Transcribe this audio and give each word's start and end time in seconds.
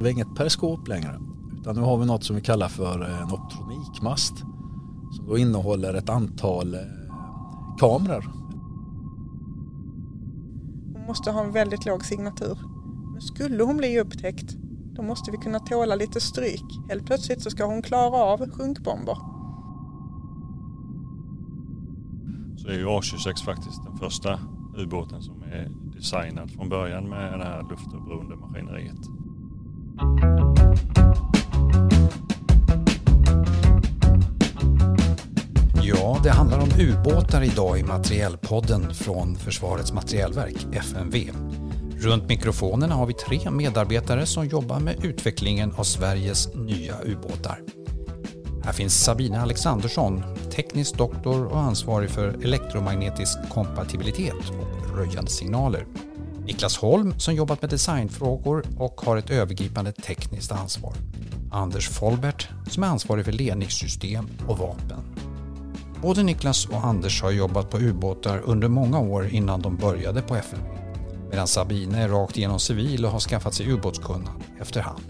Det 0.00 0.08
är 0.08 0.12
inget 0.12 0.34
periskop 0.34 0.88
längre 0.88 1.18
utan 1.60 1.76
nu 1.76 1.80
har 1.80 1.98
vi 1.98 2.06
något 2.06 2.24
som 2.24 2.36
vi 2.36 2.42
kallar 2.42 2.68
för 2.68 3.00
en 3.00 3.32
optronikmast 3.32 4.38
som 5.10 5.26
då 5.26 5.38
innehåller 5.38 5.94
ett 5.94 6.08
antal 6.08 6.74
eh, 6.74 6.80
kameror. 7.78 8.24
Hon 10.94 11.06
måste 11.06 11.30
ha 11.30 11.44
en 11.44 11.52
väldigt 11.52 11.86
låg 11.86 12.04
signatur. 12.04 12.58
Men 13.12 13.20
skulle 13.20 13.62
hon 13.62 13.76
bli 13.76 14.00
upptäckt 14.00 14.56
då 14.94 15.02
måste 15.02 15.30
vi 15.30 15.36
kunna 15.36 15.58
tåla 15.58 15.94
lite 15.94 16.20
stryk. 16.20 16.64
Helt 16.88 17.06
plötsligt 17.06 17.42
så 17.42 17.50
ska 17.50 17.64
hon 17.64 17.82
klara 17.82 18.16
av 18.16 18.50
sjunkbomber. 18.50 19.16
Så 22.56 22.68
är 22.68 22.74
ju 22.74 22.86
A26 22.86 23.44
faktiskt 23.44 23.84
den 23.84 23.96
första 23.98 24.40
ubåten 24.76 25.22
som 25.22 25.42
är 25.42 25.68
designad 25.96 26.50
från 26.50 26.68
början 26.68 27.08
med 27.08 27.38
det 27.38 27.44
här 27.44 27.62
luftoberoende 27.70 28.36
maskineriet. 28.36 29.19
Handlar 36.50 36.76
om 36.76 36.80
ubåtar 36.80 37.42
idag 37.42 37.78
i 37.78 37.82
Materielpodden 37.82 38.94
från 38.94 39.36
Försvarets 39.36 39.92
materielverk, 39.92 40.66
FMV. 40.72 41.30
Runt 41.96 42.28
mikrofonerna 42.28 42.94
har 42.94 43.06
vi 43.06 43.14
tre 43.14 43.50
medarbetare 43.50 44.26
som 44.26 44.46
jobbar 44.46 44.80
med 44.80 45.04
utvecklingen 45.04 45.72
av 45.72 45.84
Sveriges 45.84 46.54
nya 46.54 46.94
ubåtar. 47.04 47.60
Här 48.64 48.72
finns 48.72 49.04
Sabina 49.04 49.42
Alexandersson, 49.42 50.22
teknisk 50.50 50.96
doktor 50.96 51.46
och 51.46 51.60
ansvarig 51.60 52.10
för 52.10 52.44
elektromagnetisk 52.44 53.38
kompatibilitet 53.48 54.50
och 54.60 54.96
röjande 54.96 55.30
signaler. 55.30 55.86
Niklas 56.44 56.76
Holm 56.76 57.18
som 57.18 57.34
jobbat 57.34 57.62
med 57.62 57.70
designfrågor 57.70 58.64
och 58.78 59.00
har 59.00 59.16
ett 59.16 59.30
övergripande 59.30 59.92
tekniskt 59.92 60.52
ansvar. 60.52 60.94
Anders 61.52 61.88
Folbert 61.88 62.48
som 62.70 62.82
är 62.82 62.88
ansvarig 62.88 63.24
för 63.24 63.32
ledningssystem 63.32 64.28
och 64.48 64.58
vapen. 64.58 65.29
Både 66.02 66.22
Niklas 66.22 66.66
och 66.66 66.84
Anders 66.84 67.22
har 67.22 67.30
jobbat 67.30 67.70
på 67.70 67.78
ubåtar 67.78 68.38
under 68.44 68.68
många 68.68 69.00
år 69.00 69.26
innan 69.26 69.62
de 69.62 69.76
började 69.76 70.22
på 70.22 70.36
FMV. 70.36 70.64
Medan 71.30 71.46
Sabine 71.46 71.94
är 71.94 72.08
rakt 72.08 72.36
igenom 72.36 72.60
civil 72.60 73.04
och 73.04 73.10
har 73.10 73.20
skaffat 73.20 73.54
sig 73.54 73.72
ubåtskunnande 73.72 74.44
efterhand. 74.60 75.02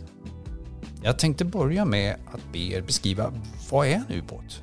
Jag 1.02 1.19
tänkte 1.19 1.44
börja 1.44 1.84
med 1.84 2.16
att 2.32 2.52
be 2.52 2.58
er 2.58 2.82
beskriva 2.82 3.32
vad 3.70 3.86
är 3.86 3.94
en 3.94 4.12
ubåt? 4.19 4.62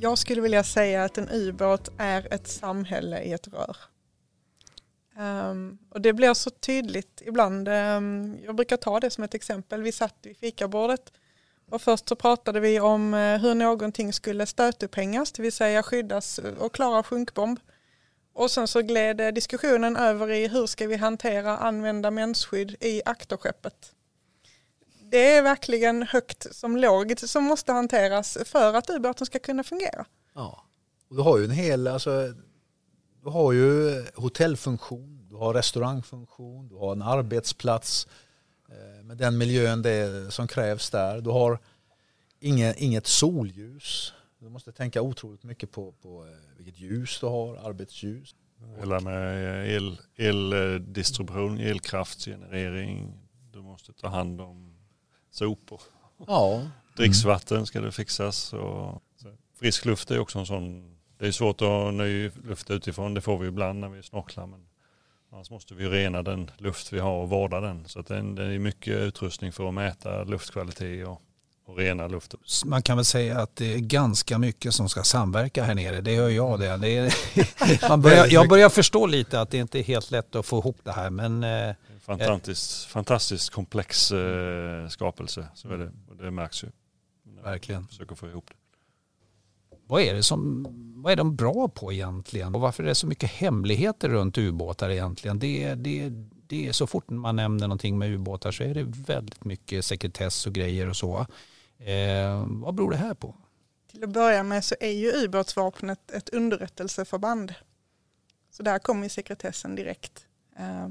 Jag 0.00 0.18
skulle 0.18 0.40
vilja 0.40 0.64
säga 0.64 1.04
att 1.04 1.18
en 1.18 1.28
ubåt 1.28 1.88
är 1.98 2.34
ett 2.34 2.48
samhälle 2.48 3.22
i 3.22 3.32
ett 3.32 3.48
rör. 3.48 3.76
Um, 5.50 5.78
och 5.90 6.00
det 6.00 6.12
blir 6.12 6.34
så 6.34 6.50
tydligt 6.50 7.22
ibland. 7.26 7.68
Um, 7.68 8.38
jag 8.44 8.56
brukar 8.56 8.76
ta 8.76 9.00
det 9.00 9.10
som 9.10 9.24
ett 9.24 9.34
exempel. 9.34 9.82
Vi 9.82 9.92
satt 9.92 10.16
vid 10.22 10.36
fikabordet 10.36 11.12
och 11.72 11.82
först 11.82 12.08
så 12.08 12.16
pratade 12.16 12.60
vi 12.60 12.80
om 12.80 13.14
eh, 13.14 13.40
hur 13.40 13.54
någonting 13.54 14.12
skulle 14.12 14.46
stötupphängas, 14.46 15.32
det 15.32 15.42
vill 15.42 15.52
säga 15.52 15.82
skyddas 15.82 16.38
eh, 16.38 16.54
och 16.54 16.74
klara 16.74 17.02
sjunkbomb. 17.02 17.60
Och 18.34 18.50
sen 18.50 18.68
så 18.68 18.80
gled 18.82 19.20
eh, 19.20 19.28
diskussionen 19.28 19.96
över 19.96 20.30
i 20.30 20.48
hur 20.48 20.66
ska 20.66 20.86
vi 20.86 20.96
hantera 20.96 21.58
använda 21.58 22.10
mensskydd 22.10 22.76
i 22.80 23.02
aktorskeppet. 23.04 23.92
Det 25.10 25.32
är 25.32 25.42
verkligen 25.42 26.02
högt 26.02 26.54
som 26.54 26.76
lågt 26.76 27.30
som 27.30 27.44
måste 27.44 27.72
hanteras 27.72 28.38
för 28.44 28.74
att 28.74 28.90
ubåten 28.90 29.26
ska 29.26 29.38
kunna 29.38 29.64
fungera. 29.64 30.06
Ja, 30.34 30.64
och 31.08 31.16
du 31.16 31.22
har 31.22 31.38
ju 31.38 31.44
en 31.44 31.50
hel, 31.50 31.86
alltså, 31.86 32.34
du 33.22 33.30
har 33.30 33.52
ju 33.52 34.04
hotellfunktion, 34.14 35.26
du 35.28 35.36
har 35.36 35.54
restaurangfunktion, 35.54 36.68
du 36.68 36.74
har 36.74 36.92
en 36.92 37.02
arbetsplats 37.02 38.06
eh, 38.06 38.12
med 39.02 39.16
den 39.16 39.38
miljön 39.38 39.82
det 39.82 40.30
som 40.32 40.48
krävs 40.48 40.90
där. 40.90 41.20
Du 41.20 41.30
har 41.30 41.58
inget, 42.40 42.76
inget 42.76 43.06
solljus. 43.06 44.12
Du 44.38 44.48
måste 44.48 44.72
tänka 44.72 45.02
otroligt 45.02 45.42
mycket 45.42 45.70
på, 45.70 45.92
på 45.92 46.24
eh, 46.24 46.32
vilket 46.56 46.80
ljus 46.80 47.20
du 47.20 47.26
har, 47.26 47.56
arbetsljus. 47.56 48.34
Hela 48.78 49.00
med 49.00 49.68
el, 49.68 49.98
eldistribution, 50.16 51.58
elkraftsgenerering. 51.58 53.12
Du 53.52 53.62
måste 53.62 53.92
ta 53.92 54.08
hand 54.08 54.40
om 54.40 54.74
sopor. 55.30 55.80
Ja. 56.26 56.62
Dricksvatten 56.96 57.66
ska 57.66 57.80
det 57.80 57.92
fixas. 57.92 58.52
Och 58.52 59.02
frisk 59.58 59.84
luft 59.84 60.10
är 60.10 60.18
också 60.18 60.38
en 60.38 60.46
sån. 60.46 60.96
Det 61.18 61.26
är 61.26 61.32
svårt 61.32 61.62
att 61.62 61.68
ha 61.68 61.90
ny 61.90 62.30
luft 62.44 62.70
utifrån. 62.70 63.14
Det 63.14 63.20
får 63.20 63.38
vi 63.38 63.48
ibland 63.48 63.80
när 63.80 63.88
vi 63.88 64.02
snorklar. 64.02 64.46
Men 64.46 64.66
annars 65.32 65.50
måste 65.50 65.74
vi 65.74 65.88
rena 65.88 66.22
den 66.22 66.50
luft 66.58 66.92
vi 66.92 66.98
har 66.98 67.22
och 67.22 67.28
vårda 67.28 67.60
den. 67.60 67.88
Så 67.88 68.02
det 68.02 68.16
är 68.16 68.58
mycket 68.58 68.96
utrustning 68.96 69.52
för 69.52 69.68
att 69.68 69.74
mäta 69.74 70.24
luftkvalitet 70.24 71.06
och 71.06 71.22
och 71.64 71.78
rena 71.78 72.08
luften. 72.08 72.40
Man 72.64 72.82
kan 72.82 72.96
väl 72.96 73.04
säga 73.04 73.38
att 73.38 73.56
det 73.56 73.74
är 73.74 73.78
ganska 73.78 74.38
mycket 74.38 74.74
som 74.74 74.88
ska 74.88 75.02
samverka 75.02 75.64
här 75.64 75.74
nere. 75.74 76.00
Det 76.00 76.12
gör 76.12 76.28
jag 76.28 76.60
det. 76.60 76.76
det 76.76 76.96
är, 76.96 77.88
man 77.88 78.02
börjar, 78.02 78.26
jag 78.26 78.48
börjar 78.48 78.68
förstå 78.68 79.06
lite 79.06 79.40
att 79.40 79.50
det 79.50 79.58
inte 79.58 79.78
är 79.78 79.82
helt 79.82 80.10
lätt 80.10 80.34
att 80.34 80.46
få 80.46 80.58
ihop 80.58 80.78
det 80.82 80.92
här. 80.92 81.10
Men, 81.10 81.44
eh, 81.44 81.74
fantastiskt, 82.00 82.84
fantastiskt 82.84 83.50
komplex 83.50 84.12
eh, 84.12 84.88
skapelse. 84.88 85.48
Så 85.54 85.68
är 85.68 85.78
det, 85.78 85.92
och 86.08 86.16
det 86.16 86.30
märks 86.30 86.64
ju. 86.64 86.68
Verkligen. 87.42 87.88
Försöker 87.88 88.14
få 88.14 88.28
ihop 88.28 88.44
det. 88.48 88.54
Vad 89.86 90.02
är, 90.02 90.14
det 90.14 90.22
som, 90.22 90.66
vad 91.02 91.12
är 91.12 91.16
de 91.16 91.36
bra 91.36 91.68
på 91.68 91.92
egentligen? 91.92 92.54
Och 92.54 92.60
varför 92.60 92.82
är 92.82 92.86
det 92.86 92.94
så 92.94 93.06
mycket 93.06 93.30
hemligheter 93.30 94.08
runt 94.08 94.38
ubåtar 94.38 94.90
egentligen? 94.90 95.38
Det, 95.38 95.74
det, 95.74 96.10
det 96.46 96.68
är 96.68 96.72
så 96.72 96.86
fort 96.86 97.10
man 97.10 97.36
nämner 97.36 97.68
någonting 97.68 97.98
med 97.98 98.10
ubåtar 98.14 98.52
så 98.52 98.62
är 98.62 98.74
det 98.74 98.82
väldigt 98.82 99.44
mycket 99.44 99.84
sekretess 99.84 100.46
och 100.46 100.52
grejer 100.52 100.88
och 100.88 100.96
så. 100.96 101.26
Eh, 101.78 102.46
vad 102.48 102.74
beror 102.74 102.90
det 102.90 102.96
här 102.96 103.14
på? 103.14 103.36
Till 103.90 104.04
att 104.04 104.10
börja 104.10 104.42
med 104.42 104.64
så 104.64 104.74
är 104.80 104.90
ju 104.90 105.12
ubåtsvapnet 105.12 106.10
ett 106.10 106.28
underrättelseförband. 106.28 107.54
Så 108.50 108.62
där 108.62 108.78
kommer 108.78 109.08
sekretessen 109.08 109.74
direkt. 109.74 110.26
Eh, 110.58 110.88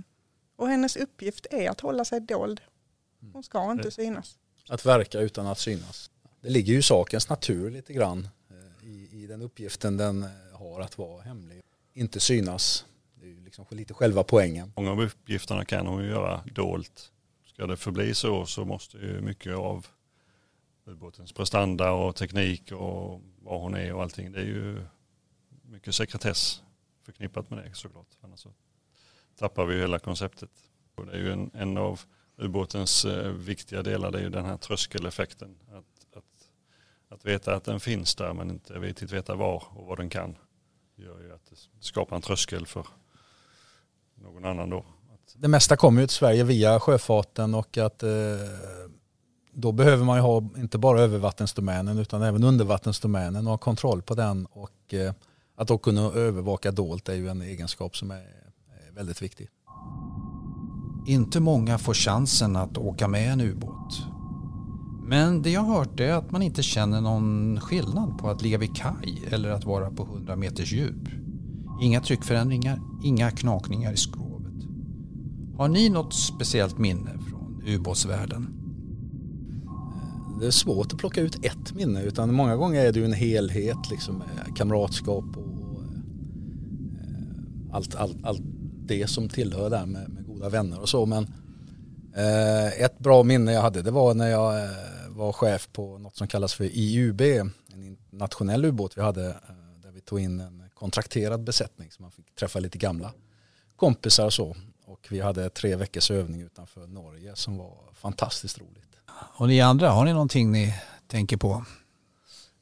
och 0.56 0.68
hennes 0.68 0.96
uppgift 0.96 1.48
är 1.52 1.70
att 1.70 1.80
hålla 1.80 2.06
sig 2.06 2.20
dold. 2.20 2.62
Hon 3.34 3.44
ska 3.44 3.72
inte 3.72 3.92
synas. 3.92 4.38
Att 4.70 4.86
verka 4.86 5.20
utan 5.20 5.48
att 5.48 5.60
synas. 5.60 6.12
Det 6.42 6.50
ligger 6.50 6.74
ju 6.74 6.80
i 6.80 6.84
sakens 6.84 7.30
natur 7.30 7.72
lite 7.72 7.94
grann 7.94 8.28
i, 9.24 9.28
den 9.28 9.42
uppgiften 9.42 9.98
den 9.98 10.24
eh, 10.24 10.30
har 10.54 10.82
att 10.82 10.98
vara 10.98 11.22
hemlig. 11.22 11.62
Inte 11.94 12.20
synas. 12.20 12.86
Det 13.16 13.26
är 13.26 13.30
ju 13.30 13.42
liksom 13.44 13.66
lite 13.70 13.94
själva 13.94 14.24
poängen. 14.24 14.74
Många 14.76 14.92
av 14.92 15.02
uppgifterna 15.02 15.66
kan 15.66 15.88
hon 15.88 16.04
ju 16.04 16.10
göra 16.10 16.44
dolt. 16.46 17.12
Ska 17.46 17.68
det 17.68 17.78
förbli 17.78 18.14
så 18.14 18.46
så 18.46 18.66
måste 18.66 18.98
ju 18.98 19.22
mycket 19.22 19.56
av 19.56 19.88
ubåtens 20.86 21.34
prestanda 21.34 21.92
och 21.92 22.16
teknik 22.16 22.72
och 22.72 23.22
var 23.42 23.60
hon 23.60 23.76
är 23.76 23.94
och 23.94 24.02
allting. 24.02 24.32
Det 24.32 24.40
är 24.40 24.46
ju 24.46 24.84
mycket 25.64 25.96
sekretess 25.96 26.64
förknippat 27.04 27.50
med 27.50 27.60
det 27.60 27.76
såklart. 27.76 28.08
Annars 28.22 28.40
så 28.40 28.50
tappar 29.36 29.66
vi 29.66 29.76
ju 29.76 29.82
hela 29.82 30.00
konceptet. 30.00 30.50
Och 30.96 31.06
det 31.06 31.12
är 31.12 31.18
ju 31.18 31.32
en, 31.32 31.52
en 31.54 31.78
av 31.78 32.02
ubåtens 32.38 33.06
eh, 33.06 33.32
viktiga 33.32 33.84
delar, 33.84 34.12
det 34.12 34.20
är 34.20 34.24
ju 34.24 34.30
den 34.30 34.46
här 34.46 34.58
tröskeleffekten. 34.58 35.56
Att, 35.72 35.86
att 37.22 37.26
veta 37.26 37.56
att 37.56 37.64
den 37.64 37.80
finns 37.80 38.16
där 38.16 38.34
men 38.34 38.50
inte 38.50 38.74
riktigt 38.74 39.12
veta 39.12 39.36
var 39.36 39.64
och 39.70 39.86
vad 39.86 39.98
den 39.98 40.10
kan. 40.10 40.36
gör 40.96 41.20
ju 41.22 41.34
att 41.34 41.46
det 41.50 41.56
skapar 41.80 42.16
en 42.16 42.22
tröskel 42.22 42.66
för 42.66 42.86
någon 44.16 44.46
annan 44.46 44.70
då. 44.70 44.86
Det 45.36 45.48
mesta 45.48 45.78
kommer 45.78 46.02
ju 46.02 46.08
till 46.08 46.16
Sverige 46.16 46.44
via 46.44 46.80
sjöfarten 46.80 47.56
och 47.56 47.78
att 47.78 48.04
eh, 48.04 48.10
då 49.54 49.72
behöver 49.72 50.06
man 50.06 50.18
ju 50.18 50.22
ha 50.22 50.38
inte 50.58 50.78
bara 50.78 51.02
övervattensdomänen 51.02 51.98
utan 51.98 52.22
även 52.22 52.44
undervattensdomänen 52.44 53.48
och 53.48 53.52
ha 53.52 53.58
kontroll 53.58 54.02
på 54.02 54.16
den 54.16 54.46
och 54.46 54.94
eh, 54.94 55.14
att 55.56 55.68
då 55.68 55.78
kunna 55.78 56.02
övervaka 56.02 56.72
dolt 56.72 57.10
är 57.10 57.14
ju 57.14 57.30
en 57.30 57.42
egenskap 57.42 57.98
som 57.98 58.12
är 58.12 58.26
väldigt 58.92 59.22
viktig. 59.22 59.50
Inte 61.08 61.40
många 61.40 61.78
får 61.78 61.94
chansen 61.94 62.56
att 62.56 62.78
åka 62.78 63.08
med 63.08 63.32
en 63.34 63.42
ubåt. 63.42 63.81
Men 65.12 65.42
det 65.42 65.50
jag 65.50 65.62
har 65.62 65.78
hört 65.78 66.00
är 66.00 66.14
att 66.14 66.32
man 66.32 66.42
inte 66.42 66.64
känner 66.64 67.02
någon 67.02 67.60
skillnad 67.60 68.18
på 68.18 68.30
att 68.30 68.42
ligga 68.42 68.58
vid 68.58 68.76
kaj 68.76 69.24
eller 69.32 69.50
att 69.50 69.66
vara 69.66 69.92
på 69.92 70.04
100 70.04 70.36
meters 70.36 70.72
djup. 70.72 71.10
Inga 71.82 72.02
tryckförändringar, 72.02 72.80
inga 73.04 73.32
knakningar 73.32 73.94
i 73.94 73.98
skrovet. 73.98 74.54
Har 75.58 75.68
ni 75.68 75.90
något 75.90 76.14
speciellt 76.14 76.78
minne 76.78 77.12
från 77.30 77.64
ubåtsvärlden? 77.68 78.48
Eh, 79.66 80.40
det 80.40 80.48
är 80.48 80.52
svårt 80.52 80.94
att 80.94 81.00
plocka 81.00 81.22
ut 81.22 81.46
ett 81.46 81.76
minne 81.76 82.04
utan 82.04 82.34
många 82.34 82.56
gånger 82.56 82.86
är 82.86 82.94
det 82.94 83.00
ju 83.00 83.06
en 83.06 83.14
helhet 83.14 83.90
liksom 83.90 84.18
med 84.18 84.58
kamratskap 84.58 85.26
och 85.38 85.84
eh, 87.02 87.76
allt, 87.76 87.96
allt, 87.96 88.18
allt 88.24 88.42
det 88.86 89.10
som 89.10 89.30
tillhör 89.30 89.70
där 89.70 89.86
med, 89.86 90.10
med 90.10 90.26
goda 90.26 90.50
vänner 90.50 90.82
och 90.82 90.90
så 90.90 91.06
men 91.06 91.28
ett 92.80 93.00
bra 93.00 93.24
minne 93.24 93.54
jag 93.54 93.62
hade 93.62 93.82
det 93.82 93.92
var 93.92 94.14
när 94.14 94.28
jag 94.28 94.70
var 95.16 95.32
chef 95.34 95.70
på 95.74 95.98
något 95.98 96.16
som 96.16 96.28
kallas 96.28 96.54
för 96.54 96.64
IUB, 96.64 97.22
en 97.22 97.84
internationell 97.84 98.66
ubåt 98.66 98.98
vi 98.98 99.02
hade 99.02 99.24
där 99.84 99.92
vi 99.92 100.02
tog 100.02 100.20
in 100.20 100.40
en 100.40 100.64
kontrakterad 100.74 101.44
besättning 101.44 101.92
så 101.92 102.02
man 102.02 102.12
fick 102.12 102.36
träffa 102.36 102.60
lite 102.60 102.78
gamla 102.78 103.14
kompisar 103.76 104.26
och 104.26 104.34
så. 104.34 104.56
Och 104.86 105.08
vi 105.10 105.20
hade 105.20 105.50
tre 105.50 105.76
veckors 105.76 106.12
övning 106.12 106.42
utanför 106.42 106.88
Norge 106.88 107.36
som 107.36 107.58
var 107.58 107.78
fantastiskt 107.94 108.60
roligt. 108.60 108.96
Och 109.38 109.48
ni 109.48 109.62
andra, 109.62 109.90
har 109.90 110.06
ni 110.06 110.14
någonting 110.14 110.52
ni 110.52 110.74
tänker 111.08 111.38
på? 111.38 111.66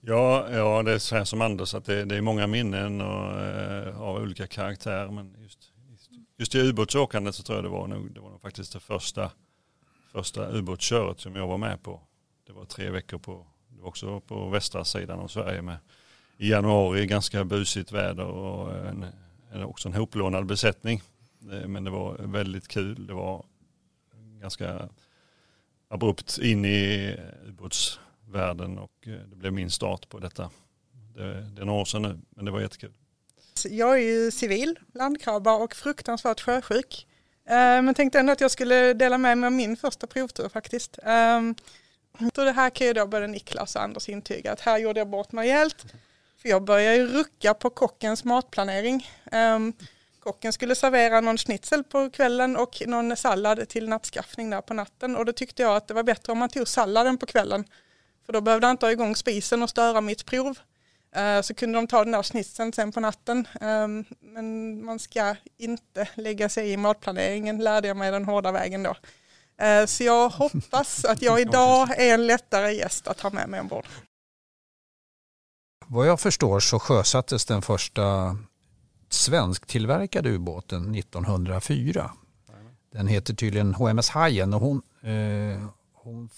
Ja, 0.02 0.50
ja 0.52 0.84
det 0.84 0.92
är 0.92 1.00
så 1.00 1.16
här 1.16 1.26
som 1.26 1.42
Anders, 1.42 1.74
att 1.74 1.86
det, 1.86 2.06
det 2.06 2.16
är 2.16 2.22
många 2.22 2.48
minnen 2.48 3.02
och, 3.02 3.42
eh, 3.42 4.02
av 4.02 4.16
olika 4.16 4.48
karaktär. 4.48 5.08
Men 5.12 5.36
just, 5.40 5.60
just 6.38 6.56
i 6.56 6.60
ubåtsåkandet 6.60 7.36
så 7.36 7.44
tror 7.44 7.58
jag 7.58 7.66
det 7.66 7.70
var 7.70 7.88
nog, 7.88 8.14
det 8.14 8.20
var 8.20 8.30
nog 8.30 8.42
faktiskt 8.42 8.74
det 8.74 8.80
första, 8.80 9.32
första 10.12 10.50
ubåtsköret 10.50 11.20
som 11.20 11.36
jag 11.36 11.48
var 11.48 11.58
med 11.58 11.84
på. 11.84 12.02
Det 12.50 12.54
var 12.54 12.66
tre 12.66 12.90
veckor 12.90 13.18
på, 13.18 13.46
det 13.68 13.82
var 13.82 13.88
också 13.88 14.20
på 14.20 14.50
västra 14.50 14.86
sidan 14.86 15.20
av 15.20 15.28
Sverige 15.28 15.62
med 15.62 15.78
i 16.38 16.50
januari 16.50 17.06
ganska 17.06 17.44
busigt 17.44 17.92
väder 17.92 18.26
och 18.26 18.88
en, 18.88 19.06
en, 19.52 19.64
också 19.64 19.88
en 19.88 19.94
hoplånad 19.94 20.46
besättning. 20.46 21.02
Eh, 21.52 21.68
men 21.68 21.84
det 21.84 21.90
var 21.90 22.18
väldigt 22.18 22.68
kul. 22.68 23.08
Det 23.08 23.14
var 23.14 23.46
ganska 24.42 24.90
abrupt 25.88 26.38
in 26.38 26.66
i 26.66 27.16
ubåtsvärlden 27.48 28.78
och 28.78 28.92
eh, 29.02 29.14
det 29.14 29.36
blev 29.36 29.54
min 29.54 29.72
start 29.72 30.10
på 30.10 30.20
detta. 30.20 30.50
Det, 31.16 31.42
det 31.42 31.62
är 31.62 31.66
några 31.66 31.82
år 31.82 31.86
sedan 31.86 32.02
nu, 32.02 32.20
men 32.30 32.46
det 32.46 32.52
var 32.52 32.62
jättekul. 32.62 32.94
Jag 33.70 33.94
är 33.98 34.04
ju 34.04 34.32
civil, 34.32 34.80
landkrabba 34.94 35.54
och 35.54 35.76
fruktansvärt 35.76 36.42
sjösjuk. 36.42 37.08
Eh, 37.46 37.82
men 37.82 37.94
tänkte 37.94 38.20
ändå 38.20 38.34
att 38.34 38.42
jag 38.42 38.52
skulle 38.52 38.94
dela 38.94 39.18
med 39.18 39.38
mig 39.38 39.48
av 39.48 39.54
min 39.54 39.78
första 39.78 40.08
provtur 40.08 40.50
faktiskt. 40.50 41.00
Ehm, 41.04 41.56
så 42.36 42.44
det 42.44 42.52
här 42.52 42.70
kan 42.70 42.88
ju 42.88 42.94
då 42.94 43.08
både 43.08 43.28
Niklas 43.28 43.76
och 43.76 43.82
Anders 43.82 44.10
intyga 44.10 44.52
att 44.52 44.62
här 44.62 44.78
gjorde 44.78 45.00
jag 45.00 45.08
bort 45.08 45.32
mig 45.32 45.50
helt. 45.50 45.86
För 46.42 46.50
jag 46.50 46.64
började 46.64 46.96
ju 46.96 47.08
rucka 47.08 47.54
på 47.54 47.70
kockens 47.70 48.24
matplanering. 48.24 49.10
Um, 49.32 49.74
kocken 50.20 50.54
skulle 50.54 50.76
servera 50.76 51.22
någon 51.22 51.38
schnitzel 51.38 51.84
på 51.84 52.10
kvällen 52.10 52.58
och 52.58 52.82
någon 52.88 53.18
sallad 53.18 53.70
till 53.70 53.90
nattskaffning 53.90 54.50
där 54.50 54.62
på 54.62 54.74
natten. 54.74 55.16
Och 55.16 55.26
då 55.26 55.32
tyckte 55.32 55.62
jag 55.62 55.76
att 55.76 55.88
det 55.88 55.94
var 55.94 56.04
bättre 56.04 56.32
om 56.32 56.40
man 56.40 56.50
tog 56.50 56.68
salladen 56.68 57.18
på 57.18 57.26
kvällen. 57.26 57.66
För 58.26 58.34
då 58.34 58.42
behövde 58.42 58.68
han 58.68 58.74
inte 58.74 58.86
ha 58.86 58.92
igång 58.92 59.16
spisen 59.16 59.64
och 59.64 59.70
störa 59.70 60.02
mitt 60.02 60.26
prov. 60.26 60.60
Uh, 61.18 61.42
så 61.42 61.54
kunde 61.54 61.78
de 61.78 61.88
ta 61.88 62.04
den 62.04 62.12
där 62.12 62.24
schnitzeln 62.24 62.74
sen 62.74 62.92
på 62.92 63.00
natten. 63.00 63.48
Um, 63.62 64.06
men 64.20 64.86
man 64.86 65.00
ska 65.00 65.36
inte 65.58 66.08
lägga 66.14 66.50
sig 66.50 66.72
i 66.72 66.78
matplaneringen, 66.78 67.58
lärde 67.58 67.88
jag 67.88 67.98
mig 67.98 68.12
den 68.12 68.26
hårda 68.26 68.52
vägen 68.52 68.84
då. 68.84 68.96
Uh, 69.62 69.86
så 69.86 70.04
jag 70.04 70.30
hoppas 70.30 71.06
att 71.10 71.22
jag 71.22 71.42
idag 71.42 71.90
är 72.00 72.14
en 72.14 72.28
lättare 72.28 72.72
gäst 72.72 73.08
att 73.08 73.22
ha 73.22 73.30
med 73.30 73.50
mig 73.50 73.60
ombord. 73.60 73.86
Vad 75.88 76.08
jag 76.08 76.20
förstår 76.20 76.60
så 76.60 76.80
sjösattes 76.80 77.46
den 77.46 77.62
första 77.62 78.38
svensktillverkade 79.10 80.30
ubåten 80.30 80.96
1904. 80.96 82.12
Den 82.92 83.08
heter 83.08 83.34
tydligen 83.34 83.74
HMS 83.74 84.10
Hajen 84.10 84.54
och 84.54 84.62
hon, 84.62 84.82
eh, 85.02 85.68
hon 85.94 86.30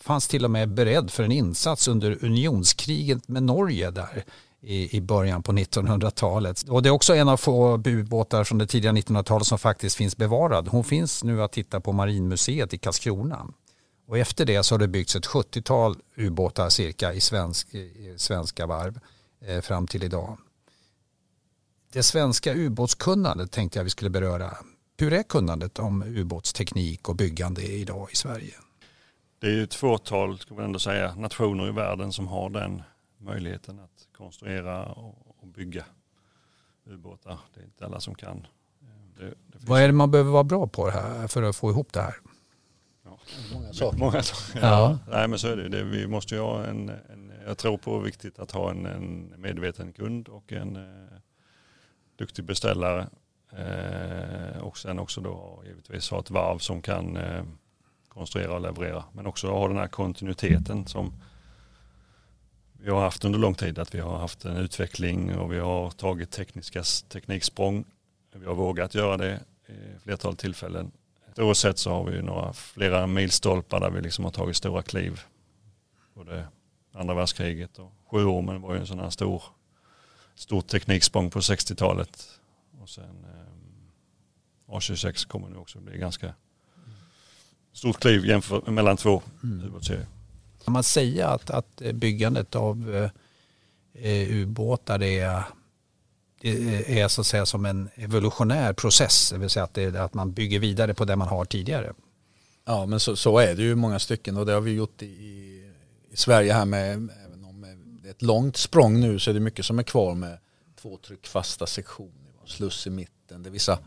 fanns 0.00 0.28
till 0.28 0.44
och 0.44 0.50
med 0.50 0.68
beredd 0.68 1.10
för 1.10 1.22
en 1.22 1.32
insats 1.32 1.88
under 1.88 2.24
unionskriget 2.24 3.28
med 3.28 3.42
Norge 3.42 3.90
där 3.90 4.24
i, 4.60 4.96
i 4.96 5.00
början 5.00 5.42
på 5.42 5.52
1900-talet. 5.52 6.62
Och 6.62 6.82
det 6.82 6.88
är 6.88 6.90
också 6.90 7.14
en 7.14 7.28
av 7.28 7.36
få 7.36 7.82
ubåtar 7.84 8.44
från 8.44 8.58
det 8.58 8.66
tidiga 8.66 8.92
1900-talet 8.92 9.46
som 9.46 9.58
faktiskt 9.58 9.96
finns 9.96 10.16
bevarad. 10.16 10.68
Hon 10.68 10.84
finns 10.84 11.24
nu 11.24 11.42
att 11.42 11.52
titta 11.52 11.80
på 11.80 11.92
Marinmuseet 11.92 12.74
i 12.74 12.78
Karlskrona. 12.78 13.46
Och 14.06 14.18
efter 14.18 14.44
det 14.44 14.62
så 14.62 14.74
har 14.74 14.78
det 14.78 14.88
byggts 14.88 15.16
ett 15.16 15.26
70-tal 15.26 15.96
ubåtar 16.16 16.68
cirka 16.68 17.12
i, 17.12 17.20
svensk, 17.20 17.74
i 17.74 18.14
svenska 18.16 18.66
varv 18.66 19.00
eh, 19.46 19.60
fram 19.60 19.86
till 19.86 20.04
idag. 20.04 20.38
Det 21.92 22.02
svenska 22.02 22.54
ubåtskunnandet 22.54 23.52
tänkte 23.52 23.78
jag 23.78 23.84
vi 23.84 23.90
skulle 23.90 24.10
beröra. 24.10 24.56
Hur 24.98 25.12
är 25.12 25.22
kunnandet 25.22 25.78
om 25.78 26.02
ubåtsteknik 26.02 27.08
och 27.08 27.16
byggande 27.16 27.62
idag 27.62 28.08
i 28.12 28.16
Sverige? 28.16 28.54
Det 29.40 29.46
är 29.46 29.50
ju 29.50 29.62
ett 29.62 29.74
fåtal, 29.74 30.38
ska 30.38 30.54
man 30.54 30.64
ändå 30.64 30.78
säga, 30.78 31.14
nationer 31.14 31.68
i 31.68 31.72
världen 31.72 32.12
som 32.12 32.28
har 32.28 32.50
den 32.50 32.82
möjligheten 33.18 33.80
att 33.80 33.97
konstruera 34.18 34.84
och 34.84 35.46
bygga 35.46 35.84
ubåtar. 36.86 37.38
Det 37.54 37.60
är 37.60 37.64
inte 37.64 37.86
alla 37.86 38.00
som 38.00 38.14
kan. 38.14 38.46
Det, 39.16 39.24
det 39.24 39.58
Vad 39.66 39.80
är 39.80 39.86
det 39.86 39.92
man 39.92 40.10
behöver 40.10 40.30
vara 40.30 40.44
bra 40.44 40.66
på 40.66 40.90
här 40.90 41.28
för 41.28 41.42
att 41.42 41.56
få 41.56 41.70
ihop 41.70 41.92
det 41.92 42.00
här? 42.00 42.14
Många 43.52 43.72
saker. 43.72 43.98
Många 43.98 44.22
saker. 44.22 44.66
Ja. 44.66 44.98
Nej 45.08 45.28
men 45.28 45.38
så 45.38 45.48
är 45.48 45.56
det. 45.56 45.68
det 45.68 45.84
vi 45.84 46.06
måste 46.06 46.34
ju 46.34 46.40
ha 46.40 46.64
en, 46.64 46.88
en, 46.88 47.32
jag 47.46 47.58
tror 47.58 47.78
på 47.78 47.98
viktigt 47.98 48.38
att 48.38 48.50
ha 48.50 48.70
en, 48.70 48.86
en 48.86 49.34
medveten 49.36 49.92
kund 49.92 50.28
och 50.28 50.52
en 50.52 50.76
eh, 50.76 51.18
duktig 52.16 52.44
beställare. 52.44 53.08
Eh, 53.52 54.58
och 54.58 54.78
sen 54.78 54.98
också 54.98 55.20
då 55.20 55.62
givetvis 55.66 56.10
ha 56.10 56.20
ett 56.20 56.30
varv 56.30 56.58
som 56.58 56.82
kan 56.82 57.16
eh, 57.16 57.44
konstruera 58.08 58.54
och 58.54 58.60
leverera. 58.60 59.04
Men 59.12 59.26
också 59.26 59.50
ha 59.50 59.68
den 59.68 59.76
här 59.76 59.88
kontinuiteten 59.88 60.86
som 60.86 61.12
vi 62.80 62.90
har 62.90 63.00
haft 63.00 63.24
under 63.24 63.38
lång 63.38 63.54
tid. 63.54 63.78
Att 63.78 63.94
vi 63.94 64.00
har 64.00 64.18
haft 64.18 64.44
en 64.44 64.56
utveckling 64.56 65.38
och 65.38 65.52
vi 65.52 65.58
har 65.58 65.90
tagit 65.90 66.30
tekniska 66.30 66.82
tekniksprång. 67.08 67.84
Vi 68.34 68.46
har 68.46 68.54
vågat 68.54 68.94
göra 68.94 69.16
det 69.16 69.40
i 69.68 69.98
flertal 70.02 70.36
tillfällen 70.36 70.92
historiskt 71.38 71.60
sett 71.60 71.78
så 71.78 71.90
har 71.90 72.04
vi 72.04 72.22
några, 72.22 72.52
flera 72.52 73.06
milstolpar 73.06 73.80
där 73.80 73.90
vi 73.90 74.00
liksom 74.00 74.24
har 74.24 74.32
tagit 74.32 74.56
stora 74.56 74.82
kliv. 74.82 75.20
Både 76.14 76.46
andra 76.92 77.14
världskriget 77.14 77.78
och 77.78 77.92
sjuormen 78.10 78.60
var 78.60 78.74
ju 78.74 78.80
en 78.80 78.86
sån 78.86 78.98
här 78.98 79.10
stor, 79.10 79.42
stor 80.34 80.60
tekniksprång 80.60 81.30
på 81.30 81.40
60-talet. 81.40 82.40
Och 82.80 82.88
sen 82.88 83.24
eh, 83.24 84.74
A26 84.74 85.28
kommer 85.28 85.48
nu 85.48 85.56
också 85.56 85.80
bli 85.80 85.98
ganska 85.98 86.34
stort 87.72 88.00
kliv 88.00 88.26
jämfört 88.26 88.66
mellan 88.66 88.96
två 88.96 89.22
mm. 89.42 89.66
ubåtsserier. 89.66 90.06
Kan 90.64 90.72
man 90.72 90.82
säga 90.82 91.28
att, 91.28 91.50
att 91.50 91.80
eh, 91.80 91.92
byggandet 91.92 92.54
av 92.54 92.94
eh, 92.94 93.10
eh 94.04 94.30
ubåtar 94.30 95.02
är 95.02 95.42
eh, 96.40 96.98
är 96.98 97.08
så 97.08 97.20
att 97.20 97.26
säga 97.26 97.46
som 97.46 97.64
en 97.64 97.88
evolutionär 97.94 98.72
process, 98.72 99.30
det 99.30 99.38
vill 99.38 99.50
säga 99.50 99.64
att, 99.64 99.74
det, 99.74 99.96
att 99.96 100.14
man 100.14 100.32
bygger 100.32 100.58
vidare 100.58 100.94
på 100.94 101.04
det 101.04 101.16
man 101.16 101.28
har 101.28 101.44
tidigare. 101.44 101.92
Ja 102.64 102.86
men 102.86 103.00
så, 103.00 103.16
så 103.16 103.38
är 103.38 103.54
det 103.54 103.62
ju 103.62 103.70
i 103.70 103.74
många 103.74 103.98
stycken 103.98 104.36
och 104.36 104.46
det 104.46 104.52
har 104.52 104.60
vi 104.60 104.72
gjort 104.72 105.02
i, 105.02 105.06
i 106.10 106.16
Sverige 106.16 106.52
här 106.52 106.64
med, 106.64 107.10
även 107.26 107.44
om 107.44 107.66
det 108.02 108.08
är 108.08 108.10
ett 108.10 108.22
långt 108.22 108.56
språng 108.56 109.00
nu 109.00 109.18
så 109.18 109.30
är 109.30 109.34
det 109.34 109.40
mycket 109.40 109.64
som 109.64 109.78
är 109.78 109.82
kvar 109.82 110.14
med 110.14 110.38
två 110.80 110.96
tryckfasta 110.96 111.66
sektioner, 111.66 112.46
sluss 112.46 112.86
i 112.86 112.90
mitten. 112.90 113.42
Det 113.42 113.50
vissa, 113.50 113.78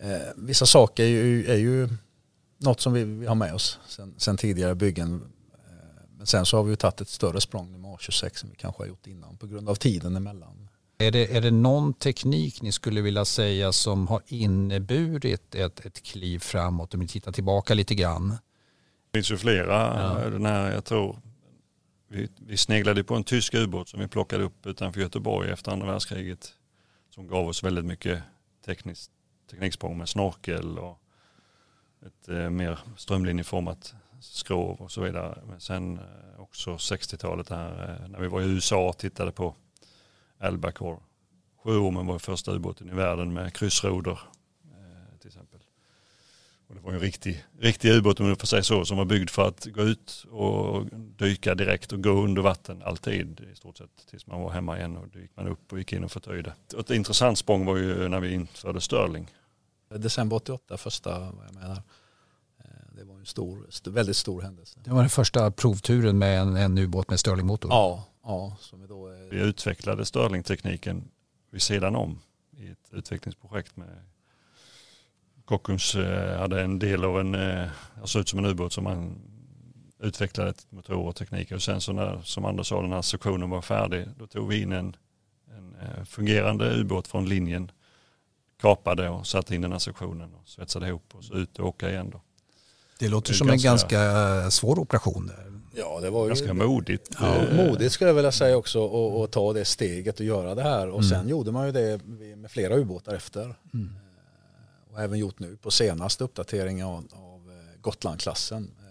eh, 0.00 0.18
vissa 0.36 0.66
saker 0.66 1.04
är 1.04 1.08
ju, 1.08 1.46
är 1.46 1.56
ju 1.56 1.88
något 2.58 2.80
som 2.80 2.92
vi, 2.92 3.04
vi 3.04 3.26
har 3.26 3.34
med 3.34 3.54
oss 3.54 3.78
sen, 3.88 4.14
sen 4.16 4.36
tidigare 4.36 4.74
byggen. 4.74 5.32
Eh, 6.18 6.20
men 6.20 6.26
sen 6.26 6.46
så 6.46 6.56
har 6.56 6.64
vi 6.64 6.70
ju 6.70 6.76
tagit 6.76 7.00
ett 7.00 7.08
större 7.08 7.40
språng 7.40 7.80
med 7.80 7.90
A26 7.90 8.34
som 8.34 8.50
vi 8.50 8.56
kanske 8.56 8.82
har 8.82 8.88
gjort 8.88 9.06
innan 9.06 9.36
på 9.36 9.46
grund 9.46 9.68
av 9.68 9.74
tiden 9.74 10.16
emellan. 10.16 10.68
Är 10.98 11.10
det, 11.10 11.36
är 11.36 11.40
det 11.40 11.50
någon 11.50 11.94
teknik 11.94 12.62
ni 12.62 12.72
skulle 12.72 13.00
vilja 13.00 13.24
säga 13.24 13.72
som 13.72 14.08
har 14.08 14.22
inneburit 14.26 15.54
ett, 15.54 15.80
ett 15.86 16.02
kliv 16.02 16.38
framåt 16.38 16.94
om 16.94 17.00
ni 17.00 17.08
tittar 17.08 17.32
tillbaka 17.32 17.74
lite 17.74 17.94
grann? 17.94 18.28
Det 18.28 19.18
finns 19.18 19.30
ju 19.30 19.36
flera. 19.36 19.74
Ja. 20.22 20.30
Den 20.30 20.46
här, 20.46 20.72
jag 20.72 20.84
tror, 20.84 21.20
vi, 22.08 22.28
vi 22.36 22.56
sneglade 22.56 23.04
på 23.04 23.14
en 23.14 23.24
tysk 23.24 23.54
ubåt 23.54 23.88
som 23.88 24.00
vi 24.00 24.08
plockade 24.08 24.44
upp 24.44 24.66
utanför 24.66 25.00
Göteborg 25.00 25.50
efter 25.50 25.72
andra 25.72 25.86
världskriget. 25.86 26.54
Som 27.14 27.28
gav 27.28 27.48
oss 27.48 27.64
väldigt 27.64 27.84
mycket 27.84 28.22
tekniskt, 28.64 29.10
tekniksprång 29.50 29.98
med 29.98 30.08
snorkel 30.08 30.78
och 30.78 31.00
ett 32.06 32.28
eh, 32.28 32.50
mer 32.50 32.78
strömlinjeformat 32.96 33.94
skrov 34.20 34.80
och 34.80 34.90
så 34.90 35.00
vidare. 35.00 35.42
Men 35.48 35.60
sen 35.60 35.98
eh, 35.98 36.40
också 36.40 36.70
60-talet 36.70 37.48
här 37.48 37.98
eh, 38.02 38.08
när 38.08 38.20
vi 38.20 38.28
var 38.28 38.40
i 38.40 38.44
USA 38.44 38.88
och 38.88 38.98
tittade 38.98 39.32
på 39.32 39.54
Albacore. 40.38 40.98
Sjöormen 41.64 42.06
var 42.06 42.18
första 42.18 42.52
ubåten 42.52 42.88
i 42.88 42.94
världen 42.94 43.32
med 43.32 43.54
kryssroder 43.54 44.18
eh, 44.64 45.18
till 45.18 45.28
exempel. 45.28 45.60
Och 46.68 46.74
det 46.74 46.80
var 46.80 46.92
en 46.92 47.00
riktig, 47.00 47.44
riktig 47.58 47.90
ubåt 47.90 48.20
om 48.20 48.26
man 48.26 48.36
får 48.36 48.46
säga 48.46 48.62
så 48.62 48.84
som 48.84 48.96
var 48.96 49.04
byggd 49.04 49.30
för 49.30 49.48
att 49.48 49.64
gå 49.64 49.82
ut 49.82 50.26
och 50.30 50.86
dyka 50.92 51.54
direkt 51.54 51.92
och 51.92 52.02
gå 52.02 52.10
under 52.10 52.42
vatten 52.42 52.82
alltid 52.82 53.40
i 53.52 53.56
stort 53.56 53.78
sett 53.78 54.06
tills 54.10 54.26
man 54.26 54.40
var 54.40 54.50
hemma 54.50 54.78
igen 54.78 54.96
och 54.96 55.08
då 55.08 55.18
gick 55.18 55.36
man 55.36 55.48
upp 55.48 55.72
och 55.72 55.78
gick 55.78 55.92
in 55.92 56.04
och 56.04 56.12
förtöjde. 56.12 56.52
Ett 56.80 56.90
intressant 56.90 57.38
språng 57.38 57.64
var 57.64 57.76
ju 57.76 58.08
när 58.08 58.20
vi 58.20 58.32
införde 58.32 58.80
Sterling. 58.80 59.30
December 59.88 60.36
88 60.36 60.76
första 60.76 61.18
vad 61.18 61.46
jag 61.46 61.54
menar 61.54 61.82
det 62.98 63.04
var 63.04 63.18
en 63.18 63.26
stor, 63.26 63.90
väldigt 63.90 64.16
stor 64.16 64.42
händelse. 64.42 64.80
Det 64.84 64.90
var 64.90 65.00
den 65.00 65.10
första 65.10 65.50
provturen 65.50 66.18
med 66.18 66.40
en, 66.40 66.56
en 66.56 66.78
ubåt 66.78 67.10
med 67.10 67.20
Stirlingmotor? 67.20 67.70
Ja, 67.70 68.08
Ja, 68.28 68.56
som 68.60 68.80
vi, 68.80 68.86
då 68.86 69.06
är... 69.06 69.30
vi 69.30 69.40
utvecklade 69.40 70.04
Stirling-tekniken 70.04 71.04
vid 71.50 71.62
sidan 71.62 71.96
om 71.96 72.18
i 72.56 72.68
ett 72.68 72.92
utvecklingsprojekt 72.92 73.76
med 73.76 74.04
Kockums 75.44 75.94
eh, 75.94 76.38
hade 76.38 76.62
en 76.62 76.78
del 76.78 77.04
av 77.04 77.20
en, 77.20 77.34
eh, 77.34 77.68
såg 78.04 78.20
ut 78.20 78.28
som 78.28 78.38
en 78.38 78.46
ubåt 78.46 78.72
som 78.72 78.84
man 78.84 79.20
utvecklade 79.98 80.50
ett 80.50 80.66
motor 80.70 81.06
och 81.06 81.16
teknik 81.16 81.52
och 81.52 81.62
sen 81.62 81.80
så 81.80 81.92
när, 81.92 82.22
som 82.22 82.44
Anders 82.44 82.66
sa, 82.66 82.82
den 82.82 82.92
här 82.92 83.02
sektionen 83.02 83.50
var 83.50 83.62
färdig, 83.62 84.06
då 84.18 84.26
tog 84.26 84.48
vi 84.48 84.62
in 84.62 84.72
en, 84.72 84.96
en 85.50 85.74
eh, 85.74 86.04
fungerande 86.04 86.74
ubåt 86.74 87.08
från 87.08 87.28
linjen, 87.28 87.70
kapade 88.60 89.08
och 89.08 89.26
satte 89.26 89.54
in 89.54 89.60
den 89.60 89.72
här 89.72 89.78
sektionen 89.78 90.34
och 90.34 90.48
svetsade 90.48 90.88
ihop 90.88 91.14
och 91.14 91.24
så 91.24 91.34
ut 91.34 91.58
och 91.58 91.66
åka 91.66 91.90
igen 91.90 92.10
då. 92.10 92.20
Det 92.98 93.08
låter 93.08 93.32
Det 93.32 93.36
som 93.38 93.46
ganska- 93.46 93.68
en 93.68 93.72
ganska 93.72 94.50
svår 94.50 94.78
operation. 94.78 95.30
Ja, 95.74 96.00
det 96.00 96.10
var 96.10 96.22
ju 96.24 96.28
Ganska 96.28 96.54
modigt. 96.54 97.16
Ja, 97.20 97.36
Eh, 97.36 97.56
modigt 97.66 97.92
skulle 97.92 98.10
jag 98.10 98.14
vilja 98.14 98.32
säga 98.32 98.56
också 98.56 98.80
och, 98.80 99.20
och 99.20 99.30
ta 99.30 99.52
det 99.52 99.64
steget 99.64 100.20
och 100.20 100.26
göra 100.26 100.54
det 100.54 100.62
här. 100.62 100.88
Och 100.88 100.98
Mm. 101.02 101.08
sen 101.10 101.28
gjorde 101.28 101.52
man 101.52 101.66
ju 101.66 101.72
det 101.72 102.00
med 102.36 102.50
flera 102.50 102.76
ubåtar 102.76 103.14
efter. 103.14 103.42
Mm. 103.74 103.90
Eh, 103.96 104.92
Och 104.94 105.00
även 105.00 105.18
gjort 105.18 105.38
nu 105.38 105.56
på 105.56 105.70
senaste 105.70 106.24
uppdateringen 106.24 106.86
av, 106.86 106.94
av 107.12 107.50
eh, 107.50 107.80
Gotlandklassen. 107.80 108.70
Eh, 108.78 108.88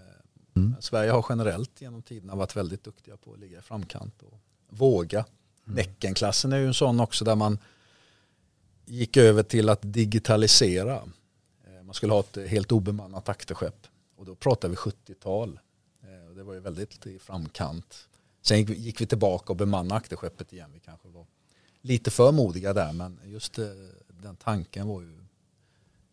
Mm. 0.61 0.75
Sverige 0.79 1.11
har 1.11 1.25
generellt 1.29 1.81
genom 1.81 2.01
tiderna 2.01 2.35
varit 2.35 2.55
väldigt 2.55 2.83
duktiga 2.83 3.17
på 3.17 3.33
att 3.33 3.39
ligga 3.39 3.59
i 3.59 3.61
framkant 3.61 4.21
och 4.21 4.39
våga. 4.69 5.19
Mm. 5.19 5.75
Näckenklassen 5.75 6.53
är 6.53 6.57
ju 6.57 6.67
en 6.67 6.73
sån 6.73 6.99
också 6.99 7.25
där 7.25 7.35
man 7.35 7.59
gick 8.85 9.17
över 9.17 9.43
till 9.43 9.69
att 9.69 9.79
digitalisera. 9.81 10.95
Eh, 10.95 11.83
Man 11.83 11.93
skulle 11.93 12.13
ha 12.13 12.19
ett 12.19 12.37
helt 12.49 12.71
obemannat 12.71 13.29
akterskepp 13.29 13.87
och 14.17 14.25
då 14.25 14.35
pratar 14.35 14.69
vi 14.69 14.75
70-tal. 14.75 15.59
Eh, 16.03 16.29
och 16.29 16.35
Det 16.35 16.43
var 16.43 16.53
ju 16.53 16.59
väldigt 16.59 17.05
i 17.05 17.19
framkant. 17.19 18.07
Sen 18.41 18.57
gick 18.57 18.69
vi- 18.69 18.73
gick 18.79 19.01
vi 19.01 19.05
tillbaka 19.07 19.53
och 19.53 19.57
bemannade 19.57 19.95
akterskeppet 19.95 20.53
igen. 20.53 20.69
Vi 20.73 20.79
kanske 20.79 21.07
var 21.07 21.25
lite 21.81 22.11
för 22.11 22.31
modiga 22.31 22.73
där 22.73 22.93
men 22.93 23.19
just 23.25 23.59
eh, 23.59 23.65
den 24.07 24.35
tanken 24.35 24.87
var 24.87 25.01
ju 25.01 25.19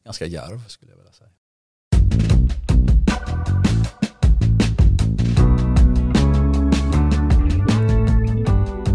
ganska 0.05 0.27
djärv 0.27 0.69
skulle 0.69 0.93
jag 0.93 0.97
vilja 0.97 1.13
säga. 1.13 1.31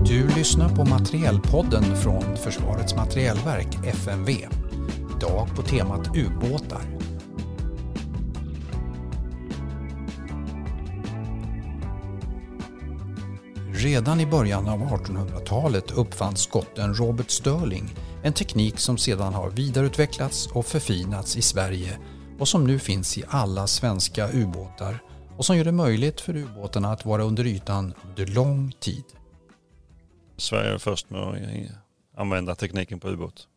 Du 0.05 0.27
lyssnar 0.27 0.69
på 0.75 0.85
Materielpodden 0.85 1.95
från 1.95 2.37
Försvarets 2.37 2.95
materielverk, 2.95 3.67
FMV. 3.85 4.29
Idag 5.17 5.47
på 5.55 5.61
temat 5.61 6.17
ubåtar. 6.17 6.98
Redan 13.81 14.19
i 14.19 14.25
början 14.25 14.69
av 14.69 14.79
1800-talet 14.79 15.91
uppfann 15.91 16.35
skotten 16.35 16.93
Robert 16.93 17.29
Stirling 17.29 17.95
en 18.23 18.33
teknik 18.33 18.79
som 18.79 18.97
sedan 18.97 19.33
har 19.33 19.49
vidareutvecklats 19.49 20.47
och 20.47 20.65
förfinats 20.65 21.37
i 21.37 21.41
Sverige 21.41 21.99
och 22.39 22.47
som 22.47 22.67
nu 22.67 22.79
finns 22.79 23.17
i 23.17 23.23
alla 23.27 23.67
svenska 23.67 24.29
ubåtar 24.31 24.99
och 25.37 25.45
som 25.45 25.57
gör 25.57 25.63
det 25.63 25.71
möjligt 25.71 26.21
för 26.21 26.35
ubåtarna 26.35 26.91
att 26.91 27.05
vara 27.05 27.23
under 27.23 27.47
ytan 27.47 27.93
under 28.03 28.25
lång 28.25 28.71
tid. 28.79 29.03
Sverige 30.37 30.73
är 30.73 30.77
först 30.77 31.09
med 31.09 31.21
att 31.21 32.19
använda 32.19 32.55
tekniken 32.55 32.99
på 32.99 33.09
ubåt. 33.09 33.47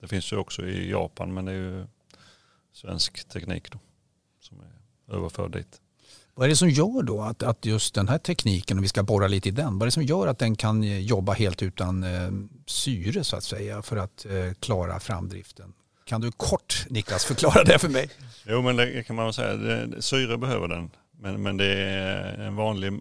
Det 0.00 0.08
finns 0.08 0.32
ju 0.32 0.36
också 0.36 0.66
i 0.66 0.90
Japan 0.90 1.34
men 1.34 1.44
det 1.44 1.52
är 1.52 1.56
ju 1.56 1.86
svensk 2.72 3.28
teknik 3.28 3.72
då 3.72 3.78
som 4.40 4.60
är 4.60 5.16
överförd 5.16 5.52
dit. 5.52 5.80
Vad 6.36 6.44
är 6.44 6.48
det 6.48 6.56
som 6.56 6.70
gör 6.70 7.02
då 7.02 7.20
att, 7.20 7.42
att 7.42 7.66
just 7.66 7.94
den 7.94 8.08
här 8.08 8.18
tekniken, 8.18 8.78
och 8.78 8.84
vi 8.84 8.88
ska 8.88 9.02
borra 9.02 9.28
lite 9.28 9.48
i 9.48 9.52
den, 9.52 9.78
vad 9.78 9.82
är 9.82 9.86
det 9.86 9.90
som 9.90 10.02
gör 10.02 10.26
att 10.26 10.38
den 10.38 10.56
kan 10.56 10.84
eh, 10.84 10.98
jobba 10.98 11.32
helt 11.32 11.62
utan 11.62 12.04
eh, 12.04 12.30
syre 12.66 13.24
så 13.24 13.36
att 13.36 13.44
säga 13.44 13.82
för 13.82 13.96
att 13.96 14.26
eh, 14.26 14.52
klara 14.60 15.00
framdriften? 15.00 15.72
Kan 16.04 16.20
du 16.20 16.32
kort 16.32 16.86
Niklas 16.90 17.24
förklara 17.24 17.64
det 17.64 17.78
för 17.78 17.88
mig? 17.88 18.10
Jo 18.46 18.62
men 18.62 18.76
det 18.76 19.06
kan 19.06 19.16
man 19.16 19.24
väl 19.24 19.34
säga, 19.34 19.54
det, 19.54 20.02
syre 20.02 20.38
behöver 20.38 20.68
den. 20.68 20.90
Men, 21.20 21.42
men 21.42 21.56
det 21.56 21.66
är 21.66 22.38
en 22.38 22.56
vanlig 22.56 23.00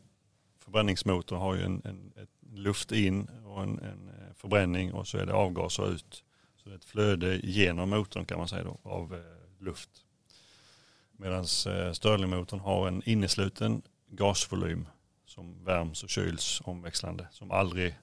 förbränningsmotor 0.64 1.38
har 1.38 1.56
ju 1.56 1.64
en, 1.64 1.82
en, 1.86 2.12
luft 2.56 2.92
in 2.92 3.28
och 3.46 3.64
en, 3.64 3.80
en 3.80 4.10
eh, 4.10 4.34
förbränning 4.36 4.94
och 4.94 5.08
så 5.08 5.18
är 5.18 5.26
det 5.26 5.34
avgaser 5.34 5.94
ut. 5.94 6.24
Så 6.64 6.70
det 6.70 6.76
är 6.76 6.78
ett 6.78 6.86
flöde 6.86 7.40
genom 7.44 7.90
motorn 7.90 8.26
kan 8.26 8.38
man 8.38 8.48
säga 8.48 8.64
då 8.64 8.80
av 8.84 9.14
eh, 9.14 9.20
luft. 9.66 9.90
Medan 11.24 11.40
eh, 11.40 11.92
Stirlingmotorn 11.92 12.60
har 12.60 12.88
en 12.88 13.02
innesluten 13.06 13.82
gasvolym 14.12 14.88
som 15.26 15.64
värms 15.64 16.04
och 16.04 16.10
kyls 16.10 16.62
omväxlande 16.66 17.28
som 17.32 17.52
aldrig 17.52 17.96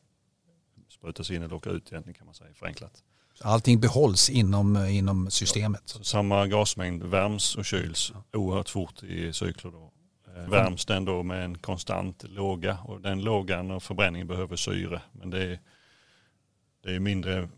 sprutas 0.88 1.30
in 1.30 1.42
eller 1.42 1.54
åker 1.54 1.70
ut 1.70 1.92
egentligen 1.92 2.14
kan 2.14 2.26
man 2.26 2.34
säga 2.34 2.54
förenklat. 2.54 3.02
Allting 3.40 3.80
behålls 3.80 4.30
inom, 4.30 4.76
inom 4.76 5.30
systemet. 5.30 5.82
Så 5.84 6.04
samma 6.04 6.46
gasmängd 6.46 7.02
värms 7.02 7.56
och 7.56 7.64
kyls 7.64 8.12
oerhört 8.32 8.68
fort 8.68 9.02
i 9.02 9.32
cykler. 9.32 9.70
Då. 9.70 9.92
Eh, 10.36 10.50
Värms 10.50 10.86
den 10.86 11.04
då 11.04 11.22
med 11.22 11.44
en 11.44 11.58
konstant 11.58 12.24
låga 12.28 12.78
och 12.84 13.00
den 13.00 13.22
lågan 13.22 13.70
och 13.70 13.82
förbränningen 13.82 14.26
behöver 14.26 14.56
syre. 14.56 15.02
Men 15.12 15.30
det 15.30 15.42
är, 15.42 15.60
det 16.82 16.94
är 16.94 17.00
mindre 17.00 17.48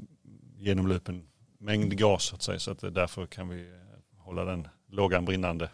genomlupen 0.58 1.28
mängd 1.58 1.98
gas 1.98 2.24
så 2.24 2.34
att 2.34 2.42
säga 2.42 2.58
så 2.58 2.70
att 2.70 2.80
därför 2.80 3.26
kan 3.26 3.48
vi 3.48 3.60
eh, 3.60 3.76
hålla 4.18 4.44
den 4.44 4.68
lågan 4.92 5.24
brinnande. 5.24 5.70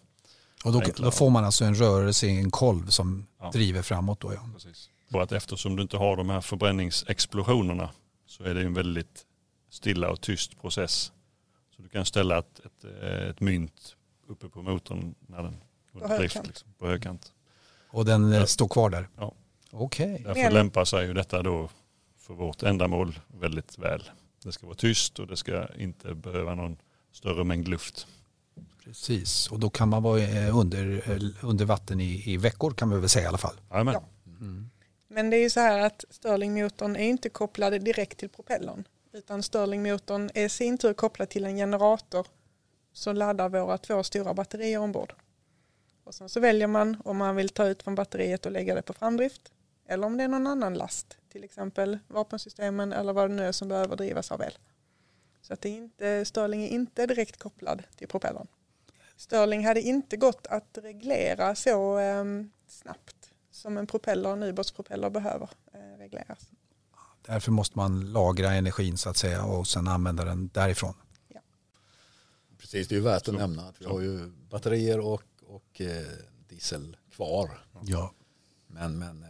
Och 0.65 0.73
då, 0.73 0.83
då 0.97 1.11
får 1.11 1.31
man 1.31 1.45
alltså 1.45 1.65
en 1.65 1.75
rörelse 1.75 2.27
i 2.27 2.37
en 2.39 2.51
kolv 2.51 2.87
som 2.89 3.27
Ja. 3.41 3.51
driver 3.51 3.83
framåt. 3.83 4.21
Då, 4.21 4.35
ja. 4.35 4.49
Precis. 4.55 4.91
Och 5.13 5.23
att 5.23 5.33
eftersom 5.33 5.77
du 5.77 5.83
inte 5.83 5.97
har 5.97 6.17
de 6.17 6.31
här 6.31 6.41
förbränningsexplosionerna 6.41 7.91
så 8.27 8.45
är 8.45 8.55
det 8.55 8.61
en 8.63 8.75
väldigt 8.75 9.25
stilla 9.71 10.11
och 10.11 10.21
tyst 10.21 10.61
process. 10.61 11.13
Så 11.77 11.83
du 11.83 11.89
kan 11.89 12.05
ställa 12.05 12.39
ett, 12.39 12.61
ett, 12.65 12.85
eh, 13.03 13.29
ett 13.29 13.41
mynt 13.41 13.97
uppe 14.29 14.49
på 14.49 14.63
motorn 14.63 15.15
när 15.21 15.43
den 15.43 15.57
under 15.93 16.09
drift 16.19 16.35
högkant. 16.35 16.47
liksom, 16.47 16.69
på 16.79 16.87
högkant. 16.87 17.33
Och 17.91 18.05
den 18.05 18.33
eh, 18.33 18.39
Ja. 18.39 18.47
står 18.47 18.69
kvar 18.69 18.91
där? 18.91 19.09
Ja. 19.17 19.35
Okej. 19.71 20.23
Därför 20.25 20.43
Men- 20.43 20.55
lämpar 20.55 20.85
sig 20.85 21.07
ju 21.07 21.15
detta 21.15 21.43
då 21.43 21.69
för 22.19 22.35
vårt 22.35 22.63
ändamål 22.63 23.19
väldigt 23.41 23.79
väl. 23.79 24.11
Det 24.45 24.53
ska 24.53 24.67
vara 24.67 24.77
tyst 24.77 25.19
och 25.19 25.27
det 25.27 25.37
ska 25.37 25.75
inte 25.75 26.15
behöva 26.15 26.55
någon 26.55 26.77
större 27.13 27.45
mängd 27.45 27.69
luft. 27.69 28.07
Precis, 28.89 29.51
och 29.51 29.59
då 29.59 29.71
kan 29.71 29.89
man 29.89 30.03
vara 30.03 30.21
eh, 30.21 30.59
under, 30.59 31.11
eh, 31.11 31.45
under 31.45 31.65
vatten 31.65 32.01
i, 32.01 32.23
i 32.27 32.37
veckor 32.37 32.71
kan 32.71 32.89
man 32.89 33.01
väl 33.01 33.09
säga 33.09 33.25
i 33.25 33.29
alla 33.29 33.39
fall. 33.39 33.55
Jajamän. 33.71 33.95
Ja. 33.95 34.09
Men 35.09 35.31
det 35.31 35.37
är 35.37 35.41
ju 35.41 35.51
så 35.51 35.61
här 35.61 35.87
att 35.87 36.05
Stirlingmotorn 36.11 36.97
är 36.97 37.09
inte 37.09 37.29
kopplad 37.29 37.85
direkt 37.85 38.19
till 38.19 38.29
propellern. 38.29 38.85
Utan 39.13 39.43
Stirlingmotorn 39.43 40.31
är 40.35 40.45
i 40.45 40.49
sin 40.49 40.79
tur 40.79 40.93
kopplad 40.93 41.29
till 41.29 41.45
en 41.45 41.57
generator 41.57 42.27
som 42.93 43.17
laddar 43.17 43.49
våra 43.49 43.79
två 43.79 44.03
stora 44.03 44.35
batterier 44.35 44.79
ombord. 44.79 45.15
Och 46.05 46.15
sen 46.15 46.29
så 46.29 46.41
väljer 46.41 46.67
man 46.67 46.97
om 47.05 47.17
man 47.17 47.37
vill 47.37 47.49
ta 47.49 47.67
ut 47.67 47.83
från 47.83 47.95
batteriet 47.95 48.47
och 48.47 48.53
lägga 48.53 48.75
det 48.75 48.83
på 48.83 48.93
framdrift. 48.93 49.53
Eller 49.89 50.07
om 50.07 50.17
det 50.17 50.25
är 50.25 50.29
någon 50.29 50.47
annan 50.47 50.75
last. 50.75 51.17
Till 51.33 51.45
exempel 51.45 51.99
vapensystemen 52.07 52.93
eller 52.93 53.13
vad 53.13 53.31
det 53.31 53.35
nu 53.35 53.45
är 53.45 53.53
som 53.53 53.69
behöver 53.69 53.97
drivas 53.97 54.33
av 54.33 54.43
el. 54.43 54.59
Så 55.43 55.53
att 55.53 55.61
det 55.61 55.69
är 55.69 55.77
inte, 55.77 56.25
Stirling 56.25 56.65
är 56.65 56.69
inte 56.69 57.07
direkt 57.07 57.37
kopplad 57.37 57.83
till 57.97 58.09
propellern. 58.09 58.47
Stirling 59.19 59.67
hade 59.67 59.81
inte 59.81 60.17
gått 60.17 60.47
att 60.47 60.79
reglera 60.83 61.55
så 61.55 61.99
ehm, 61.99 62.51
snabbt 62.69 63.31
som 63.51 63.77
en 63.77 63.87
propeller, 63.87 64.33
en 64.33 64.43
ubåtspropeller 64.43 65.11
behöver 65.11 65.51
eh, 65.73 65.99
regleras. 65.99 66.51
Därför 67.27 67.53
måste 67.53 67.79
man 67.79 68.13
lagra 68.13 68.53
energin 68.53 68.99
så 68.99 69.11
att 69.11 69.17
säga 69.17 69.45
och 69.45 69.69
sen 69.69 69.89
använda 69.89 70.25
den 70.25 70.51
därifrån. 70.55 70.95
Precis, 72.59 72.89
det 72.89 72.95
är 72.95 72.97
ju 72.97 73.03
värt 73.03 73.29
att 73.29 73.35
nämna 73.35 73.69
att 73.69 73.81
vi 73.81 73.85
har 73.85 74.01
ju 74.01 74.33
batterier 74.51 75.01
och, 75.01 75.23
och 75.47 75.81
eh, 75.81 76.07
diesel 76.49 76.97
kvar. 77.11 77.51
Ja. 77.83 78.13
Men, 78.67 78.99
men 78.99 79.23
eh, 79.23 79.29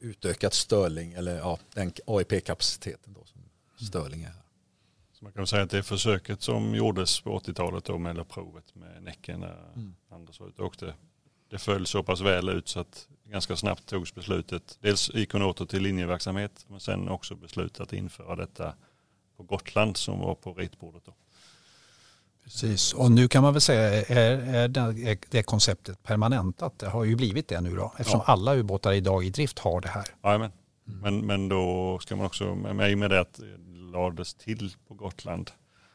utökat 0.00 0.54
Stirling 0.54 1.12
eller 1.12 1.36
ja, 1.36 1.58
den 1.74 1.92
AIP-kapaciteten 2.06 3.12
då 3.12 3.24
som 3.24 3.40
Stirling 3.86 4.22
är. 4.22 4.32
Så 5.18 5.24
man 5.24 5.32
kan 5.32 5.46
säga 5.46 5.62
att 5.62 5.70
det 5.70 5.82
försöket 5.82 6.42
som 6.42 6.74
gjordes 6.74 7.20
på 7.20 7.38
80-talet 7.38 7.84
då 7.84 7.98
med 7.98 8.28
provet 8.28 8.74
med 8.74 9.02
Näcken 9.02 9.40
när 9.40 9.72
Mm. 9.76 9.94
Anders 10.10 10.40
var 10.40 10.48
ute 10.48 10.62
och 10.62 10.66
åkte. 10.68 10.94
Det 11.50 11.58
föll 11.58 11.86
så 11.86 12.02
pass 12.02 12.20
väl 12.20 12.48
ut 12.48 12.68
så 12.68 12.80
att 12.80 13.08
ganska 13.24 13.56
snabbt 13.56 13.86
togs 13.86 14.14
beslutet. 14.14 14.78
Dels 14.80 15.14
gick 15.14 15.32
hon 15.32 15.42
åter 15.42 15.66
till 15.66 15.82
linjeverksamhet 15.82 16.66
men 16.68 16.80
sen 16.80 17.08
också 17.08 17.34
beslutat 17.34 17.80
att 17.80 17.92
införa 17.92 18.36
detta 18.36 18.74
på 19.36 19.42
Gotland 19.42 19.96
som 19.96 20.18
var 20.18 20.34
på 20.34 20.54
ritbordet 20.54 21.02
då. 21.04 21.14
Precis, 22.44 22.92
och 22.94 23.10
nu 23.10 23.28
kan 23.28 23.42
man 23.42 23.52
väl 23.52 23.60
säga 23.60 24.02
är, 24.06 24.54
är 24.54 24.68
det, 24.68 25.18
det 25.30 25.42
konceptet 25.42 26.02
permanentat? 26.02 26.78
Det 26.78 26.88
har 26.88 27.04
ju 27.04 27.16
blivit 27.16 27.48
det 27.48 27.60
nu 27.60 27.76
då 27.76 27.92
eftersom 27.98 28.20
Ja. 28.26 28.32
alla 28.32 28.54
ubåtar 28.56 28.92
idag 28.92 29.24
i 29.24 29.30
drift 29.30 29.58
har 29.58 29.80
det 29.80 29.88
här. 29.88 30.04
Jajamän. 30.88 31.16
Men, 31.16 31.26
men 31.26 31.48
då 31.48 31.98
ska 31.98 32.16
man 32.16 32.26
också, 32.26 32.54
med 32.54 32.90
i 32.90 32.94
och 32.94 32.98
med 32.98 33.10
det 33.10 33.20
att 33.20 33.34
det 33.34 33.58
lades 33.92 34.34
till 34.34 34.74
på 34.88 34.94
Gotland 34.94 35.50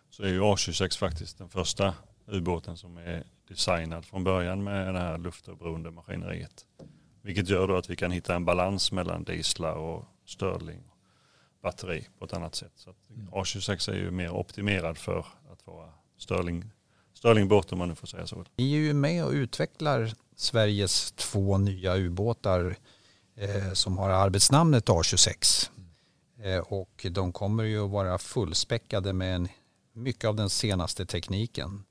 så 0.10 0.24
är 0.24 0.28
ju 0.28 0.42
A26 0.42 1.00
faktiskt 1.00 1.38
den 1.38 1.50
första 1.50 1.94
ubåten 2.28 2.78
som 2.78 2.98
är 2.98 3.24
designad 3.48 4.06
från 4.06 4.24
början 4.24 4.64
med 4.64 4.94
det 4.94 5.00
här 5.00 5.18
luftoberoende 5.18 5.92
maskineriet. 5.92 6.66
Vilket 7.22 7.50
gör 7.50 7.68
då 7.68 7.76
att 7.76 7.90
vi 7.90 7.96
kan 7.96 8.12
hitta 8.12 8.36
en 8.36 8.46
balans 8.46 8.92
mellan 8.92 9.24
dieslar 9.24 9.76
och 9.76 10.06
Stirling 10.26 10.84
och 10.90 10.98
batteri 11.62 12.08
på 12.20 12.26
ett 12.26 12.34
annat 12.34 12.56
sätt. 12.56 12.72
Så 12.76 12.90
att 12.90 13.10
A26 13.32 13.92
är 13.92 13.96
ju 13.96 14.12
mer 14.12 14.30
optimerad 14.30 14.98
för 14.98 15.20
att 15.52 15.68
vara 15.68 15.90
Stirling, 16.18 16.72
Stirlingbåt 17.14 17.72
om 17.72 17.80
man 17.80 17.90
nu 17.90 17.96
får 17.96 18.08
säga 18.08 18.28
så. 18.28 18.46
Ni 18.56 18.74
är 18.74 18.78
ju 18.78 18.94
med 18.94 19.26
och 19.26 19.32
utvecklar 19.32 20.14
Sveriges 20.36 21.12
två 21.12 21.58
nya 21.58 21.96
ubåtar 21.98 22.76
Eh, 23.36 23.74
som 23.74 23.98
har 23.98 24.10
arbetsnamnet 24.10 24.86
A26. 24.86 25.70
Eh, 26.44 26.60
och 26.60 27.06
de 27.12 27.34
kommer 27.34 27.63
ju 27.63 27.86
att 27.86 27.92
vara 27.92 28.18
fullspäckade 28.18 29.13
med 29.13 29.36
en 29.36 29.48
mycket 29.94 30.25
av 30.25 30.36
den 30.36 30.50
senaste 30.50 31.06
tekniken. 31.06 31.84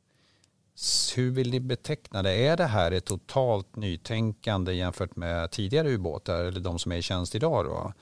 Hur 1.14 1.30
vill 1.30 1.50
ni 1.50 1.60
beteckna 1.60 2.22
det? 2.22 2.46
Är 2.46 2.56
det 2.56 2.66
här 2.66 2.92
ett 2.92 3.04
totalt 3.04 3.76
nytänkande 3.76 4.72
jämfört 4.72 5.16
med 5.16 5.50
tidigare 5.50 5.90
ubåtar 5.90 6.44
eller 6.44 6.60
de 6.60 6.78
som 6.78 6.92
är 6.92 6.96
i 6.96 7.02
tjänst 7.02 7.34
idag? 7.34 7.64
Då? 7.64 7.92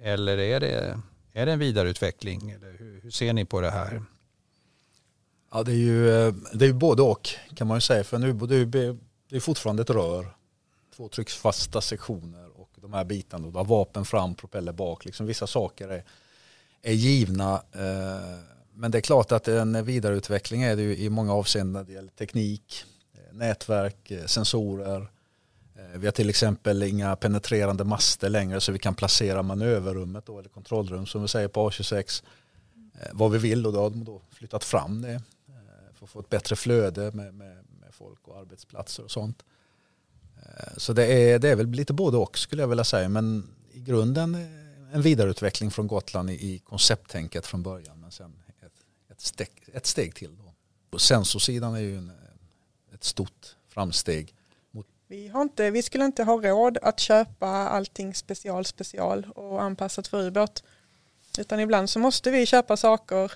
Eller 0.00 0.38
är 0.38 0.60
det, 0.60 1.00
är 1.32 1.46
det 1.46 1.52
en 1.52 1.58
vidareutveckling? 1.58 2.50
Eller 2.50 2.78
hur, 2.78 3.00
hur 3.00 3.10
ser 3.10 3.32
ni 3.32 3.44
på 3.44 3.60
det 3.60 3.70
här? 3.70 4.02
Ja, 5.52 5.62
det 5.62 5.72
är 5.72 5.76
ju, 5.76 6.10
eh, 6.10 6.34
det 6.52 6.66
är 6.66 6.72
både 6.72 7.02
och 7.02 7.28
kan 7.54 7.66
man 7.66 7.76
ju 7.76 7.80
säga. 7.80 8.04
För 8.04 8.16
en 8.16 8.24
ubåt 8.24 8.48
det 8.48 9.36
är 9.36 9.40
fortfarande 9.40 9.82
ett 9.82 9.90
rör. 9.90 10.36
Två 10.96 11.08
trycksfasta 11.08 11.80
sektioner 11.80 12.47
de 12.90 12.96
här 12.96 13.04
bitarna. 13.04 13.50
Du 13.50 13.56
har 13.58 13.64
vapen 13.64 14.04
fram, 14.04 14.34
propeller 14.34 14.72
bak. 14.72 15.04
Liksom 15.04 15.26
vissa 15.26 15.46
saker 15.46 15.88
är, 15.88 16.04
är 16.82 16.92
givna. 16.92 17.54
Eh, 17.72 18.38
men 18.74 18.90
det 18.90 18.98
är 18.98 19.02
klart 19.02 19.32
att 19.32 19.48
en 19.48 19.84
vidareutveckling 19.84 20.62
är 20.62 20.76
det 20.76 20.82
ju 20.82 20.96
i 20.96 21.10
många 21.10 21.32
avseenden. 21.32 21.86
Det 21.86 21.92
gäller 21.92 22.10
teknik, 22.10 22.84
eh, 23.14 23.36
nätverk, 23.36 24.10
eh, 24.10 24.24
sensorer. 24.24 25.10
Vi 25.94 26.06
har 26.06 26.12
till 26.12 26.30
exempel 26.30 26.82
inga 26.82 27.16
penetrerande 27.16 27.84
master 27.84 28.28
längre 28.28 28.60
så 28.60 28.72
vi 28.72 28.78
kan 28.78 28.94
placera 28.94 29.42
manöverrummet 29.42 30.26
då, 30.26 30.38
eller 30.38 30.48
kontrollrum 30.48 31.06
som 31.06 31.22
vi 31.22 31.28
säger 31.28 31.48
på 31.48 31.70
A26 31.70 32.22
vad 33.12 33.30
vi 33.30 33.38
vill 33.38 33.66
och 33.66 33.72
då 33.72 33.80
har 33.80 33.90
de 33.90 34.04
då 34.04 34.22
flyttat 34.30 34.64
fram 34.64 35.02
det 35.02 35.22
för 35.94 36.04
att 36.04 36.10
få 36.10 36.20
ett 36.20 36.28
bättre 36.28 36.56
flöde 36.56 37.12
med, 37.12 37.34
med, 37.34 37.64
med 37.80 37.94
folk 37.94 38.28
och 38.28 38.38
arbetsplatser 38.38 39.04
och 39.04 39.10
sånt. 39.10 39.44
Eh, 40.42 40.72
så 40.76 40.92
det 40.92 41.04
är, 41.04 41.38
det 41.38 41.48
är 41.48 41.56
väl 41.56 41.70
lite 41.70 41.92
både 41.92 42.16
och 42.16 42.38
skulle 42.38 42.62
jag 42.62 42.68
vilja 42.68 42.84
säga 42.84 43.08
men 43.08 43.56
i 43.72 43.80
grunden 43.80 44.34
eh, 44.34 44.94
en 44.94 45.02
vidareutveckling 45.02 45.70
från 45.70 45.86
Gotland 45.86 46.30
i, 46.30 46.58
koncepttänket 46.64 47.46
från 47.46 47.62
början 47.62 48.00
men 48.00 48.10
sen 48.10 48.42
ett, 48.60 48.72
ett, 49.10 49.20
steg, 49.20 49.48
ett 49.72 49.86
steg 49.86 50.14
till. 50.14 50.36
Då. 50.36 50.54
Och 50.90 51.00
sensorsidan 51.00 51.74
är 51.74 51.80
ju 51.80 51.98
en, 51.98 52.08
eh, 52.08 52.94
ett 52.94 53.04
stort 53.04 53.56
framsteg. 53.68 54.34
Vi, 55.10 55.28
har 55.28 55.42
inte, 55.42 55.70
vi 55.70 55.82
skulle 55.82 56.04
inte 56.04 56.22
ha 56.22 56.36
råd 56.36 56.78
att 56.82 57.00
köpa 57.00 57.46
allting 57.48 58.14
special 58.14 58.64
special 58.64 59.26
och 59.34 59.62
anpassat 59.62 60.06
för 60.06 60.22
ubåt. 60.22 60.62
Utan 61.38 61.60
ibland 61.60 61.90
så 61.90 61.98
måste 61.98 62.30
vi 62.30 62.46
köpa 62.46 62.76
saker 62.76 63.32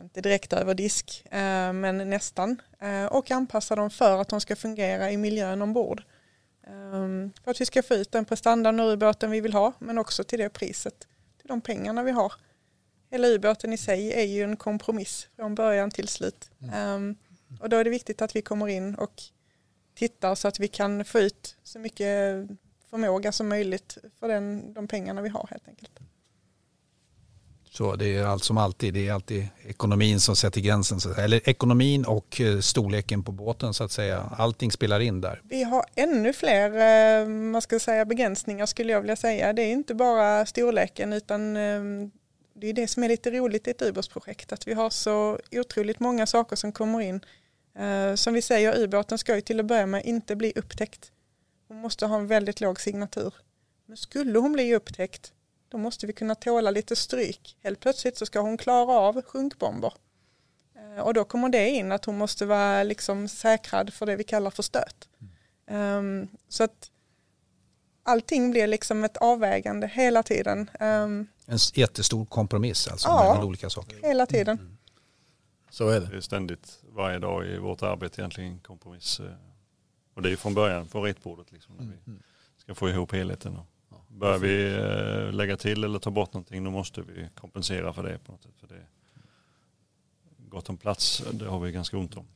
inte 0.00 0.20
direkt 0.20 0.52
över 0.52 0.74
disk, 0.74 1.24
men 1.30 2.10
nästan. 2.10 2.62
Och 3.10 3.30
anpassa 3.30 3.76
dem 3.76 3.90
för 3.90 4.20
att 4.20 4.28
de 4.28 4.40
ska 4.40 4.56
fungera 4.56 5.10
i 5.10 5.16
miljön 5.16 5.62
ombord. 5.62 6.02
Ehm, 6.68 7.32
för 7.44 7.50
att 7.50 7.60
vi 7.60 7.66
ska 7.66 7.82
få 7.82 7.94
ut 7.94 8.12
den 8.12 8.24
prestandan 8.24 8.80
och 8.80 8.92
ubåten 8.92 9.30
vi 9.30 9.40
vill 9.40 9.52
ha, 9.52 9.72
men 9.78 9.98
också 9.98 10.24
till 10.24 10.38
det 10.38 10.48
priset, 10.48 10.98
till 11.38 11.48
de 11.48 11.60
pengarna 11.60 12.02
vi 12.02 12.10
har. 12.10 12.32
Hela 13.10 13.28
ubåten 13.28 13.72
i 13.72 13.78
sig 13.78 14.12
är 14.12 14.24
ju 14.24 14.42
en 14.42 14.56
kompromiss 14.56 15.28
från 15.36 15.54
början 15.54 15.90
till 15.90 16.08
slut. 16.08 16.50
Mm. 16.62 16.74
Ehm, 16.74 17.16
och 17.60 17.68
då 17.68 17.76
är 17.76 17.84
det 17.84 17.90
viktigt 17.90 18.22
att 18.22 18.36
vi 18.36 18.42
kommer 18.42 18.68
in 18.68 18.94
och 18.94 19.22
tittar 19.94 20.34
så 20.34 20.48
att 20.48 20.60
vi 20.60 20.68
kan 20.68 21.04
få 21.04 21.18
ut 21.18 21.56
så 21.62 21.78
mycket 21.78 22.46
förmåga 22.90 23.32
som 23.32 23.48
möjligt 23.48 23.98
för 24.18 24.28
den, 24.28 24.72
de 24.72 24.88
pengarna 24.88 25.22
vi 25.22 25.28
har 25.28 25.46
helt 25.50 25.68
enkelt. 25.68 25.98
Så 27.70 27.96
det 27.96 28.16
är 28.16 28.24
allt 28.24 28.44
som 28.44 28.58
alltid, 28.58 28.94
det 28.94 29.08
är 29.08 29.12
alltid 29.12 29.48
ekonomin 29.66 30.20
som 30.20 30.36
sätter 30.36 30.60
gränsen. 30.60 31.14
Eller 31.18 31.48
ekonomin 31.48 32.04
och 32.04 32.40
eh, 32.40 32.60
storleken 32.60 33.22
på 33.22 33.32
båten 33.32 33.74
så 33.74 33.84
att 33.84 33.92
säga. 33.92 34.20
Allting 34.38 34.72
spelar 34.72 35.00
in 35.00 35.20
där. 35.20 35.40
Vi 35.44 35.62
har 35.62 35.84
ännu 35.94 36.32
fler 36.32 36.70
eh, 37.22 37.28
man 37.28 37.62
ska 37.62 37.80
säga, 37.80 38.04
begränsningar 38.04 38.66
skulle 38.66 38.92
jag 38.92 39.00
vilja 39.00 39.16
säga. 39.16 39.52
Det 39.52 39.62
är 39.62 39.72
inte 39.72 39.94
bara 39.94 40.46
storleken 40.46 41.12
utan 41.12 41.56
eh, 41.56 41.82
det 42.54 42.66
är 42.66 42.72
det 42.72 42.88
som 42.88 43.02
är 43.02 43.08
lite 43.08 43.30
roligt 43.30 43.66
i 43.68 43.70
ett 43.70 43.82
ubåtsprojekt. 43.82 44.52
Att 44.52 44.68
vi 44.68 44.74
har 44.74 44.90
så 44.90 45.38
otroligt 45.52 46.00
många 46.00 46.26
saker 46.26 46.56
som 46.56 46.72
kommer 46.72 47.00
in. 47.00 47.20
Som 48.16 48.34
vi 48.34 48.42
säger, 48.42 48.78
ubåten 48.78 49.18
ska 49.18 49.34
ju 49.34 49.40
till 49.40 49.60
att 49.60 49.66
börja 49.66 49.86
med 49.86 50.04
inte 50.04 50.36
bli 50.36 50.52
upptäckt. 50.56 51.12
Hon 51.68 51.76
måste 51.76 52.06
ha 52.06 52.16
en 52.16 52.26
väldigt 52.26 52.60
låg 52.60 52.80
signatur. 52.80 53.34
Men 53.86 53.96
skulle 53.96 54.38
hon 54.38 54.52
bli 54.52 54.74
upptäckt 54.74 55.32
då 55.68 55.78
måste 55.78 56.06
vi 56.06 56.12
kunna 56.12 56.34
tåla 56.34 56.70
lite 56.70 56.96
stryk. 56.96 57.56
Helt 57.62 57.80
plötsligt 57.80 58.16
så 58.16 58.26
ska 58.26 58.40
hon 58.40 58.56
klara 58.56 58.92
av 58.92 59.22
sjunkbomber. 59.22 59.92
Eh, 60.76 61.02
och 61.02 61.14
då 61.14 61.24
kommer 61.24 61.48
det 61.48 61.68
in 61.68 61.92
att 61.92 62.04
hon 62.04 62.18
måste 62.18 62.46
vara 62.46 62.82
liksom 62.82 63.28
säkrad 63.28 63.94
för 63.94 64.06
det 64.06 64.16
vi 64.16 64.24
kallar 64.24 64.50
för 64.50 64.62
stöt. 64.62 65.08
Um, 65.70 66.28
så 66.48 66.64
att 66.64 66.90
allting 68.02 68.50
blir 68.50 68.66
liksom 68.66 69.04
ett 69.04 69.16
avvägande 69.16 69.86
hela 69.86 70.22
tiden. 70.22 70.70
Um, 70.80 71.26
en 71.46 71.58
jättestor 71.74 72.24
kompromiss 72.24 72.88
alltså 72.88 73.08
ja, 73.08 73.22
mellan 73.22 73.44
olika 73.46 73.70
saker. 73.70 73.98
hela 74.02 74.26
tiden. 74.26 74.58
Mm. 74.58 74.78
Så 75.70 75.88
är 75.88 76.00
det. 76.00 76.06
Det 76.06 76.16
är 76.16 76.20
ständigt 76.20 76.78
varje 76.82 77.18
dag 77.18 77.46
i 77.46 77.58
vårt 77.58 77.82
arbete 77.82 78.20
egentligen 78.20 78.60
kompromiss. 78.60 79.20
Eh, 79.20 79.26
och 80.14 80.22
det 80.22 80.32
är 80.32 80.36
från 80.36 80.54
början 80.54 80.86
på 80.86 81.02
ritbordet 81.02 81.52
liksom, 81.52 81.74
när 81.74 81.84
vi 81.84 81.98
mm. 82.06 82.22
ska 82.58 82.74
få 82.74 82.88
ihop 82.88 83.12
helheten. 83.12 83.56
Och 83.56 83.66
Bör 84.18 84.38
vi 84.38 84.74
eh, 84.74 85.32
lägga 85.32 85.56
till 85.56 85.84
eller 85.84 85.98
ta 85.98 86.10
bort 86.10 86.32
någonting 86.32 86.64
då 86.64 86.70
måste 86.70 87.02
vi 87.02 87.28
kompensera 87.34 87.92
för 87.92 88.02
det 88.02 88.18
på 88.18 88.32
något 88.32 88.42
sätt. 88.42 88.52
För 88.60 88.66
det 88.66 88.82
gott 90.48 90.68
om 90.68 90.76
plats, 90.76 91.22
det 91.32 91.44
har 91.44 91.60
vi 91.60 91.72
ganska 91.72 91.96
ont 91.96 92.16
om. 92.16 92.26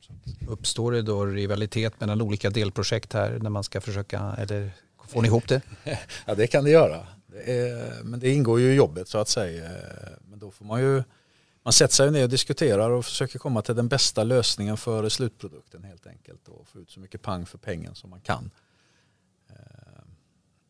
Uppstår 0.47 0.91
det 0.91 1.01
då 1.01 1.25
rivalitet 1.25 1.99
mellan 1.99 2.21
olika 2.21 2.49
delprojekt 2.49 3.13
här 3.13 3.39
när 3.41 3.49
man 3.49 3.63
ska 3.63 3.81
försöka, 3.81 4.35
eller 4.37 4.71
får 5.07 5.21
ni 5.21 5.27
ihop 5.27 5.47
det? 5.47 5.61
Ja 6.25 6.35
det 6.35 6.47
kan 6.47 6.63
det 6.63 6.69
göra. 6.69 7.07
Det 7.27 7.59
är, 7.59 8.03
men 8.03 8.19
det 8.19 8.29
ingår 8.29 8.59
ju 8.59 8.71
i 8.71 8.75
jobbet 8.75 9.07
så 9.07 9.17
att 9.17 9.29
säga. 9.29 9.69
Men 10.21 10.39
då 10.39 10.51
får 10.51 10.65
man 10.65 10.81
ju, 10.81 11.03
man 11.63 11.73
sätter 11.73 11.93
sig 11.93 12.11
ner 12.11 12.23
och 12.23 12.29
diskuterar 12.29 12.89
och 12.89 13.05
försöker 13.05 13.39
komma 13.39 13.61
till 13.61 13.75
den 13.75 13.87
bästa 13.87 14.23
lösningen 14.23 14.77
för 14.77 15.09
slutprodukten 15.09 15.83
helt 15.83 16.07
enkelt 16.07 16.47
och 16.47 16.67
få 16.67 16.79
ut 16.79 16.91
så 16.91 16.99
mycket 16.99 17.21
pang 17.21 17.45
för 17.45 17.57
pengen 17.57 17.95
som 17.95 18.09
man 18.09 18.21
kan. 18.21 18.51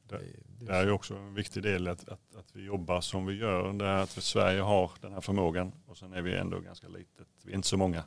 Det, 0.10 0.20
det 0.66 0.74
är 0.74 0.86
ju 0.86 0.92
också 0.92 1.16
en 1.16 1.34
viktig 1.34 1.64
del 1.64 1.88
att, 1.88 2.10
att, 2.10 2.36
att, 2.36 2.46
vi 2.54 2.64
jobbar 2.64 3.02
som 3.02 3.26
vi 3.26 3.34
gör. 3.34 3.74
Det 3.74 3.86
är 3.86 3.98
att 3.98 4.10
Sverige 4.10 4.62
har 4.62 4.92
den 5.02 5.14
här 5.14 5.22
förmågan 5.22 5.72
och 5.88 5.98
sen 5.98 6.14
är 6.14 6.22
vi 6.22 6.36
ändå 6.36 6.60
ganska 6.60 6.88
litet. 6.88 7.28
Vi 7.44 7.52
är 7.52 7.56
inte 7.56 7.68
så 7.68 7.78
många. 7.78 8.04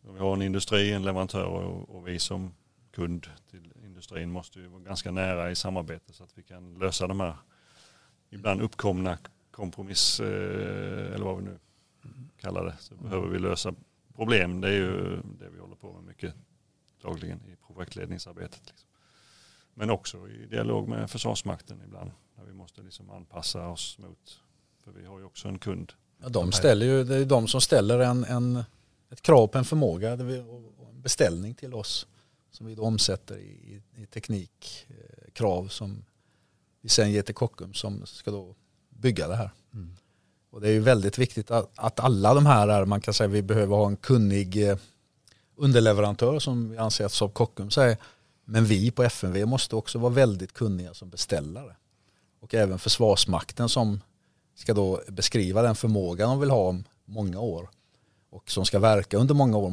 Vi 0.00 0.18
har 0.18 0.34
en 0.34 0.42
industri, 0.42 0.92
en 0.92 1.02
leverantör 1.02 1.44
och, 1.44 1.96
och 1.96 2.08
vi 2.08 2.18
som 2.18 2.54
kund 2.90 3.26
till 3.50 3.72
industrin 3.84 4.30
måste 4.30 4.58
ju 4.60 4.66
vara 4.66 4.82
ganska 4.82 5.10
nära 5.10 5.50
i 5.50 5.54
samarbete 5.54 6.12
så 6.12 6.24
att 6.24 6.38
vi 6.38 6.42
kan 6.42 6.74
lösa 6.74 7.06
de 7.06 7.20
här 7.20 7.34
ibland 8.30 8.62
uppkomna 8.62 9.18
kompromiss 9.50 10.20
eh, 10.20 11.14
eller 11.14 11.24
vad 11.24 11.36
vi 11.36 11.42
nu 11.42 11.58
kallar 12.40 12.64
det. 12.64 12.74
Så 12.78 12.94
behöver 12.94 13.28
vi 13.28 13.38
lösa 13.38 13.74
problem. 14.14 14.60
Det 14.60 14.68
är 14.68 14.72
ju 14.72 15.16
det 15.38 15.48
vi 15.48 15.58
håller 15.60 15.76
på 15.76 15.92
med 15.92 16.04
mycket 16.04 16.34
dagligen 17.02 17.40
i 17.46 17.56
projektledningsarbetet. 17.66 18.62
Liksom. 18.66 18.88
Men 19.74 19.90
också 19.90 20.28
i 20.28 20.46
dialog 20.46 20.88
med 20.88 21.10
Försvarsmakten 21.10 21.80
ibland. 21.86 22.10
När 22.36 22.44
vi 22.44 22.52
måste 22.52 22.82
liksom 22.82 23.10
anpassa 23.10 23.68
oss 23.68 23.98
mot, 23.98 24.40
för 24.84 24.90
vi 24.90 25.06
har 25.06 25.18
ju 25.18 25.24
också 25.24 25.48
en 25.48 25.58
kund. 25.58 25.92
Ja, 26.22 26.28
de 26.28 26.52
ställer 26.52 26.86
ju, 26.86 27.04
det 27.04 27.16
är 27.16 27.24
de 27.24 27.48
som 27.48 27.60
ställer 27.60 27.98
en, 27.98 28.24
en, 28.24 28.64
ett 29.10 29.22
krav 29.22 29.46
på 29.46 29.58
en 29.58 29.64
förmåga 29.64 30.12
och 30.12 30.88
en 30.90 31.00
beställning 31.02 31.54
till 31.54 31.74
oss 31.74 32.06
som 32.50 32.66
vi 32.66 32.74
då 32.74 32.82
omsätter 32.82 33.38
i, 33.38 33.82
i 33.96 34.06
teknikkrav 34.06 35.68
som 35.68 36.04
vi 36.80 36.88
sen 36.88 37.12
ger 37.12 37.22
till 37.22 37.34
Kockum 37.34 37.74
som 37.74 38.06
ska 38.06 38.30
då 38.30 38.54
bygga 38.88 39.28
det 39.28 39.36
här. 39.36 39.50
Mm. 39.74 39.96
Och 40.50 40.60
det 40.60 40.68
är 40.68 40.72
ju 40.72 40.80
väldigt 40.80 41.18
viktigt 41.18 41.50
att, 41.50 41.70
att, 41.76 42.00
alla 42.00 42.34
de 42.34 42.46
här 42.46 42.68
är, 42.68 42.84
man 42.84 43.00
kan 43.00 43.14
säga 43.14 43.28
vi 43.28 43.42
behöver 43.42 43.76
ha 43.76 43.86
en 43.86 43.96
kunnig 43.96 44.68
eh, 44.68 44.78
underleverantör 45.56 46.38
som 46.38 46.70
vi 46.70 46.78
anser 46.78 47.04
att 47.04 47.12
Saab 47.12 47.34
Kockums 47.34 47.78
är 47.78 47.96
men 48.44 48.64
vi 48.64 48.90
på 48.90 49.02
FMV 49.02 49.46
måste 49.46 49.76
också 49.76 49.98
vara 49.98 50.12
väldigt 50.12 50.52
kunniga 50.52 50.94
som 50.94 51.10
beställare. 51.10 51.76
Och 52.40 52.54
även 52.54 52.78
Försvarsmakten 52.78 53.68
som 53.68 54.00
ska 54.54 54.74
då 54.74 55.02
beskriva 55.08 55.62
den 55.62 55.76
förmågan 55.76 56.28
de 56.28 56.40
vill 56.40 56.50
ha 56.50 56.68
om 56.68 56.84
många 57.04 57.40
år 57.40 57.68
och 58.30 58.50
som 58.50 58.64
ska 58.64 58.78
verka 58.78 59.16
under 59.16 59.34
många 59.34 59.56
år 59.56 59.70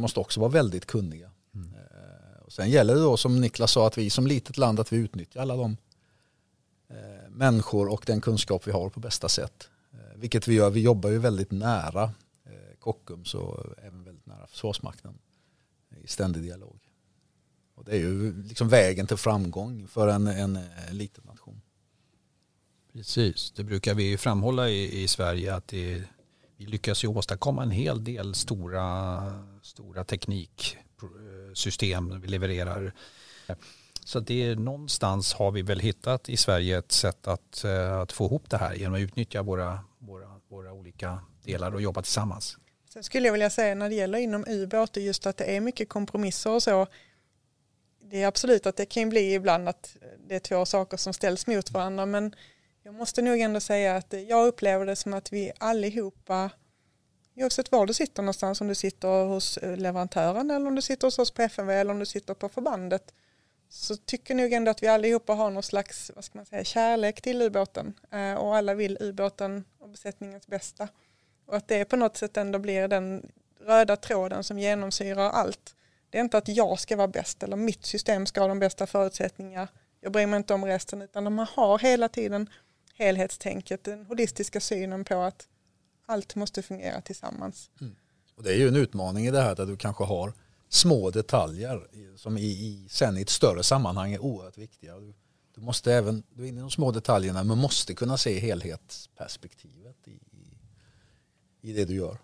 måste 0.00 0.20
också 0.20 0.40
vara 0.40 0.50
väldigt 0.50 0.86
kunniga. 0.86 1.30
Mm. 1.54 1.74
Eh, 1.74 2.40
och 2.44 2.52
sen 2.52 2.70
gäller 2.70 2.94
det 2.94 3.00
då 3.00 3.16
som 3.16 3.40
Niklas 3.40 3.72
sa 3.72 3.86
att 3.86 3.98
vi 3.98 4.10
som 4.10 4.26
litet 4.26 4.56
land 4.56 4.80
att 4.80 4.92
vi 4.92 4.96
utnyttjar 4.96 5.40
alla 5.40 5.56
de 5.56 5.76
eh, 6.88 7.30
människor 7.30 7.88
och 7.88 8.02
den 8.06 8.20
kunskap 8.20 8.66
vi 8.66 8.72
har 8.72 8.90
på 8.90 9.00
bästa 9.00 9.28
sätt. 9.28 9.68
Eh, 9.92 9.98
vilket 10.16 10.48
vi 10.48 10.54
gör, 10.54 10.70
vi 10.70 10.80
jobbar 10.80 11.10
ju 11.10 11.18
väldigt 11.18 11.50
nära 11.50 12.12
Kockums 12.80 13.34
och 13.34 13.64
även 13.78 14.04
väldigt 14.04 14.26
nära 14.26 14.46
Försvarsmakten 14.46 15.18
i 16.02 16.06
ständig 16.06 16.42
dialog. 16.42 16.85
Och 17.76 17.84
det 17.84 17.92
är 17.92 17.98
ju 17.98 18.42
liksom 18.42 18.68
vägen 18.68 19.06
till 19.06 19.16
framgång 19.16 19.88
för 19.88 20.08
en, 20.08 20.26
en, 20.26 20.58
en 20.88 20.98
liten 20.98 21.24
nation. 21.26 21.60
Precis, 22.92 23.50
det 23.50 23.64
brukar 23.64 23.94
vi 23.94 24.18
framhålla 24.18 24.68
i, 24.68 25.02
i 25.02 25.08
Sverige 25.08 25.54
att 25.54 25.68
det, 25.68 26.02
vi 26.56 26.66
lyckas 26.66 27.04
ju 27.04 27.08
åstadkomma 27.08 27.62
en 27.62 27.70
hel 27.70 28.04
del 28.04 28.34
stora, 28.34 29.22
stora 29.62 30.04
tekniksystem 30.04 32.20
vi 32.20 32.28
levererar. 32.28 32.92
Så 34.04 34.20
det 34.20 34.42
är 34.42 34.56
någonstans 34.56 35.34
har 35.34 35.50
vi 35.50 35.62
väl 35.62 35.80
hittat 35.80 36.28
i 36.28 36.36
Sverige 36.36 36.78
ett 36.78 36.92
sätt 36.92 37.26
att, 37.26 37.64
att 38.02 38.12
få 38.12 38.26
ihop 38.26 38.50
det 38.50 38.56
här 38.56 38.74
genom 38.74 38.94
att 38.94 39.00
utnyttja 39.00 39.42
våra, 39.42 39.78
våra, 39.98 40.40
våra 40.48 40.72
olika 40.72 41.20
delar 41.44 41.74
och 41.74 41.82
jobba 41.82 42.02
tillsammans. 42.02 42.58
Sen 42.92 43.04
skulle 43.04 43.28
jag 43.28 43.32
vilja 43.32 43.50
säga 43.50 43.74
när 43.74 43.88
det 43.88 43.94
gäller 43.94 44.18
inom 44.18 44.44
ubåt 44.48 44.96
just 44.96 45.26
att 45.26 45.36
det 45.36 45.44
är 45.44 45.60
mycket 45.60 45.88
kompromisser 45.88 46.50
och 46.50 46.62
så. 46.62 46.86
Det 48.10 48.22
är 48.22 48.26
absolut 48.26 48.66
att 48.66 48.76
det 48.76 48.86
kan 48.86 49.08
bli 49.08 49.34
ibland 49.34 49.68
att 49.68 49.96
det 50.18 50.34
är 50.34 50.40
två 50.40 50.66
saker 50.66 50.96
som 50.96 51.12
ställs 51.12 51.46
mot 51.46 51.70
varandra 51.70 52.06
men 52.06 52.34
jag 52.82 52.94
måste 52.94 53.22
nog 53.22 53.40
ändå 53.40 53.60
säga 53.60 53.96
att 53.96 54.14
jag 54.28 54.46
upplever 54.46 54.86
det 54.86 54.96
som 54.96 55.14
att 55.14 55.32
vi 55.32 55.52
allihopa 55.58 56.50
oavsett 57.36 57.72
var 57.72 57.86
du 57.86 57.94
sitter 57.94 58.22
någonstans, 58.22 58.60
om 58.60 58.68
du 58.68 58.74
sitter 58.74 59.24
hos 59.24 59.56
eh, 59.56 59.76
leverantören 59.76 60.50
eller 60.50 60.66
om 60.66 60.74
du 60.74 60.82
sitter 60.82 61.06
hos 61.06 61.18
oss 61.18 61.30
på 61.30 61.42
FMV 61.42 61.72
eller 61.72 61.90
om 61.90 61.98
du 61.98 62.06
sitter 62.06 62.34
på 62.34 62.48
förbandet 62.48 63.14
så 63.68 63.96
tycker 63.96 64.34
nog 64.34 64.52
ändå 64.52 64.70
att 64.70 64.82
vi 64.82 64.86
allihopa 64.86 65.32
har 65.32 65.50
någon 65.50 65.62
slags 65.62 66.10
vad 66.14 66.24
ska 66.24 66.38
man 66.38 66.46
säga, 66.46 66.64
kärlek 66.64 67.20
till 67.20 67.42
ubåten 67.42 67.94
eh, 68.10 68.34
och 68.34 68.56
alla 68.56 68.74
vill 68.74 68.98
ubåten 69.00 69.64
och 69.78 69.88
besättningens 69.88 70.46
bästa. 70.46 70.88
Och 71.46 71.56
att 71.56 71.68
det 71.68 71.84
på 71.84 71.96
något 71.96 72.16
sätt 72.16 72.36
ändå 72.36 72.58
blir 72.58 72.88
den 72.88 73.32
röda 73.60 73.96
tråden 73.96 74.44
som 74.44 74.58
genomsyrar 74.58 75.30
allt. 75.30 75.75
Det 76.16 76.20
är 76.20 76.24
inte 76.24 76.38
att 76.38 76.48
jag 76.48 76.80
ska 76.80 76.96
vara 76.96 77.08
bäst 77.08 77.42
eller 77.42 77.56
mitt 77.56 77.86
system 77.86 78.26
ska 78.26 78.40
ha 78.40 78.48
de 78.48 78.58
bästa 78.58 78.86
förutsättningar. 78.86 79.68
Jag 80.00 80.12
bryr 80.12 80.26
mig 80.26 80.36
inte 80.36 80.54
om 80.54 80.64
resten 80.64 81.02
utan 81.02 81.34
man 81.34 81.46
har 81.50 81.78
hela 81.78 82.08
tiden 82.08 82.50
helhetstänket, 82.94 83.84
den 83.84 84.06
holistiska 84.06 84.60
synen 84.60 85.04
på 85.04 85.14
att 85.14 85.48
allt 86.06 86.34
måste 86.34 86.62
fungera 86.62 87.00
tillsammans. 87.00 87.70
Mm. 87.80 87.96
Och 88.34 88.42
det 88.42 88.52
är 88.52 88.56
ju 88.56 88.68
en 88.68 88.76
utmaning 88.76 89.26
i 89.26 89.30
det 89.30 89.40
här 89.40 89.60
att 89.60 89.68
du 89.68 89.76
kanske 89.76 90.04
har 90.04 90.32
små 90.68 91.10
detaljer 91.10 91.86
som 92.16 92.38
i, 92.38 92.44
i, 92.44 92.86
sen 92.90 93.18
i 93.18 93.22
ett 93.22 93.30
större 93.30 93.62
sammanhang 93.62 94.12
är 94.12 94.18
oerhört 94.18 94.58
viktiga. 94.58 94.98
Du, 94.98 95.14
du 95.54 95.60
måste 95.60 95.94
även, 95.94 96.22
du 96.30 96.44
är 96.44 96.48
inne 96.48 96.58
i 96.58 96.60
de 96.60 96.70
små 96.70 96.90
detaljerna 96.90 97.44
men 97.44 97.58
måste 97.58 97.94
kunna 97.94 98.16
se 98.16 98.38
helhetsperspektivet 98.38 100.08
i, 100.08 100.10
i, 100.10 100.58
i 101.60 101.72
det 101.72 101.84
du 101.84 101.94
gör. 101.94 102.18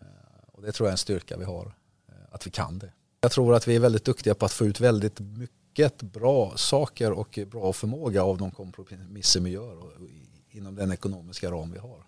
Eh, 0.00 0.48
och 0.52 0.62
det 0.62 0.72
tror 0.72 0.86
jag 0.86 0.90
är 0.90 0.94
en 0.94 0.98
styrka 0.98 1.36
vi 1.36 1.44
har, 1.44 1.74
eh, 2.08 2.14
att 2.30 2.46
vi 2.46 2.50
kan 2.50 2.78
det. 2.78 2.92
Jag 3.20 3.30
tror 3.30 3.54
att 3.54 3.68
vi 3.68 3.76
är 3.76 3.80
väldigt 3.80 4.04
duktiga 4.04 4.34
på 4.34 4.44
att 4.44 4.52
få 4.52 4.66
ut 4.66 4.80
väldigt 4.80 5.20
mycket 5.20 6.02
bra 6.02 6.52
saker 6.56 7.12
och 7.12 7.38
bra 7.50 7.72
förmåga 7.72 8.22
av 8.22 8.38
de 8.38 8.50
kompromisser 8.50 9.40
vi 9.40 9.50
gör 9.50 9.76
inom 10.50 10.74
den 10.74 10.92
ekonomiska 10.92 11.50
ram 11.50 11.72
vi 11.72 11.78
har. 11.78 12.06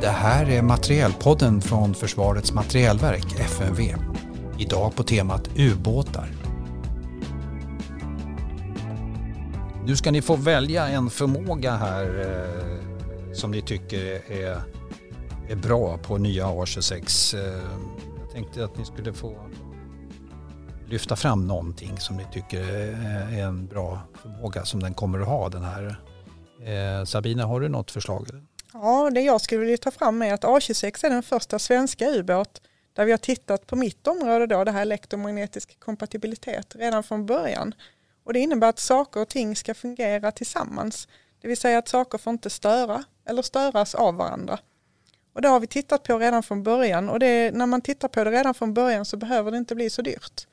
Det 0.00 0.08
här 0.08 0.50
är 0.50 0.62
Materielpodden 0.62 1.60
från 1.60 1.94
Försvarets 1.94 2.52
materielverk, 2.52 3.40
FMV. 3.40 3.94
Idag 4.58 4.94
på 4.96 5.02
temat 5.02 5.50
ubåtar. 5.56 6.39
Nu 9.86 9.96
ska 9.96 10.10
ni 10.10 10.22
få 10.22 10.36
välja 10.36 10.88
en 10.88 11.10
förmåga 11.10 11.76
här 11.76 12.20
eh, 12.20 13.32
som 13.32 13.50
ni 13.50 13.62
tycker 13.62 14.32
är, 14.32 14.62
är 15.48 15.56
bra 15.56 15.98
på 15.98 16.18
nya 16.18 16.46
A26. 16.46 17.36
Eh, 17.38 17.62
jag 18.20 18.30
tänkte 18.32 18.64
att 18.64 18.78
ni 18.78 18.84
skulle 18.84 19.12
få 19.12 19.36
lyfta 20.86 21.16
fram 21.16 21.46
någonting 21.46 21.98
som 21.98 22.16
ni 22.16 22.26
tycker 22.32 22.62
är 22.62 23.42
en 23.42 23.66
bra 23.66 24.00
förmåga 24.22 24.64
som 24.64 24.82
den 24.82 24.94
kommer 24.94 25.20
att 25.20 25.28
ha 25.28 25.48
den 25.48 25.64
här. 25.64 26.02
Eh, 26.64 27.04
Sabina, 27.04 27.46
har 27.46 27.60
du 27.60 27.68
något 27.68 27.90
förslag? 27.90 28.26
Ja, 28.72 29.10
det 29.14 29.20
jag 29.20 29.40
skulle 29.40 29.60
vilja 29.60 29.76
ta 29.76 29.90
fram 29.90 30.22
är 30.22 30.34
att 30.34 30.44
A26 30.44 31.06
är 31.06 31.10
den 31.10 31.22
första 31.22 31.58
svenska 31.58 32.10
ubåt 32.10 32.60
där 32.92 33.04
vi 33.04 33.10
har 33.10 33.18
tittat 33.18 33.66
på 33.66 33.76
mitt 33.76 34.06
område 34.06 34.46
då, 34.46 34.64
det 34.64 34.70
här 34.70 34.82
elektromagnetisk 34.82 35.80
kompatibilitet 35.80 36.76
redan 36.78 37.02
från 37.02 37.26
början. 37.26 37.74
Och 38.30 38.34
det 38.34 38.40
innebär 38.40 38.68
att 38.68 38.78
saker 38.78 39.20
och 39.20 39.28
ting 39.28 39.56
ska 39.56 39.74
fungera 39.74 40.32
tillsammans. 40.32 41.08
Det 41.40 41.48
vill 41.48 41.56
säga 41.56 41.78
att 41.78 41.88
saker 41.88 42.18
får 42.18 42.30
inte 42.30 42.50
störa 42.50 43.04
eller 43.26 43.42
störas 43.42 43.94
av 43.94 44.14
varandra. 44.14 44.58
Och 45.32 45.42
det 45.42 45.48
har 45.48 45.60
vi 45.60 45.66
tittat 45.66 46.02
på 46.02 46.18
redan 46.18 46.42
från 46.42 46.62
början 46.62 47.08
och 47.08 47.18
det, 47.18 47.54
när 47.54 47.66
man 47.66 47.80
tittar 47.80 48.08
på 48.08 48.24
det 48.24 48.30
redan 48.30 48.54
från 48.54 48.74
början 48.74 49.04
så 49.04 49.16
behöver 49.16 49.50
det 49.50 49.56
inte 49.56 49.74
bli 49.74 49.90
så 49.90 50.02
dyrt. 50.02 50.46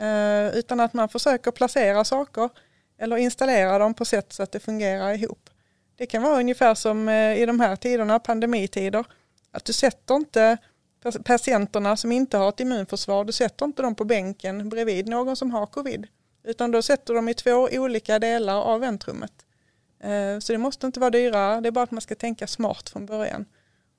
Eh, 0.00 0.58
utan 0.58 0.80
att 0.80 0.92
man 0.92 1.08
försöker 1.08 1.50
placera 1.50 2.04
saker 2.04 2.50
eller 2.98 3.16
installera 3.16 3.78
dem 3.78 3.94
på 3.94 4.04
sätt 4.04 4.32
så 4.32 4.42
att 4.42 4.52
det 4.52 4.60
fungerar 4.60 5.12
ihop. 5.12 5.50
Det 5.96 6.06
kan 6.06 6.22
vara 6.22 6.40
ungefär 6.40 6.74
som 6.74 7.08
eh, 7.08 7.42
i 7.42 7.46
de 7.46 7.60
här 7.60 7.76
tiderna, 7.76 8.18
pandemitider, 8.18 9.04
att 9.50 9.64
du 9.64 9.72
sätter 9.72 10.14
inte 10.14 10.56
patienterna 11.24 11.96
som 11.96 12.12
inte 12.12 12.36
har 12.36 12.48
ett 12.48 12.60
immunförsvar, 12.60 13.24
du 13.24 13.32
sätter 13.32 13.66
inte 13.66 13.82
dem 13.82 13.94
på 13.94 14.04
bänken 14.04 14.68
bredvid 14.68 15.08
någon 15.08 15.36
som 15.36 15.50
har 15.50 15.66
covid, 15.66 16.06
utan 16.44 16.70
då 16.70 16.82
sätter 16.82 17.14
dem 17.14 17.28
i 17.28 17.34
två 17.34 17.68
olika 17.72 18.18
delar 18.18 18.60
av 18.60 18.80
väntrummet. 18.80 19.46
Eh, 19.98 20.38
så 20.38 20.52
det 20.52 20.58
måste 20.58 20.86
inte 20.86 21.00
vara 21.00 21.10
dyrare, 21.10 21.60
det 21.60 21.68
är 21.68 21.70
bara 21.70 21.84
att 21.84 21.90
man 21.90 22.00
ska 22.00 22.14
tänka 22.14 22.46
smart 22.46 22.88
från 22.88 23.06
början. 23.06 23.44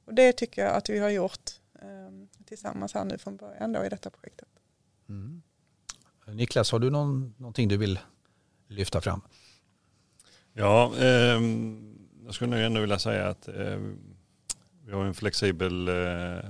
Och 0.05 0.13
det 0.13 0.33
tycker 0.33 0.65
jag 0.65 0.75
att 0.75 0.89
vi 0.89 0.99
har 0.99 1.09
gjort 1.09 1.51
eh, 1.81 2.45
tillsammans 2.45 2.93
här 2.93 3.05
nu 3.05 3.17
från 3.17 3.37
början 3.37 3.71
då 3.71 3.85
i 3.85 3.89
detta 3.89 4.09
projektet. 4.09 4.47
Mm. 5.09 5.41
Niklas, 6.27 6.71
har 6.71 6.79
du 6.79 6.89
någon, 6.89 7.33
någonting 7.37 7.67
du 7.67 7.77
vill 7.77 7.99
lyfta 8.67 9.01
fram? 9.01 9.21
Ja, 10.53 10.93
eh, 10.97 11.41
jag 12.25 12.33
skulle 12.33 12.51
nog 12.51 12.59
ändå 12.59 12.81
vilja 12.81 12.99
säga 12.99 13.27
att 13.27 13.47
eh, 13.47 13.79
vi 14.85 14.91
har 14.91 15.05
en 15.05 15.13
flexibel 15.13 15.87
eh, 15.87 16.49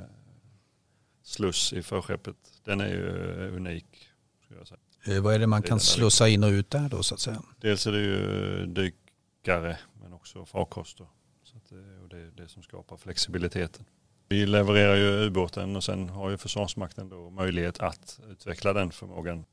sluss 1.24 1.74
i 1.74 1.84
förskeppet. 1.84 2.36
Den 2.64 2.82
är 2.82 2.88
ju 2.88 3.08
eh, 3.46 3.56
unik. 3.56 4.10
jag 4.58 4.68
säga. 4.68 4.80
Eh, 5.06 5.22
vad 5.22 5.34
är 5.36 5.40
det 5.40 5.48
man 5.48 5.62
kan 5.62 5.80
slussa 5.80 6.28
in 6.30 6.44
och 6.44 6.50
ut 6.50 6.70
där 6.70 6.90
då 6.90 7.04
så 7.04 7.14
att 7.14 7.20
säga? 7.20 7.42
Dels 7.62 7.88
är 7.88 7.92
det 7.92 8.02
ju 8.02 8.66
dykare 8.66 9.78
men 10.02 10.14
också 10.14 10.46
farkoster. 10.46 11.08
Så 11.44 11.58
att, 11.58 11.72
och 12.04 12.10
det 12.10 12.18
är 12.18 12.32
det 12.38 12.48
som 12.48 12.64
skapar 12.64 12.98
flexibiliteten. 12.98 13.86
Vi 14.30 14.46
levererar 14.46 14.96
ju 14.96 15.26
ubåten 15.26 15.76
och 15.76 15.84
sen 15.84 16.10
har 16.10 16.30
ju 16.30 16.38
Försvarsmakten 16.38 17.10
då 17.10 17.30
möjlighet 17.30 17.80
att 17.80 18.20
utveckla 18.30 18.74
den 18.74 18.92
förmågan 18.92 19.46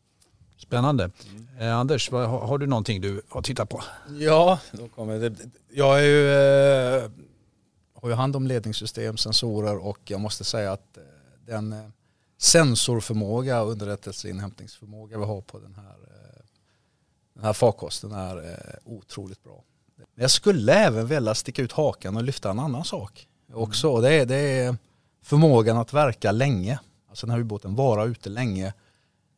Spännande. 0.60 1.10
Mm. 1.30 1.46
Eh, 1.58 1.76
Anders, 1.76 2.10
vad, 2.10 2.28
har, 2.28 2.40
har, 2.46 2.58
du 2.58 2.66
någonting 2.66 3.00
du 3.00 3.22
har 3.28 3.42
tittat 3.42 3.68
på? 3.68 3.82
Ja, 4.18 4.60
då 4.72 4.88
kommer 4.88 5.18
det. 5.18 5.36
jag 5.68 5.98
är 5.98 6.04
ju, 6.04 6.30
eh, 7.04 7.10
har 7.94 8.08
ju 8.08 8.14
hand 8.14 8.36
om 8.36 8.46
ledningssystem, 8.46 9.16
sensorer 9.16 9.76
och 9.86 9.98
jag 10.04 10.20
måste 10.20 10.44
säga 10.44 10.72
att 10.72 10.96
eh, 10.96 11.02
den 11.46 11.72
eh, 11.72 11.78
sensorförmåga 12.40 13.62
och 13.62 13.70
underrättelseinhämtningsförmåga 13.70 15.18
vi 15.18 15.24
har 15.24 15.40
på 15.40 15.58
den 15.58 15.74
här, 15.74 15.92
eh, 15.92 16.42
den 17.34 17.44
här 17.44 17.52
farkosten 17.52 18.12
är 18.12 18.36
eh, 18.36 18.74
otroligt 18.84 19.42
bra. 19.42 19.64
Jag 20.14 20.30
skulle 20.30 20.72
även 20.72 21.06
vilja 21.06 21.34
sticka 21.34 21.62
ut 21.62 21.72
hakan 21.72 22.16
och 22.16 22.22
lyfta 22.24 22.50
en 22.50 22.58
annan 22.58 22.84
sak 22.84 23.28
också. 23.52 23.88
Mm. 23.88 24.02
Det, 24.02 24.14
är, 24.14 24.26
det 24.26 24.36
är 24.36 24.76
förmågan 25.22 25.76
att 25.76 25.92
verka 25.92 26.32
länge. 26.32 26.80
Alltså 27.08 27.26
den 27.26 27.34
här 27.34 27.40
ubåten 27.40 27.74
vara 27.74 28.04
ute 28.04 28.28
länge 28.28 28.72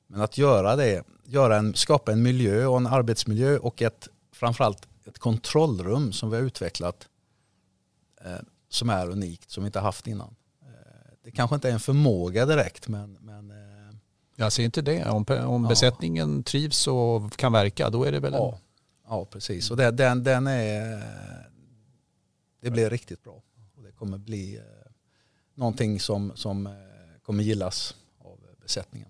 men 0.07 0.21
att 0.21 0.39
göra 0.39 0.77
det, 0.77 1.05
göra 1.25 1.57
en, 1.57 1.75
skapa 1.75 2.13
en 2.13 2.23
miljö 2.23 2.67
och 2.67 2.77
en 2.77 2.87
arbetsmiljö 2.87 3.59
och 3.59 3.83
ett, 3.83 4.09
framförallt 4.33 4.89
ett 5.05 5.19
kontrollrum 5.19 6.13
som 6.13 6.31
vi 6.31 6.37
har 6.37 6.43
utvecklat 6.43 7.09
eh, 8.25 8.37
som 8.69 8.91
är 8.91 9.11
unikt, 9.11 9.51
som 9.51 9.63
vi 9.63 9.67
inte 9.67 9.81
haft 9.81 10.07
innan. 10.07 10.35
Det 11.25 11.31
kanske 11.31 11.55
inte 11.55 11.69
är 11.69 11.73
en 11.73 11.81
förmåga 11.81 12.47
direkt 12.47 12.89
men, 12.89 13.19
men 13.21 13.51
eh, 13.51 13.97
jag 14.37 14.53
ser 14.53 14.65
inte 14.65 14.83
det. 14.83 15.05
Om, 15.05 15.25
om 15.29 15.63
ja. 15.63 15.69
besättningen 15.69 16.43
trivs 16.43 16.87
och 16.87 17.37
kan 17.37 17.53
verka 17.53 17.91
då 17.91 18.05
är 18.05 18.13
det 18.13 18.21
väl 18.21 18.35
en... 18.35 18.41
Ja, 18.41 18.59
ja 19.09 19.25
precis. 19.25 19.71
Och 19.71 19.77
det, 19.77 19.91
den, 19.91 20.25
den 20.25 20.47
är, 20.47 21.03
det 22.61 22.71
blir 22.71 22.91
riktigt 22.91 23.25
bra. 23.25 23.43
Och 23.77 23.83
det 23.83 23.93
kommer 23.93 24.19
bli 24.19 24.57
eh, 24.57 24.63
någonting 25.55 26.01
som, 26.01 26.33
som 26.35 26.67
eh, 26.67 26.73
kommer 27.23 27.43
gillas 27.43 27.97
av 28.25 28.39
besättningen. 28.63 29.09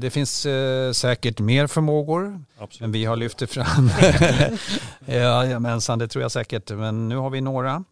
Det 0.00 0.12
finns 0.12 0.46
eh, 0.46 0.92
säkert 0.92 1.40
mer 1.40 1.66
förmågor, 1.66 2.44
Absolut. 2.58 2.80
men 2.80 2.92
vi 2.92 3.04
har 3.04 3.16
lyft 3.16 3.50
fram. 3.50 3.90
Jajamensan, 5.06 5.98
det 5.98 6.08
tror 6.08 6.22
jag 6.22 6.32
säkert. 6.32 6.70
Men 6.70 7.08
nu 7.08 7.16
har 7.16 7.30
vi 7.30 7.40
några. 7.40 7.84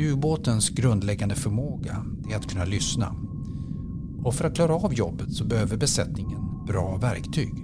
Ubåtens 0.00 0.70
grundläggande 0.70 1.34
förmåga 1.34 2.04
är 2.30 2.36
att 2.36 2.50
kunna 2.50 2.64
lyssna. 2.64 3.14
Och 4.24 4.34
för 4.34 4.44
att 4.44 4.54
klara 4.54 4.74
av 4.74 4.94
jobbet 4.94 5.32
så 5.32 5.44
behöver 5.44 5.76
besättningen 5.76 6.64
bra 6.66 6.96
verktyg. 6.96 7.54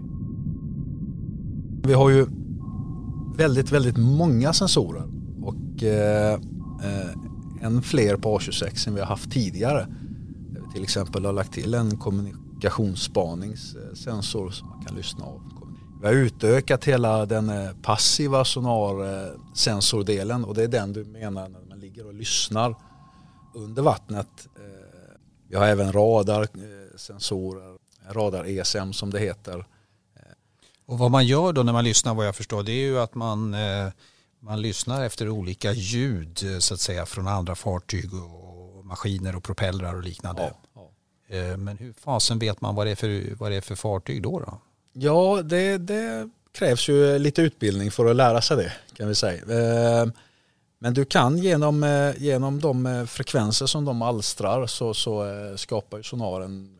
Vi 1.84 1.92
har 1.92 2.10
ju 2.10 2.26
väldigt, 3.36 3.72
väldigt 3.72 3.96
många 3.96 4.52
sensorer 4.52 5.04
och 5.42 5.82
eh, 5.82 6.34
eh 6.34 7.10
en 7.60 7.82
fler 7.82 8.16
på 8.16 8.38
A26 8.38 8.88
än 8.88 8.94
vi 8.94 9.00
har 9.00 9.06
haft 9.06 9.30
tidigare 9.30 9.86
till 10.76 10.82
exempel 10.82 11.24
har 11.24 11.32
lagt 11.32 11.52
till 11.52 11.74
en 11.74 11.96
kommunikationsspaningssensor 11.96 14.50
som 14.50 14.68
man 14.68 14.84
kan 14.84 14.96
lyssna 14.96 15.24
av. 15.24 15.42
Vi 16.00 16.06
har 16.06 16.14
utökat 16.14 16.84
hela 16.84 17.26
den 17.26 17.48
eh, 17.48 17.70
passiva 17.82 18.44
sonarsensordelen 18.44 20.44
och 20.44 20.54
det 20.54 20.64
är 20.64 20.68
den 20.68 20.92
du 20.92 21.04
menar 21.04 21.48
när 21.48 21.60
ligger 21.96 22.08
och 22.08 22.14
lyssnar 22.14 22.74
under 23.54 23.82
vattnet. 23.82 24.48
Eh, 24.56 24.62
vi 25.48 25.56
har 25.56 25.66
även 25.66 25.92
radarsensorer, 25.92 27.78
radar 28.10 28.44
ESM 28.44 28.92
som 28.92 29.10
det 29.10 29.18
heter. 29.18 29.66
Och 30.86 30.98
vad 30.98 31.10
man 31.10 31.26
gör 31.26 31.52
då 31.52 31.62
när 31.62 31.72
man 31.72 31.84
lyssnar 31.84 32.14
vad 32.14 32.26
jag 32.26 32.36
förstår 32.36 32.62
det 32.62 32.72
är 32.72 32.86
ju 32.86 32.98
att 32.98 33.14
man, 33.14 33.54
eh, 33.54 33.88
man 34.40 34.62
lyssnar 34.62 35.04
efter 35.04 35.28
olika 35.28 35.72
ljud 35.72 36.42
eh, 36.44 36.58
så 36.58 36.74
att 36.74 36.80
säga 36.80 37.06
från 37.06 37.28
andra 37.28 37.54
fartyg 37.54 38.14
och 38.14 38.84
maskiner 38.84 39.36
och 39.36 39.44
propellrar 39.44 39.94
och 39.94 40.02
liknande. 40.02 40.52
Ja, 40.74 40.90
ja. 41.28 41.36
Eh, 41.36 41.56
men 41.56 41.78
hur 41.78 41.92
fasen 41.92 42.38
vet 42.38 42.60
man 42.60 42.74
vad 42.74 42.86
det 42.86 42.90
är 42.90 42.96
för, 42.96 43.34
vad 43.34 43.50
det 43.50 43.56
är 43.56 43.60
för 43.60 43.74
fartyg 43.74 44.22
då? 44.22 44.38
då? 44.38 44.60
Ja, 44.92 45.42
det, 45.42 45.78
det 45.78 46.30
krävs 46.52 46.88
ju 46.88 47.18
lite 47.18 47.42
utbildning 47.42 47.90
för 47.90 48.06
att 48.06 48.16
lära 48.16 48.40
sig 48.42 48.56
det 48.56 48.72
kan 48.96 49.08
vi 49.08 49.14
säga. 49.14 49.42
Men 50.78 50.94
du 50.94 51.04
kan 51.04 51.38
genom, 51.38 52.12
genom 52.18 52.60
de 52.60 53.06
frekvenser 53.08 53.66
som 53.66 53.84
de 53.84 54.02
alstrar 54.02 54.66
så, 54.66 54.94
så 54.94 55.26
skapar 55.56 55.96
ju 55.96 56.02
sonaren 56.02 56.78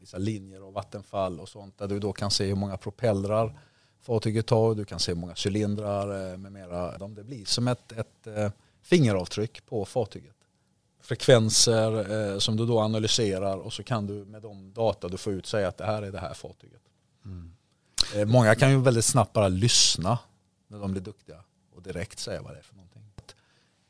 vissa 0.00 0.18
linjer 0.18 0.62
och 0.62 0.72
vattenfall 0.72 1.40
och 1.40 1.48
sånt 1.48 1.78
där 1.78 1.88
du 1.88 1.98
då 1.98 2.12
kan 2.12 2.30
se 2.30 2.46
hur 2.46 2.54
många 2.54 2.76
propellrar 2.76 3.60
fartyget 4.00 4.50
har, 4.50 4.74
du 4.74 4.84
kan 4.84 4.98
se 4.98 5.12
hur 5.12 5.20
många 5.20 5.34
cylindrar 5.46 6.36
med 6.36 6.52
mera. 6.52 7.08
Det 7.08 7.24
blir 7.24 7.44
som 7.44 7.68
ett, 7.68 7.92
ett 7.92 8.28
fingeravtryck 8.82 9.66
på 9.66 9.84
fartyget. 9.84 10.34
Frekvenser 11.00 12.12
eh, 12.32 12.38
som 12.38 12.56
du 12.56 12.66
då 12.66 12.80
analyserar 12.80 13.56
och 13.56 13.72
så 13.72 13.82
kan 13.82 14.06
du 14.06 14.12
med 14.12 14.42
de 14.42 14.72
data 14.72 15.08
du 15.08 15.16
får 15.16 15.32
ut 15.32 15.46
säga 15.46 15.68
att 15.68 15.76
det 15.76 15.84
här 15.84 16.02
är 16.02 16.12
det 16.12 16.18
här 16.18 16.34
fartyget. 16.34 16.82
Mm. 17.24 17.52
Eh, 18.16 18.26
många 18.26 18.54
kan 18.54 18.70
ju 18.70 18.80
väldigt 18.80 19.04
snabbt 19.04 19.32
bara 19.32 19.48
lyssna 19.48 20.18
när 20.68 20.78
de 20.78 20.92
blir 20.92 21.02
duktiga 21.02 21.44
och 21.74 21.82
direkt 21.82 22.18
säga 22.18 22.42
vad 22.42 22.52
det 22.52 22.58
är 22.58 22.62
för 22.62 22.74
någonting. 22.74 23.07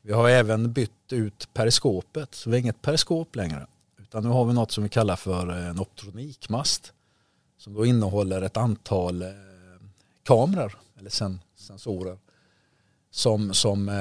Vi 0.01 0.13
har 0.13 0.29
även 0.29 0.73
bytt 0.73 1.13
ut 1.13 1.49
periskopet, 1.53 2.35
så 2.35 2.49
vi 2.49 2.55
har 2.55 2.59
inget 2.59 2.81
periskop 2.81 3.35
längre. 3.35 3.67
Utan 3.97 4.23
nu 4.23 4.29
har 4.29 4.45
vi 4.45 4.53
något 4.53 4.71
som 4.71 4.83
vi 4.83 4.89
kallar 4.89 5.15
för 5.15 5.47
en 5.47 5.79
optronikmast. 5.79 6.93
Som 7.57 7.73
då 7.73 7.85
innehåller 7.85 8.41
ett 8.41 8.57
antal 8.57 9.21
eh, 9.21 9.29
kameror 10.23 10.79
eller 10.99 11.09
sen, 11.09 11.39
sensorer 11.55 12.17
som, 13.11 13.53
som 13.53 13.89
eh, 13.89 13.95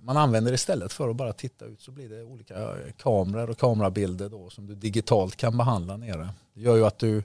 man 0.00 0.16
använder 0.16 0.52
istället 0.52 0.92
för 0.92 1.08
att 1.08 1.16
bara 1.16 1.32
titta 1.32 1.64
ut 1.64 1.80
så 1.80 1.90
blir 1.90 2.08
det 2.08 2.22
olika 2.22 2.54
eh, 2.54 2.92
kameror 2.96 3.50
och 3.50 3.58
kamerabilder 3.58 4.28
då 4.28 4.50
som 4.50 4.66
du 4.66 4.74
digitalt 4.74 5.36
kan 5.36 5.56
behandla 5.56 5.96
nere. 5.96 6.28
Det 6.54 6.60
gör 6.60 6.76
ju 6.76 6.86
att 6.86 6.98
du 6.98 7.22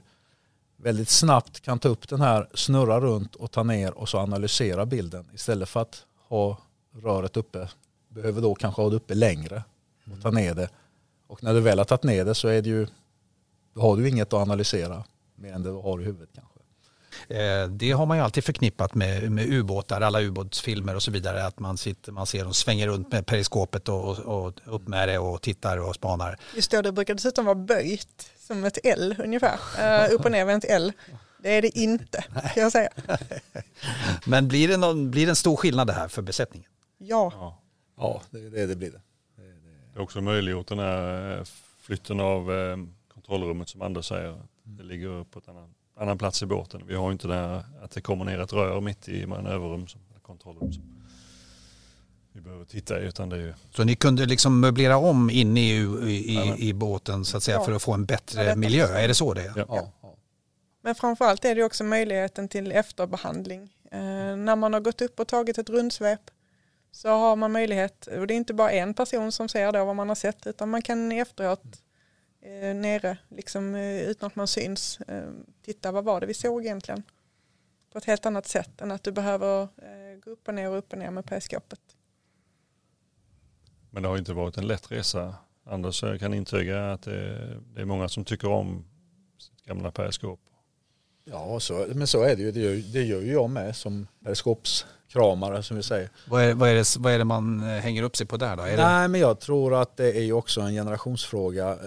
väldigt 0.76 1.08
snabbt 1.08 1.60
kan 1.60 1.78
ta 1.78 1.88
upp 1.88 2.08
den 2.08 2.20
här, 2.20 2.48
snurra 2.54 3.00
runt 3.00 3.34
och 3.34 3.50
ta 3.50 3.62
ner 3.62 3.94
och 3.94 4.08
så 4.08 4.18
analysera 4.18 4.86
bilden 4.86 5.28
istället 5.34 5.68
för 5.68 5.80
att 5.80 6.06
ha 6.28 6.58
röret 7.02 7.36
uppe. 7.36 7.68
Behöver 8.14 8.42
då 8.42 8.54
kanske 8.54 8.82
ha 8.82 8.90
det 8.90 8.96
uppe 8.96 9.14
längre 9.14 9.62
och 10.12 10.22
ta 10.22 10.30
ner 10.30 10.54
det. 10.54 10.68
Och 11.26 11.42
när 11.42 11.54
du 11.54 11.60
väl 11.60 11.78
har 11.78 11.84
tagit 11.84 12.02
ner 12.02 12.24
det 12.24 12.34
så 12.34 12.48
är 12.48 12.62
det 12.62 12.68
ju, 12.68 12.86
då 13.74 13.80
har 13.80 13.96
du 13.96 14.08
inget 14.08 14.32
att 14.32 14.40
analysera 14.42 15.04
mer 15.34 15.52
än 15.52 15.62
det 15.62 15.68
du 15.68 15.76
har 15.76 16.00
i 16.00 16.04
huvudet 16.04 16.28
kanske. 16.34 16.54
Eh, 17.28 17.68
det 17.68 17.90
har 17.90 18.06
man 18.06 18.16
ju 18.16 18.22
alltid 18.22 18.44
förknippat 18.44 18.94
med, 18.94 19.32
med 19.32 19.52
ubåtar, 19.52 20.00
alla 20.00 20.20
ubåtsfilmer 20.22 20.94
och 20.94 21.02
så 21.02 21.10
vidare. 21.10 21.46
Att 21.46 21.58
man, 21.58 21.76
sitter, 21.76 22.12
man 22.12 22.26
ser 22.26 22.44
dem 22.44 22.54
svänger 22.54 22.88
runt 22.88 23.12
med 23.12 23.26
periskopet 23.26 23.88
och, 23.88 24.18
och 24.18 24.52
upp 24.64 24.88
med 24.88 25.08
det 25.08 25.18
och 25.18 25.42
tittar 25.42 25.78
och 25.78 25.94
spanar. 25.94 26.38
Just 26.54 26.70
det, 26.70 26.82
det 26.82 26.92
brukar 26.92 27.14
dessutom 27.14 27.44
vara 27.44 27.54
böjt 27.54 28.30
som 28.38 28.64
ett 28.64 28.78
L 28.84 29.16
ungefär. 29.18 29.58
Uh, 29.78 30.14
upp 30.14 30.24
och 30.24 30.30
ner 30.30 30.44
vänt 30.44 30.64
L. 30.64 30.92
Det 31.38 31.50
är 31.50 31.62
det 31.62 31.78
inte, 31.78 32.24
kan 32.54 32.62
jag 32.62 32.72
säga. 32.72 32.90
Men 34.26 34.48
blir 34.48 34.68
det, 34.68 34.76
någon, 34.76 35.10
blir 35.10 35.26
det 35.26 35.32
en 35.32 35.36
stor 35.36 35.56
skillnad 35.56 35.86
det 35.86 35.92
här 35.92 36.08
för 36.08 36.22
besättningen? 36.22 36.70
Ja. 36.98 37.58
Ja, 37.96 38.22
det, 38.30 38.50
det, 38.50 38.66
det 38.66 38.76
blir 38.76 38.90
det. 38.90 39.00
Det 39.92 39.98
är 39.98 40.02
också 40.02 40.20
möjliggjort 40.20 40.66
den 40.66 40.78
här 40.78 41.38
eh, 41.38 41.44
flytten 41.80 42.20
av 42.20 42.50
kontrollrummet 43.14 43.68
som 43.68 43.82
Anders 43.82 44.08
säger. 44.08 44.42
Det 44.62 44.82
ligger 44.82 45.24
på 45.24 45.38
ett 45.38 45.48
annat 45.48 45.70
annan 45.96 46.18
plats 46.18 46.42
i 46.42 46.46
båten. 46.46 46.82
Vi 46.86 46.94
har 46.94 47.12
inte 47.12 47.28
det 47.28 47.34
här 47.34 47.64
att 47.82 47.90
det 47.90 48.00
kommer 48.00 48.24
ner 48.24 48.38
ett 48.38 48.52
rör 48.52 48.80
mitt 48.80 49.08
i 49.08 49.26
manöverrum, 49.26 49.86
som, 49.86 50.00
kontrollrum. 50.22 50.72
Som 50.72 50.82
vi 52.32 52.40
behöver 52.40 52.64
titta 52.64 53.00
i. 53.00 53.04
Utan 53.04 53.28
det 53.28 53.36
är 53.36 53.54
Så 53.76 53.84
ni 53.84 53.96
kunde 53.96 54.26
liksom 54.26 54.60
möblera 54.60 54.96
om 54.96 55.30
inne 55.30 55.60
i, 55.60 55.80
i, 56.04 56.68
i, 56.68 56.74
båten 56.74 57.24
så 57.24 57.36
att 57.36 57.42
säga 57.42 57.56
ja. 57.56 57.64
för 57.64 57.72
att 57.72 57.82
få 57.82 57.92
en 57.92 58.04
bättre 58.04 58.44
ja, 58.44 58.56
miljö? 58.56 58.86
Är 58.86 59.08
det 59.08 59.14
så 59.14 59.34
det 59.34 59.42
är? 59.42 59.52
Ja. 59.56 59.92
ja. 60.02 60.16
Men 60.82 60.94
framförallt 60.94 61.44
är 61.44 61.54
det 61.54 61.64
också 61.64 61.84
möjligheten 61.84 62.48
till 62.48 62.72
efterbehandling. 62.72 63.62
Eh, 63.90 63.98
när 64.36 64.56
man 64.56 64.72
har 64.72 64.80
gått 64.80 65.02
upp 65.02 65.20
och 65.20 65.28
tagit 65.28 65.58
ett 65.58 65.70
rundsvep 65.70 66.20
så 66.94 67.08
har 67.08 67.36
man 67.36 67.52
möjlighet, 67.52 68.06
och 68.06 68.26
det 68.26 68.34
är 68.34 68.36
inte 68.36 68.54
bara 68.54 68.72
en 68.72 68.94
person 68.94 69.32
som 69.32 69.48
ser 69.48 69.72
då 69.72 69.84
vad 69.84 69.96
man 69.96 70.08
har 70.08 70.14
sett 70.14 70.46
utan 70.46 70.70
man 70.70 70.82
kan 70.82 71.12
efteråt 71.12 71.82
eh, 72.40 72.74
nere, 72.74 73.18
liksom, 73.28 73.74
eh, 73.74 74.02
utan 74.02 74.26
att 74.26 74.36
man 74.36 74.48
syns. 74.48 75.00
Eh, 75.00 75.30
titta, 75.62 75.92
vad 75.92 76.04
var 76.04 76.20
det 76.20 76.26
vi 76.26 76.34
såg 76.34 76.64
egentligen? 76.64 77.02
På 77.92 77.98
ett 77.98 78.04
helt 78.04 78.26
annat 78.26 78.46
sätt 78.46 78.80
än 78.80 78.90
att 78.90 79.02
du 79.02 79.12
behöver 79.12 79.62
eh, 79.62 80.18
gå 80.24 80.30
upp 80.30 80.48
och 80.48 80.54
ner 80.54 80.70
och 80.70 80.78
upp 80.78 80.92
och 80.92 80.98
ner 80.98 81.10
med 81.10 81.26
periskopet. 81.26 81.80
Men 83.90 84.02
det 84.02 84.08
har 84.08 84.18
inte 84.18 84.32
varit 84.32 84.56
en 84.56 84.66
lätt 84.66 84.92
resa. 84.92 85.34
Anders 85.64 86.00
kan 86.00 86.34
intyga 86.34 86.92
att 86.92 87.02
det, 87.02 87.60
det 87.74 87.80
är 87.80 87.84
många 87.84 88.08
som 88.08 88.24
tycker 88.24 88.48
om 88.48 88.84
sitt 89.38 89.62
gamla 89.64 89.90
periskop. 89.90 90.40
Ja, 91.24 91.60
så, 91.60 91.86
men 91.94 92.06
så 92.06 92.22
är 92.22 92.36
det 92.36 92.42
ju. 92.42 92.52
Det 92.52 92.60
gör, 92.60 92.92
det 92.92 93.02
gör 93.02 93.20
ju 93.20 93.32
jag 93.32 93.50
med 93.50 93.76
som 93.76 94.06
periskopskramare 94.24 95.62
som 95.62 95.76
vi 95.76 95.82
säger. 95.82 96.10
Vad 96.28 96.42
är, 96.42 96.54
vad, 96.54 96.68
är 96.68 96.74
det, 96.74 96.96
vad 96.98 97.12
är 97.12 97.18
det 97.18 97.24
man 97.24 97.60
hänger 97.60 98.02
upp 98.02 98.16
sig 98.16 98.26
på 98.26 98.36
där 98.36 98.56
då? 98.56 98.62
Är 98.62 98.76
Nej, 98.76 99.02
det... 99.02 99.08
men 99.08 99.20
jag 99.20 99.40
tror 99.40 99.74
att 99.82 99.96
det 99.96 100.12
är 100.12 100.22
ju 100.22 100.32
också 100.32 100.60
en 100.60 100.72
generationsfråga 100.72 101.78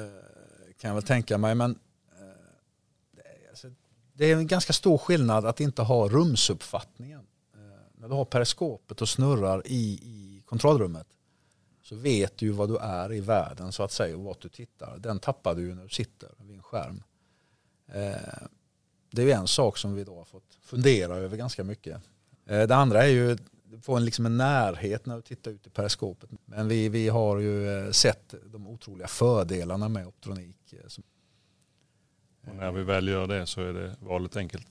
kan 0.78 0.88
jag 0.88 0.96
väl 0.96 1.04
tänka 1.04 1.38
mig. 1.38 1.56
Men 1.56 1.80
eh, 2.12 3.50
alltså, 3.50 3.68
det 4.14 4.32
är 4.32 4.36
en 4.36 4.48
ganska 4.48 4.74
stor 4.74 4.98
skillnad 4.98 5.46
att 5.46 5.60
inte 5.60 5.82
ha 5.82 6.08
rumsuppfattningen. 6.08 7.26
Eh, 7.56 7.60
när 7.96 8.08
du 8.08 8.14
har 8.14 8.26
periskopet 8.26 9.02
och 9.02 9.10
snurrar 9.10 9.62
i, 9.66 10.00
i 10.04 10.44
kontrollrummet 10.46 11.08
så 11.84 11.96
vet 11.96 12.38
du 12.38 12.52
vad 12.52 12.70
du 12.70 12.78
är 12.78 13.14
i 13.14 13.20
världen 13.20 13.72
så 13.72 13.84
att 13.84 13.92
säga 13.92 14.18
och 14.18 14.24
vart 14.24 14.42
du 14.42 14.50
tittar. 14.50 14.98
Den 14.98 15.20
tappar 15.20 15.56
du 15.56 15.76
när 15.76 15.84
du 15.84 15.90
sitter 15.90 16.30
vid 16.38 16.56
en 16.56 16.64
skärm. 16.64 17.04
Eh, 19.20 19.26
det 19.26 19.32
är 19.32 19.38
en 19.38 19.48
sak 19.48 19.78
som 19.78 19.96
vi 19.96 20.04
då 20.04 20.18
har 20.18 20.26
fått 20.26 20.58
fundera 20.62 21.16
över 21.16 21.38
ganska 21.38 21.64
mycket. 21.64 22.02
Det 22.46 22.76
andra 22.76 23.04
är 23.04 23.08
ju 23.08 23.38
du 23.72 23.80
får 23.82 23.98
en, 23.98 24.06
liksom 24.06 24.26
en 24.26 24.38
närhet 24.38 25.06
när 25.06 25.16
du 25.16 25.22
tittar 25.22 25.52
ut 25.52 25.68
i 25.68 25.70
periskopet. 25.70 26.30
Men 26.46 26.68
vi, 26.68 26.90
vi 26.90 27.10
har 27.10 27.40
ju 27.40 27.86
eh, 27.86 27.92
sett 27.92 28.34
de 28.46 28.68
otroliga 28.68 29.08
fördelarna 29.08 29.90
med 29.90 30.08
optronik. 30.08 30.74
Eh, 30.74 30.80
Och 32.50 32.56
när 32.56 32.72
vi 32.72 32.84
väl 32.84 33.08
gör 33.08 33.28
det 33.28 33.46
så 33.46 33.62
är 33.62 33.74
det 33.74 33.96
valet 34.00 34.36
enkelt? 34.38 34.68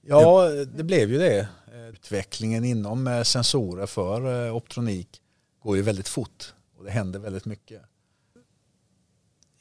Ja, 0.00 0.48
det 0.48 0.84
blev 0.84 1.10
ju 1.12 1.18
det. 1.18 1.48
Eh, 1.72 1.88
utvecklingen 1.88 2.64
inom 2.64 3.22
sensorer 3.24 3.86
för 3.86 4.50
optronik 4.50 5.22
går 5.62 5.76
ju 5.76 5.82
väldigt 5.82 6.08
fort 6.08 6.54
och 6.76 6.84
det 6.84 6.90
händer 6.90 7.18
väldigt 7.18 7.44
mycket. 7.44 7.82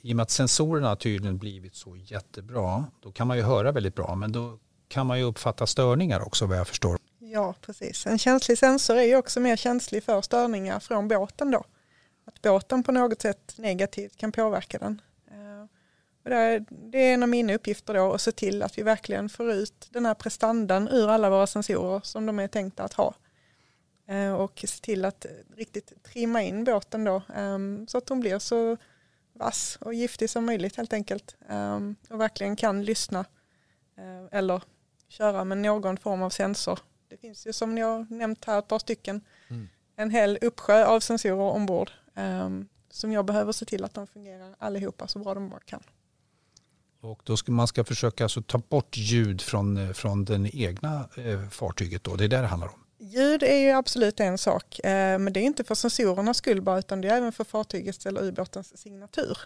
I 0.01 0.11
och 0.11 0.15
med 0.15 0.23
att 0.23 0.31
sensorerna 0.31 0.95
tydligen 0.95 1.37
blivit 1.37 1.75
så 1.75 1.95
jättebra, 1.95 2.85
då 2.99 3.11
kan 3.11 3.27
man 3.27 3.37
ju 3.37 3.43
höra 3.43 3.71
väldigt 3.71 3.95
bra, 3.95 4.15
men 4.15 4.31
då 4.31 4.59
kan 4.87 5.07
man 5.07 5.19
ju 5.19 5.23
uppfatta 5.23 5.67
störningar 5.67 6.27
också 6.27 6.45
vad 6.45 6.57
jag 6.57 6.67
förstår. 6.67 6.97
Ja, 7.19 7.55
precis. 7.61 8.05
En 8.05 8.17
känslig 8.17 8.57
sensor 8.57 8.97
är 8.97 9.03
ju 9.03 9.15
också 9.15 9.39
mer 9.39 9.55
känslig 9.55 10.03
för 10.03 10.21
störningar 10.21 10.79
från 10.79 11.07
båten 11.07 11.51
då. 11.51 11.63
Att 12.25 12.41
båten 12.41 12.83
på 12.83 12.91
något 12.91 13.21
sätt 13.21 13.53
negativt 13.57 14.17
kan 14.17 14.31
påverka 14.31 14.77
den. 14.77 15.01
Eh, 15.31 15.61
och 16.23 16.29
det 16.69 16.97
är 16.97 17.13
en 17.13 17.23
av 17.23 17.29
mina 17.29 17.53
uppgifter 17.53 17.93
då 17.93 18.13
att 18.13 18.21
se 18.21 18.31
till 18.31 18.63
att 18.63 18.77
vi 18.77 18.83
verkligen 18.83 19.29
får 19.29 19.51
ut 19.51 19.87
den 19.89 20.05
här 20.05 20.13
prestandan 20.13 20.87
ur 20.87 21.09
alla 21.09 21.29
våra 21.29 21.47
sensorer 21.47 22.01
som 22.03 22.25
de 22.25 22.39
är 22.39 22.47
tänkta 22.47 22.83
att 22.83 22.93
ha. 22.93 23.15
Eh, 24.07 24.33
och 24.33 24.63
se 24.67 24.81
till 24.81 25.05
att 25.05 25.25
riktigt 25.55 26.03
trimma 26.03 26.43
in 26.43 26.63
båten 26.63 27.03
då 27.03 27.15
eh, 27.15 27.57
så 27.87 27.97
att 27.97 28.09
hon 28.09 28.19
blir 28.19 28.39
så 28.39 28.77
vass 29.37 29.77
och 29.81 29.93
giftig 29.93 30.29
som 30.29 30.45
möjligt 30.45 30.75
helt 30.75 30.93
enkelt. 30.93 31.35
Ehm, 31.49 31.95
och 32.09 32.21
verkligen 32.21 32.55
kan 32.55 32.83
lyssna 32.85 33.25
eh, 33.97 34.37
eller 34.39 34.63
köra 35.07 35.43
med 35.43 35.57
någon 35.57 35.97
form 35.97 36.21
av 36.21 36.29
sensor 36.29 36.79
det 37.09 37.17
finns 37.17 37.47
ju 37.47 37.53
som 37.53 37.75
ni 37.75 37.81
har 37.81 38.05
nämnt 38.09 38.45
här 38.45 38.59
ett 38.59 38.67
par 38.67 38.79
stycken. 38.79 39.21
Mm. 39.47 39.69
En 39.95 40.11
hel 40.11 40.37
uppsjö 40.41 40.85
av 40.85 40.99
sensorer 40.99 41.51
ombord. 41.55 41.91
Um, 42.15 42.67
som 42.89 43.11
jag 43.11 43.25
behöver 43.25 43.51
se 43.51 43.65
till 43.65 43.83
att 43.83 43.93
de 43.93 44.07
fungerar 44.07 44.55
allihopa 44.59 45.07
så 45.07 45.19
bra 45.19 45.33
de 45.33 45.49
bara 45.49 45.59
kan. 45.59 45.83
Och 47.01 47.21
då 47.23 47.37
ska 47.37 47.51
man 47.51 47.67
ska 47.67 47.83
försöka 47.83 48.23
alltså 48.23 48.41
ta 48.41 48.57
bort 48.57 48.97
ljud 48.97 49.41
från, 49.41 49.77
eh, 49.77 49.93
från 49.93 50.25
den 50.25 50.55
egna 50.55 51.09
eh, 51.17 51.49
fartyget 51.49 52.03
då, 52.03 52.15
det 52.15 52.23
är 52.23 52.27
det 52.27 52.41
det 52.41 52.47
handlar 52.47 52.67
om? 52.67 52.83
Ljud 52.99 53.43
är 53.43 53.57
ju 53.57 53.71
absolut 53.71 54.19
en 54.19 54.37
sak, 54.37 54.79
eh, 54.79 55.19
men 55.19 55.33
det 55.33 55.39
är 55.39 55.43
inte 55.43 55.63
för 55.63 55.75
sensorernas 55.75 56.37
skull 56.37 56.61
bara 56.61 56.79
utan 56.79 57.01
det 57.01 57.07
är 57.07 57.17
även 57.17 57.31
för 57.31 57.43
fartygets 57.43 58.05
eller 58.05 58.23
ubåtens 58.23 58.77
signatur. 58.77 59.37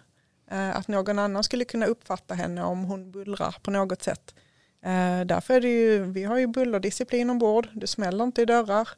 Eh, 0.50 0.76
att 0.76 0.88
någon 0.88 1.18
annan 1.18 1.44
skulle 1.44 1.64
kunna 1.64 1.86
uppfatta 1.86 2.34
henne 2.34 2.62
om 2.62 2.84
hon 2.84 3.10
bullrar 3.10 3.56
på 3.62 3.70
något 3.70 4.02
sätt 4.02 4.34
eh, 4.82 5.20
därför 5.20 5.54
är 5.54 5.60
det 5.60 5.68
ju, 5.68 6.04
vi 6.04 6.24
har 6.24 6.38
ju 6.38 6.46
bullerdisciplin 6.46 7.30
ombord, 7.30 7.68
du 7.72 7.86
smäller 7.86 8.24
inte 8.24 8.42
i 8.42 8.44
dörrar 8.44 8.88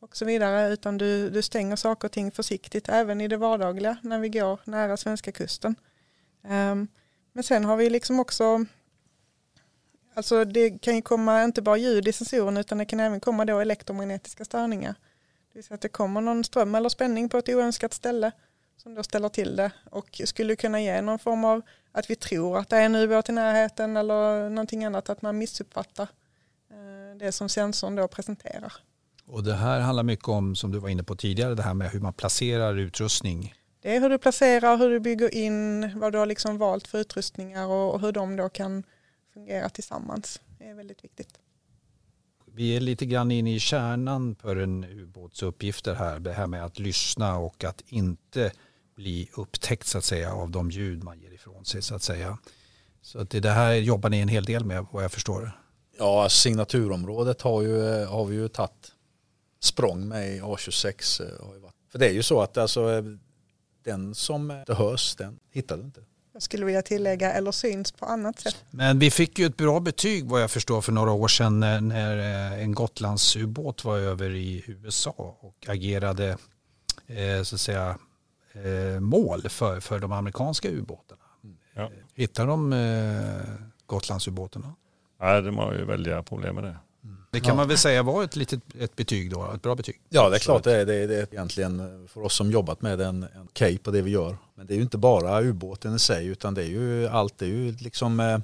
och 0.00 0.16
så 0.16 0.24
vidare 0.24 0.72
utan 0.72 0.98
du, 0.98 1.30
du 1.30 1.42
stänger 1.42 1.76
saker 1.76 2.08
och 2.08 2.12
ting 2.12 2.30
försiktigt 2.30 2.88
även 2.88 3.20
i 3.20 3.28
det 3.28 3.36
vardagliga 3.36 3.96
när 4.02 4.18
vi 4.18 4.28
går 4.28 4.60
nära 4.64 4.96
svenska 4.96 5.32
kusten. 5.32 5.74
Ehm, 6.44 6.88
men 7.32 7.44
sen 7.44 7.64
har 7.64 7.76
vi 7.76 7.90
liksom 7.90 8.20
också 8.20 8.64
Alltså 10.14 10.44
det 10.44 10.70
kan 10.82 10.96
ju 10.96 11.02
komma 11.02 11.44
inte 11.44 11.62
bara 11.62 11.76
ljud 11.76 12.08
i 12.08 12.12
sensorerna 12.12 12.60
utan 12.60 12.78
det 12.78 12.84
kan 12.84 13.00
även 13.00 13.20
komma 13.20 13.44
då 13.44 13.60
elektromagnetiska 13.60 14.44
störningar. 14.44 14.94
Det 15.52 15.58
vill 15.58 15.64
säga 15.64 15.74
att 15.74 15.80
det 15.80 15.88
kommer 15.88 16.20
någon 16.20 16.44
ström 16.44 16.74
eller 16.74 16.88
spänning 16.88 17.28
på 17.28 17.38
ett 17.38 17.48
oönskat 17.48 17.94
ställe 17.94 18.32
som 18.76 18.94
då 18.94 19.02
ställer 19.02 19.28
till 19.28 19.56
det 19.56 19.70
och 19.90 20.20
skulle 20.24 20.56
kunna 20.56 20.80
ge 20.80 21.00
någon 21.00 21.18
form 21.18 21.44
av 21.44 21.62
att 21.92 22.10
vi 22.10 22.16
tror 22.16 22.58
att 22.58 22.68
det 22.68 22.76
är 22.76 22.82
en 22.82 22.94
ubåt 22.94 23.28
i 23.28 23.32
närheten 23.32 23.96
eller 23.96 24.48
någonting 24.50 24.84
annat, 24.84 25.10
att 25.10 25.22
man 25.22 25.38
missuppfattar 25.38 26.08
eh, 26.70 27.18
det 27.18 27.32
som 27.32 27.48
sensorn 27.48 27.96
då 27.96 28.08
presenterar. 28.08 28.72
Och 29.26 29.44
det 29.44 29.54
här 29.54 29.80
handlar 29.80 30.02
mycket 30.02 30.28
om, 30.28 30.56
som 30.56 30.72
du 30.72 30.78
var 30.78 30.88
inne 30.88 31.02
på 31.02 31.16
tidigare, 31.16 31.54
det 31.54 31.62
här 31.62 31.74
med 31.74 31.90
hur 31.90 32.00
man 32.00 32.12
placerar 32.12 32.78
utrustning. 32.78 33.54
Det 33.80 33.96
är 33.96 34.00
hur 34.00 34.10
du 34.10 34.18
placerar, 34.18 34.76
hur 34.76 34.90
du 34.90 35.00
bygger 35.00 35.34
in, 35.34 35.90
vad 35.98 36.12
du 36.12 36.18
har 36.18 36.26
liksom 36.26 36.58
valt 36.58 36.88
för 36.88 36.98
utrustningar 36.98 37.66
och 37.66 38.00
hur 38.00 38.12
de 38.12 38.36
då 38.36 38.48
kan 38.48 38.84
fungera 39.32 39.68
tillsammans. 39.68 40.40
Det 40.58 40.64
är 40.64 40.74
väldigt 40.74 41.04
viktigt. 41.04 41.38
Vi 42.54 42.76
är 42.76 42.80
lite 42.80 43.06
grann 43.06 43.30
inne 43.30 43.54
i 43.54 43.60
kärnan 43.60 44.34
för 44.34 44.56
en 44.56 44.84
ubåts 44.84 45.42
uppgifter 45.42 45.94
här. 45.94 46.18
Det 46.18 46.32
här 46.32 46.46
med 46.46 46.64
att 46.64 46.78
lyssna 46.78 47.38
och 47.38 47.64
att 47.64 47.82
inte 47.86 48.52
bli 48.94 49.28
upptäckt 49.36 49.86
så 49.86 49.98
att 49.98 50.04
säga 50.04 50.32
av 50.32 50.50
de 50.50 50.70
ljud 50.70 51.04
man 51.04 51.20
ger 51.20 51.32
ifrån 51.32 51.64
sig 51.64 51.82
så 51.82 51.94
att 51.94 52.02
säga. 52.02 52.38
Så 53.02 53.18
att 53.18 53.30
det 53.30 53.50
här 53.50 53.72
jobbar 53.72 54.10
ni 54.10 54.20
en 54.20 54.28
hel 54.28 54.44
del 54.44 54.64
med 54.64 54.86
vad 54.92 55.04
jag 55.04 55.12
förstår. 55.12 55.52
Ja, 55.98 56.28
signaturområdet 56.28 57.42
har, 57.42 57.62
ju, 57.62 58.04
har 58.04 58.24
vi 58.24 58.36
ju 58.36 58.48
tagit 58.48 58.92
språng 59.60 60.08
med 60.08 60.36
i 60.36 60.40
A26. 60.40 61.22
Eh, 61.22 61.70
för 61.88 61.98
det 61.98 62.06
är 62.06 62.12
ju 62.12 62.22
så 62.22 62.40
att 62.40 62.56
alltså, 62.56 63.02
den 63.82 64.14
som 64.14 64.62
det 64.66 64.74
hörs, 64.74 65.16
den 65.16 65.38
hittar 65.50 65.76
du 65.76 65.82
inte. 65.82 66.00
Jag 66.32 66.42
skulle 66.42 66.64
vilja 66.64 66.82
tillägga 66.82 67.32
eller 67.32 67.52
syns 67.52 67.92
på 67.92 68.06
annat 68.06 68.40
sätt. 68.40 68.64
Men 68.70 68.98
vi 68.98 69.10
fick 69.10 69.38
ju 69.38 69.46
ett 69.46 69.56
bra 69.56 69.80
betyg 69.80 70.28
vad 70.28 70.42
jag 70.42 70.50
förstår 70.50 70.80
för 70.80 70.92
några 70.92 71.12
år 71.12 71.28
sedan 71.28 71.60
när, 71.60 71.80
när 71.80 72.18
eh, 72.18 72.62
en 72.62 72.74
Gotlandsubåt 72.74 73.84
var 73.84 73.98
över 73.98 74.30
i 74.30 74.64
USA 74.66 75.36
och 75.40 75.66
agerade 75.68 76.36
eh, 77.06 77.42
så 77.42 77.54
att 77.54 77.60
säga 77.60 77.98
eh, 78.52 79.00
mål 79.00 79.42
för, 79.48 79.80
för 79.80 79.98
de 79.98 80.12
amerikanska 80.12 80.68
ubåtarna. 80.68 81.22
Ja. 81.74 81.90
Hittar 82.14 82.46
de 82.46 82.72
eh, 82.72 83.54
Gotlandsubåtarna? 83.86 84.74
Nej, 85.20 85.42
de 85.42 85.58
har 85.58 85.72
ju 85.72 85.84
väldiga 85.84 86.22
problem 86.22 86.54
med 86.54 86.64
det. 86.64 86.76
Det 87.32 87.40
kan 87.40 87.48
ja. 87.48 87.54
man 87.54 87.68
väl 87.68 87.78
säga 87.78 88.02
var 88.02 88.24
ett 88.24 88.36
litet 88.36 88.60
ett 88.78 88.96
betyg 88.96 89.30
då, 89.30 89.52
ett 89.54 89.62
bra 89.62 89.74
betyg. 89.74 90.00
Ja 90.08 90.28
det 90.28 90.36
är 90.36 90.40
klart 90.40 90.64
det 90.64 90.76
är, 90.76 90.86
det 90.86 90.94
är, 90.94 91.08
det 91.08 91.16
är 91.16 91.26
egentligen 91.32 92.08
för 92.08 92.22
oss 92.22 92.36
som 92.36 92.50
jobbat 92.50 92.82
med 92.82 93.00
en, 93.00 93.22
en 93.22 93.42
okej 93.44 93.78
på 93.78 93.90
det 93.90 94.02
vi 94.02 94.10
gör. 94.10 94.36
Men 94.54 94.66
det 94.66 94.74
är 94.74 94.76
ju 94.76 94.82
inte 94.82 94.98
bara 94.98 95.42
ubåten 95.42 95.94
i 95.94 95.98
sig 95.98 96.26
utan 96.26 96.54
det 96.54 96.62
är 96.62 96.66
ju 96.66 97.08
allt, 97.08 97.38
det 97.38 97.44
är 97.44 97.48
ju 97.48 97.72
liksom 97.72 98.20
eh, 98.20 98.38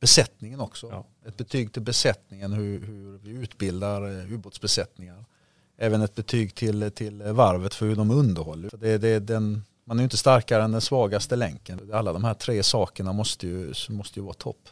besättningen 0.00 0.60
också. 0.60 0.88
Ja. 0.90 1.06
Ett 1.28 1.36
betyg 1.36 1.72
till 1.72 1.82
besättningen 1.82 2.52
hur, 2.52 2.86
hur 2.86 3.18
vi 3.18 3.30
utbildar 3.30 4.18
eh, 4.18 4.32
ubåtsbesättningar. 4.32 5.24
Även 5.78 6.02
ett 6.02 6.14
betyg 6.14 6.54
till, 6.54 6.90
till 6.90 7.22
varvet 7.22 7.74
för 7.74 7.86
hur 7.86 7.96
de 7.96 8.10
underhåller. 8.10 8.70
Det, 8.76 8.98
det, 8.98 9.18
den, 9.18 9.62
man 9.84 9.98
är 9.98 10.02
ju 10.02 10.04
inte 10.04 10.16
starkare 10.16 10.62
än 10.62 10.72
den 10.72 10.80
svagaste 10.80 11.36
länken. 11.36 11.90
Alla 11.92 12.12
de 12.12 12.24
här 12.24 12.34
tre 12.34 12.62
sakerna 12.62 13.12
måste 13.12 13.46
ju, 13.46 13.72
måste 13.88 14.18
ju 14.18 14.24
vara 14.24 14.34
topp. 14.34 14.68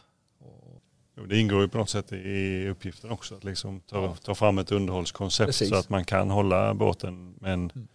Det 1.27 1.39
ingår 1.39 1.61
ju 1.61 1.67
på 1.67 1.77
något 1.77 1.89
sätt 1.89 2.11
i 2.11 2.67
uppgiften 2.67 3.09
också 3.09 3.35
att 3.35 3.43
liksom 3.43 3.79
ta, 3.79 4.15
ta 4.15 4.35
fram 4.35 4.57
ett 4.57 4.71
underhållskoncept 4.71 5.47
Precis. 5.47 5.69
så 5.69 5.75
att 5.75 5.89
man 5.89 6.05
kan 6.05 6.29
hålla 6.29 6.73
båten. 6.73 7.35
Men 7.39 7.53
mm. 7.53 7.87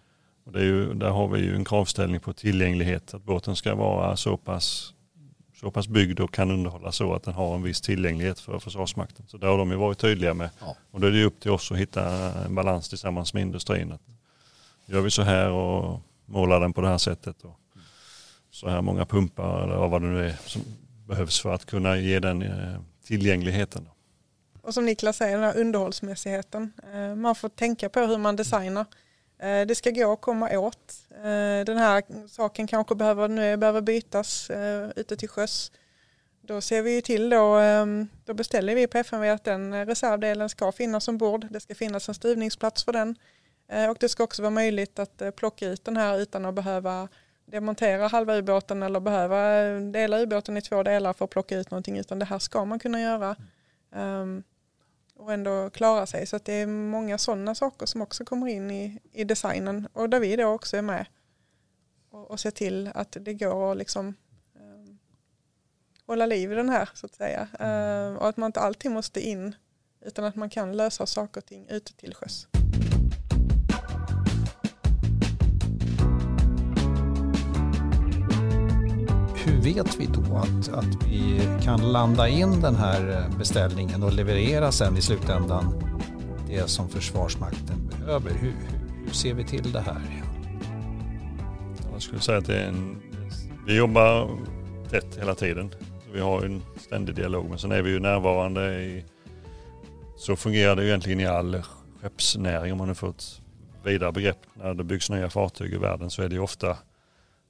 och 0.45 0.53
det 0.53 0.59
är 0.59 0.65
ju, 0.65 0.95
där 0.95 1.11
har 1.11 1.29
vi 1.29 1.41
ju 1.41 1.55
en 1.55 1.65
kravställning 1.65 2.21
på 2.21 2.33
tillgänglighet. 2.33 3.15
Att 3.15 3.25
båten 3.25 3.57
ska 3.57 3.75
vara 3.75 4.17
så 4.17 4.37
pass, 4.37 4.95
så 5.61 5.71
pass 5.71 5.89
byggd 5.89 6.21
och 6.21 6.35
kan 6.35 6.51
underhållas 6.51 6.97
så 6.97 7.15
att 7.15 7.23
den 7.23 7.35
har 7.35 7.55
en 7.55 7.63
viss 7.63 7.81
tillgänglighet 7.81 8.41
för 8.41 8.59
Försvarsmakten. 8.59 9.27
Så 9.29 9.37
det 9.37 9.47
har 9.47 9.59
de 9.59 9.71
ju 9.71 9.77
varit 9.77 9.99
tydliga 9.99 10.35
med. 10.35 10.51
Ja. 10.61 10.77
Och 10.91 11.01
då 11.01 11.07
är 11.07 11.11
det 11.11 11.25
upp 11.25 11.41
till 11.41 11.51
oss 11.51 11.73
att 11.73 11.79
hitta 11.79 12.33
en 12.45 12.55
balans 12.55 12.89
tillsammans 12.89 13.35
med 13.35 13.41
industrin. 13.41 13.93
Att 13.93 14.03
gör 14.87 15.01
vi 15.01 15.11
så 15.11 15.23
här 15.23 15.51
och 15.51 16.01
målar 16.27 16.61
den 16.61 16.73
på 16.73 16.81
det 16.81 16.89
här 16.89 16.99
sättet. 16.99 17.45
Och 17.45 17.61
så 18.51 18.69
här 18.69 18.83
många 18.83 19.07
pumpar 19.07 19.65
eller 19.65 19.89
vad 19.89 20.03
det 20.03 20.09
nu 20.09 20.27
är 20.27 20.37
som 20.47 20.63
behövs 21.07 21.41
för 21.41 21.55
att 21.55 21.65
kunna 21.65 21.97
ge 21.97 22.21
den 22.21 22.43
eh, 22.43 22.81
tillgängligheten. 23.05 23.89
Och 24.65 24.75
som 24.75 24.87
Niklas 24.87 25.17
säger, 25.17 25.37
den 25.37 25.45
här 25.45 25.57
underhållsmässigheten. 25.57 26.73
Eh, 26.95 27.15
man 27.15 27.35
får 27.35 27.49
tänka 27.49 27.89
på 27.89 28.01
hur 28.01 28.19
man 28.19 28.37
designar. 28.37 28.87
Eh, 29.39 29.67
det 29.67 29.75
ska 29.75 29.91
gå 29.91 30.13
att 30.13 30.21
komma 30.21 30.59
åt. 30.59 30.95
Eh, 31.11 31.65
den 31.67 31.77
här 31.77 32.29
saken 32.29 32.67
kanske 32.67 32.95
behöver, 32.95 33.29
nu 33.29 33.57
behöver 33.57 33.81
bytas 33.81 34.51
ute 34.97 35.17
till 35.17 35.29
sjöss. 35.29 35.73
Då 36.41 36.61
ser 36.61 36.83
vi 36.83 37.03
till 37.03 37.31
då, 37.31 37.55
ehm, 37.55 38.09
då 38.25 38.35
beställer 38.35 38.75
vi 38.75 38.87
på 38.87 38.99
FMV 38.99 39.31
att 39.31 39.45
den 39.45 39.87
reservdelen 39.87 40.49
ska 40.49 40.73
finnas 40.73 41.09
ombord. 41.09 41.47
Det 41.51 41.61
ska 41.61 41.75
finnas 41.75 42.09
en 42.09 42.15
stuvningsplats 42.15 42.85
för 42.85 42.93
den. 42.93 43.17
Och 43.91 43.97
det 44.01 44.09
ska 44.09 44.25
också 44.25 44.43
vara 44.43 44.51
möjligt 44.51 44.99
att 44.99 45.37
plocka 45.37 45.67
ut 45.67 45.85
den 45.85 45.97
här 45.97 46.19
utan 46.19 46.45
att 46.45 46.55
behöva 46.55 47.09
demontera 47.47 48.09
halva 48.09 48.37
ubåten 48.37 48.83
eller 48.83 49.01
behöva 49.01 49.63
dela 49.81 50.21
ubåten 50.21 50.57
i 50.57 50.63
två 50.63 50.83
delar 50.83 51.13
för 51.13 51.25
att 51.25 51.31
plocka 51.31 51.59
ut 51.59 51.71
någonting 51.71 51.99
utan 51.99 52.19
det 52.19 52.25
här 52.25 52.39
ska 52.39 52.65
man 52.65 52.79
kunna 52.79 53.01
göra 53.01 53.37
um, 53.91 54.43
och 55.17 55.33
ändå 55.33 55.71
klara 55.71 56.07
sig. 56.07 56.27
Så 56.27 56.39
det 56.39 56.53
är 56.53 56.67
många 56.67 57.19
sådana 57.19 57.55
saker 57.55 57.87
som 57.87 58.03
också 58.03 58.25
kommer 58.25 58.49
in 58.49 58.71
i, 58.71 59.01
i 59.13 59.25
designen 59.25 59.89
och 59.93 60.11
där 60.11 60.21
vi 60.21 60.37
då 60.37 60.47
också 60.47 60.77
är 60.77 60.83
med 60.83 61.07
och, 62.11 62.31
och 62.31 62.41
ser 62.41 62.51
till 62.51 62.91
att 62.95 63.17
det 63.21 63.35
går 63.35 63.73
att 63.73 63.79
liksom 63.79 64.15
um, 64.61 64.99
hålla 66.07 66.27
liv 66.27 66.53
i 66.53 66.55
den 66.55 66.69
här 66.69 66.89
så 66.95 67.07
att 67.07 67.15
säga 67.15 67.49
uh, 67.61 68.17
och 68.17 68.29
att 68.29 68.37
man 68.37 68.47
inte 68.47 68.61
alltid 68.61 68.91
måste 68.91 69.21
in 69.21 69.55
utan 70.01 70.25
att 70.25 70.37
man 70.37 70.51
kan 70.51 70.77
lösa 70.77 71.07
saker 71.07 71.41
och 71.41 71.47
ting 71.47 71.67
ute 71.69 71.93
till 71.93 72.15
sjöss. 72.15 72.49
Hur 79.47 79.61
vet 79.61 80.01
vi 80.01 80.07
då 80.07 80.37
att, 80.37 80.69
att 80.69 81.05
vi 81.09 81.49
kan 81.63 81.93
landa 81.93 82.29
in 82.29 82.61
den 82.61 82.75
här 82.75 83.11
eh, 83.11 83.39
beställningen 83.39 84.03
och 84.03 84.13
leverera 84.13 84.73
sen 84.73 84.97
i 84.97 85.03
slutändan 85.03 85.85
det 86.49 86.71
som 86.71 86.89
Försvarsmakten 86.89 87.91
behöver? 87.91 88.31
Hur, 88.31 88.55
hur 89.05 89.13
ser 89.13 89.35
vi 89.35 89.45
till 89.45 89.73
det 89.73 89.81
här? 89.81 90.25
Jag 91.93 92.03
skulle 92.03 92.21
säga 92.21 92.39
att 92.39 92.47
det 92.47 92.59
är 92.59 92.69
en, 92.69 93.03
vi 93.67 93.77
jobbar 93.77 94.31
tätt 94.91 95.19
hela 95.19 95.35
tiden. 95.35 95.75
Vi 96.13 96.21
har 96.21 96.43
en 96.43 96.63
ständig 96.77 97.15
dialog 97.15 97.49
men 97.49 97.59
sen 97.59 97.73
är 97.73 97.83
vi 97.83 97.91
ju 97.91 98.01
närvarande 98.01 98.83
i, 98.83 99.05
så 100.17 100.37
fungerar 100.37 100.77
det 100.77 100.83
ju 100.83 100.89
egentligen 100.89 101.21
i 101.21 101.27
all 101.27 101.63
skeppsnäring 102.03 102.73
om 102.73 102.79
man 102.79 102.89
nu 102.89 102.95
får 102.95 103.11
ett 103.11 103.41
vidare 103.85 104.13
begrepp. 104.13 104.39
När 104.55 104.75
det 104.75 104.85
byggs 104.85 105.11
nya 105.11 105.31
fartyg 105.31 105.73
i 105.73 105.77
världen 105.77 106.11
så 106.11 106.23
är 106.23 106.29
det 106.29 106.35
ju 106.35 106.41
ofta 106.41 106.77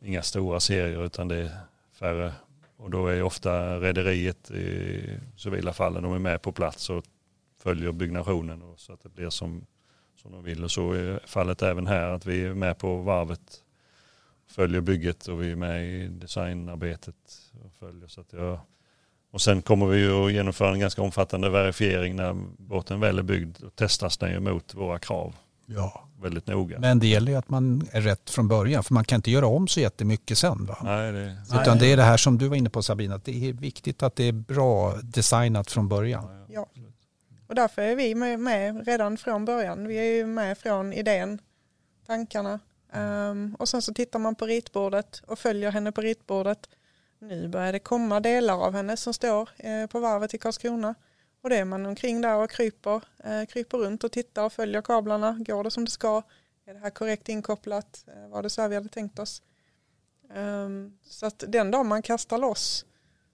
inga 0.04 0.22
stora 0.22 0.61
serier 0.61 1.04
utan 1.04 1.28
det 1.28 1.37
är 1.37 1.50
färre. 1.94 2.33
Och 2.76 2.90
då 2.90 3.07
är 3.07 3.22
ofta 3.22 3.80
rederiet 3.80 4.50
i 4.50 5.00
civila 5.37 5.72
fallen, 5.72 6.02
de 6.02 6.12
är 6.12 6.18
med 6.18 6.42
på 6.42 6.52
plats 6.52 6.90
och 6.90 7.04
följer 7.59 7.92
byggnationen 7.92 8.62
och 8.62 8.80
så 8.80 8.92
att 8.92 9.02
det 9.02 9.09
blir 9.09 9.30
som, 9.30 9.66
som 10.22 10.33
de 10.33 10.44
vill. 10.44 10.64
Och 10.64 10.70
så 10.70 10.92
är 10.92 11.20
fallet 11.26 11.62
även 11.62 11.87
här, 11.87 12.09
att 12.09 12.26
vi 12.26 12.44
är 12.44 12.54
med 12.54 12.78
på 12.78 12.96
varvet, 12.96 13.62
följer 14.46 14.80
bygget 14.80 15.28
och 15.28 15.42
vi 15.42 15.50
är 15.50 15.57
med 15.57 15.88
i 15.88 16.09
designarbetet. 16.09 17.16
Och, 17.64 17.72
följer, 17.78 18.09
så 18.09 18.20
att 18.20 18.33
jag, 18.33 18.59
och 19.30 19.40
sen 19.40 19.62
kommer 19.62 19.87
vi 19.87 19.98
ju 19.98 20.26
att 20.26 20.33
genomföra 20.33 20.72
en 20.72 20.80
ganska 20.80 21.02
omfattande 21.02 21.50
verifiering 21.50 22.16
när 22.16 22.33
båten 22.59 23.00
väl 23.00 23.18
är 23.18 23.22
byggd 23.22 23.62
och 23.62 23.76
testas 23.76 24.18
den 24.18 24.30
ju 24.30 24.40
mot 24.40 24.74
våra 24.74 24.98
krav. 24.98 25.35
Ja. 25.66 26.09
Väldigt 26.22 26.46
noga. 26.46 26.79
Men 26.79 26.98
det 26.98 27.07
gäller 27.07 27.33
ju 27.33 27.38
att 27.38 27.48
man 27.48 27.88
är 27.92 28.00
rätt 28.00 28.31
från 28.31 28.48
början 28.48 28.85
för 28.85 28.94
man 28.94 29.05
kan 29.05 29.16
inte 29.16 29.31
göra 29.31 29.46
om 29.46 29.68
så 29.68 29.81
jättemycket 29.81 30.38
sen. 30.38 30.66
Va? 30.66 30.79
Nej, 30.83 31.12
det... 31.12 31.37
Utan 31.62 31.79
det 31.79 31.93
är 31.93 31.97
det 31.97 32.03
här 32.03 32.16
som 32.16 32.39
du 32.39 32.49
var 32.49 32.57
inne 32.57 32.70
på 32.70 32.82
Sabina, 32.82 33.14
att 33.14 33.24
det 33.24 33.49
är 33.49 33.53
viktigt 33.53 34.03
att 34.03 34.16
det 34.16 34.24
är 34.24 34.32
bra 34.32 34.97
designat 35.03 35.70
från 35.70 35.89
början. 35.89 36.47
Ja, 36.49 36.66
och 37.47 37.55
därför 37.55 37.82
är 37.82 37.97
vi 37.97 38.14
med 38.39 38.86
redan 38.86 39.16
från 39.16 39.45
början. 39.45 39.86
Vi 39.86 39.97
är 39.97 40.16
ju 40.16 40.26
med 40.26 40.59
från 40.59 40.93
idén, 40.93 41.39
tankarna 42.07 42.61
um, 42.93 43.55
och 43.55 43.68
sen 43.68 43.82
så 43.82 43.95
tittar 43.95 44.18
man 44.18 44.34
på 44.34 44.47
ritbordet 44.47 45.22
och 45.26 45.39
följer 45.39 45.72
henne 45.72 45.93
på 45.93 46.01
ritbordet. 46.01 46.68
Nu 47.18 47.49
börjar 47.49 47.72
det 47.72 47.78
komma 47.78 48.20
delar 48.20 48.55
av 48.55 48.72
henne 48.72 48.97
som 48.97 49.14
står 49.14 49.49
eh, 49.57 49.86
på 49.86 50.01
varvet 50.01 50.34
i 50.34 50.39
Karlskrona. 50.39 50.95
Och 51.45 51.51
det 51.51 51.57
är 51.57 51.64
man 51.64 51.86
omkring 51.86 52.20
där 52.20 52.36
och 52.36 52.51
kryper, 52.51 53.03
eh, 53.24 53.47
kryper 53.47 53.78
runt 53.78 54.05
och 54.05 54.12
tittar 54.12 54.45
och 54.45 54.53
följer 54.53 54.82
kablarna. 54.82 55.36
Går 55.40 55.64
det 55.64 55.70
som 55.70 55.84
det 55.84 55.90
ska? 55.90 56.22
Är 56.66 56.74
det 56.74 56.80
här 56.80 56.90
korrekt 56.90 57.28
inkopplat? 57.28 58.05
Eh, 58.09 58.28
var 58.28 58.42
det 58.42 58.51
så 58.51 58.62
här 58.62 58.68
vi 58.68 58.74
hade 58.74 58.88
tänkt 58.88 59.18
oss? 59.18 59.42
Um, 60.34 60.99
så 61.03 61.26
att 61.26 61.45
den 61.49 61.70
dag 61.70 61.86
man 61.86 62.03
kastar 62.03 62.38
loss 62.38 62.84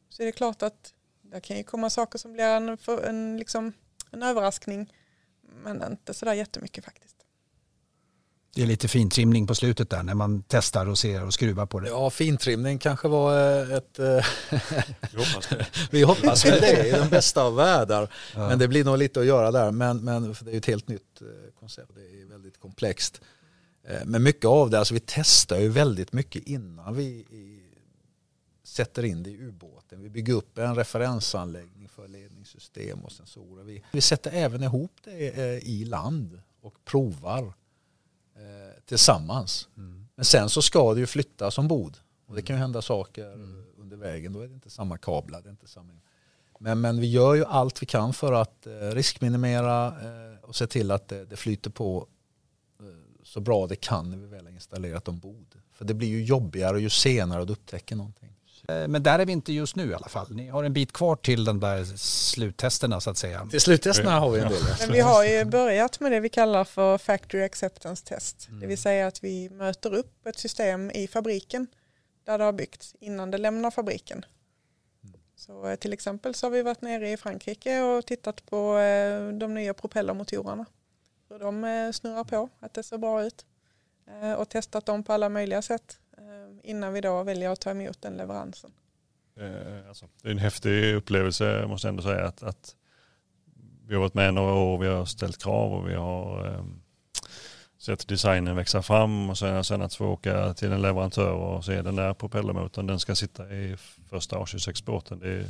så 0.08 0.22
är 0.22 0.26
det 0.26 0.32
klart 0.32 0.62
att 0.62 0.94
det 1.22 1.40
kan 1.40 1.56
ju 1.56 1.62
komma 1.62 1.90
saker 1.90 2.18
som 2.18 2.32
blir 2.32 2.44
en, 2.44 2.78
en, 3.04 3.36
liksom, 3.36 3.72
en 4.10 4.22
överraskning. 4.22 4.92
Men 5.40 5.82
inte 5.82 6.14
sådär 6.14 6.34
jättemycket 6.34 6.84
faktiskt. 6.84 7.19
Det 8.54 8.62
är 8.62 8.66
lite 8.66 8.88
fintrimning 8.88 9.46
på 9.46 9.54
slutet 9.54 9.90
där 9.90 10.02
när 10.02 10.14
man 10.14 10.42
testar 10.48 10.86
och 10.86 10.98
ser 10.98 11.24
och 11.24 11.34
skruvar 11.34 11.66
på 11.66 11.80
det. 11.80 11.88
Ja, 11.88 12.10
fintrimning 12.10 12.78
kanske 12.78 13.08
var 13.08 13.60
eh, 13.62 13.72
ett... 13.76 13.98
eh, 13.98 14.24
Vi 15.90 16.02
hoppas 16.02 16.44
väl 16.44 16.60
det 16.60 16.86
i 16.88 16.90
den 16.90 17.08
bästa 17.08 17.42
av 17.42 17.54
världar. 17.54 18.12
Men 18.34 18.58
det 18.58 18.68
blir 18.68 18.84
nog 18.84 18.98
lite 18.98 19.20
att 19.20 19.26
göra 19.26 19.50
där. 19.50 19.70
Men, 19.70 20.04
men 20.04 20.34
för 20.34 20.44
det 20.44 20.50
är 20.50 20.52
ju 20.52 20.58
ett 20.58 20.66
helt 20.66 20.88
nytt 20.88 21.20
eh, 21.20 21.26
koncept. 21.60 21.90
Det 21.94 22.00
är 22.22 22.26
väldigt 22.26 22.60
komplext. 22.60 23.20
Men 24.04 24.22
mycket 24.22 24.44
av 24.44 24.70
det, 24.70 24.78
alltså 24.78 24.94
vi 24.94 25.00
testar 25.06 25.58
ju 25.58 25.68
väldigt 25.68 26.12
mycket 26.12 26.42
innan 26.46 26.94
vi 26.96 27.26
sätter 28.64 29.04
in 29.04 29.22
det 29.22 29.30
i 29.30 29.38
ubåten. 29.38 30.02
Vi 30.02 30.10
bygger 30.10 30.34
upp 30.34 30.58
en 30.58 30.74
referensanläggning 30.76 31.88
för 31.88 32.08
ledningssystem 32.08 32.98
och 33.04 33.12
sensorer. 33.12 33.64
Vi, 33.64 33.82
vi 33.92 34.00
sätter 34.00 34.30
även 34.34 34.62
ihop 34.62 34.92
det 35.04 35.60
i 35.64 35.84
land 35.84 36.40
och 36.62 36.74
provar 36.84 37.52
eh, 38.40 38.82
tillsammans. 38.84 39.68
Men 40.14 40.24
sen 40.24 40.50
så 40.50 40.62
ska 40.62 40.94
det 40.94 41.00
ju 41.00 41.06
flyttas 41.06 41.58
ombord. 41.58 41.96
Och 42.26 42.34
det 42.34 42.42
kan 42.42 42.56
ju 42.56 42.60
hända 42.60 42.82
saker 42.82 43.24
under 43.78 43.96
vägen. 43.96 44.32
Då 44.32 44.40
är 44.40 44.48
det 44.48 44.54
inte 44.54 44.70
samma 44.70 44.98
kablar. 44.98 45.42
Det 45.42 45.48
är 45.48 45.50
inte 45.50 45.68
samma. 45.68 45.92
Men, 46.62 46.80
men 46.80 47.00
vi 47.00 47.06
gör 47.06 47.34
ju 47.34 47.44
allt 47.44 47.82
vi 47.82 47.86
kan 47.86 48.12
för 48.12 48.32
att 48.32 48.66
eh, 48.66 48.72
riskminimera 48.72 49.86
eh, 49.86 50.38
och 50.42 50.56
se 50.56 50.66
till 50.66 50.90
att 50.90 51.08
det, 51.08 51.24
det 51.24 51.36
flyter 51.36 51.70
på 51.70 52.06
eh, 52.80 52.86
så 53.22 53.40
bra 53.40 53.66
det 53.66 53.76
kan 53.76 54.10
när 54.10 54.16
vi 54.16 54.26
väl 54.26 54.44
har 54.44 54.52
installerat 54.52 55.08
ombord. 55.08 55.54
För 55.72 55.84
det 55.84 55.94
blir 55.94 56.08
ju 56.08 56.24
jobbigare 56.24 56.80
ju 56.80 56.90
senare 56.90 57.44
du 57.44 57.52
upptäcker 57.52 57.96
någonting. 57.96 58.32
Eh, 58.68 58.88
Men 58.88 59.02
där 59.02 59.18
är 59.18 59.26
vi 59.26 59.32
inte 59.32 59.52
just 59.52 59.76
nu 59.76 59.90
i 59.90 59.94
alla 59.94 60.08
fall. 60.08 60.26
Ni 60.30 60.48
har 60.48 60.64
en 60.64 60.72
bit 60.72 60.92
kvar 60.92 61.16
till 61.16 61.44
de 61.44 61.60
där 61.60 61.84
sluttesterna 61.96 63.00
så 63.00 63.10
att 63.10 63.18
säga. 63.18 63.46
Till 63.50 63.60
sluttesterna 63.60 64.20
har 64.20 64.30
vi 64.30 64.40
en 64.40 64.48
del. 64.48 64.62
Men 64.80 64.92
vi 64.92 65.00
har 65.00 65.24
ju 65.24 65.44
börjat 65.44 66.00
med 66.00 66.12
det 66.12 66.20
vi 66.20 66.28
kallar 66.28 66.64
för 66.64 66.98
Factory 66.98 67.42
Acceptance 67.42 68.06
Test. 68.06 68.48
Det 68.60 68.66
vill 68.66 68.78
säga 68.78 69.06
att 69.06 69.24
vi 69.24 69.50
möter 69.50 69.94
upp 69.94 70.26
ett 70.26 70.38
system 70.38 70.90
i 70.90 71.08
fabriken 71.08 71.66
där 72.24 72.38
det 72.38 72.44
har 72.44 72.52
byggts 72.52 72.94
innan 73.00 73.30
det 73.30 73.38
lämnar 73.38 73.70
fabriken. 73.70 74.24
Så 75.36 75.66
eh, 75.66 75.76
till 75.76 75.92
exempel 75.92 76.34
så 76.34 76.46
har 76.46 76.50
vi 76.50 76.62
varit 76.62 76.82
nere 76.82 77.10
i 77.10 77.16
Frankrike 77.16 77.80
och 77.80 78.06
tittat 78.06 78.46
på 78.46 78.78
eh, 78.78 79.28
de 79.28 79.54
nya 79.54 79.74
propellermotorerna. 79.74 80.66
Hur 81.28 81.38
de 81.38 81.92
snurrar 81.94 82.24
på, 82.24 82.48
att 82.60 82.74
det 82.74 82.82
ser 82.82 82.98
bra 82.98 83.24
ut. 83.24 83.46
Och 84.38 84.48
testat 84.48 84.86
dem 84.86 85.02
på 85.02 85.12
alla 85.12 85.28
möjliga 85.28 85.62
sätt 85.62 85.98
innan 86.62 86.92
vi 86.92 87.00
då 87.00 87.22
väljer 87.22 87.50
att 87.50 87.60
ta 87.60 87.70
emot 87.70 88.02
den 88.02 88.16
leveransen. 88.16 88.70
Eh, 89.40 89.88
Alltså, 89.88 90.06
det 90.22 90.28
är 90.28 90.32
en 90.32 90.38
häftig 90.38 90.94
upplevelse 90.94 91.66
måste 91.66 91.86
jag 91.86 91.92
ändå 91.92 92.02
säga 92.02 92.26
att, 92.26 92.42
att 92.42 92.76
vi 93.86 93.94
har 93.94 94.00
varit 94.00 94.14
med 94.14 94.34
några 94.34 94.54
år, 94.54 94.78
vi 94.78 94.86
har 94.86 95.04
ställt 95.04 95.42
krav 95.42 95.72
och 95.72 95.88
vi 95.88 95.94
har 95.94 96.46
eh, 96.46 96.64
sett 97.78 98.08
designen 98.08 98.56
växa 98.56 98.82
fram 98.82 99.30
och 99.30 99.38
sen, 99.38 99.64
sen 99.64 99.82
att 99.82 99.94
få 99.94 100.06
åka 100.06 100.54
till 100.54 100.72
en 100.72 100.82
leverantör 100.82 101.32
och 101.32 101.64
se 101.64 101.82
den 101.82 101.96
där 101.96 102.14
propellermotorn, 102.14 102.86
den 102.86 103.00
ska 103.00 103.14
sitta 103.14 103.50
i 103.50 103.76
första 104.08 104.36
A26-båten. 104.38 105.18
Det 105.18 105.28
är, 105.28 105.46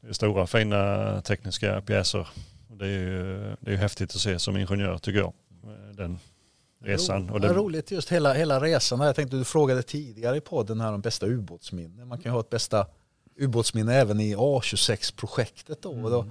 det 0.00 0.08
är 0.08 0.12
stora 0.12 0.46
fina 0.46 1.22
tekniska 1.22 1.82
pjäser. 1.82 2.28
Det 2.68 2.84
är 2.86 2.90
ju 2.90 3.56
det 3.60 3.72
är 3.72 3.76
häftigt 3.76 4.14
att 4.14 4.20
se 4.20 4.38
som 4.38 4.56
ingenjör 4.56 4.98
tycker 4.98 5.18
jag. 5.18 5.32
Den 5.94 6.18
resan. 6.78 7.30
Och 7.30 7.40
det 7.40 7.48
är 7.48 7.54
roligt 7.54 7.90
just 7.90 8.12
hela, 8.12 8.32
hela 8.32 8.60
resan. 8.60 9.00
Jag 9.00 9.16
tänkte 9.16 9.36
du 9.36 9.44
frågade 9.44 9.82
tidigare 9.82 10.36
i 10.36 10.40
podden 10.40 10.80
här 10.80 10.92
om 10.92 11.00
bästa 11.00 11.26
ubåtsminne. 11.26 12.04
Man 12.04 12.18
kan 12.18 12.30
ju 12.30 12.34
ha 12.34 12.40
ett 12.40 12.50
bästa 12.50 12.86
ubåtsminne 13.36 13.94
även 13.94 14.20
i 14.20 14.36
A26-projektet. 14.36 15.82
Då. 15.82 16.08
Då, 16.08 16.20
eh, 16.20 16.26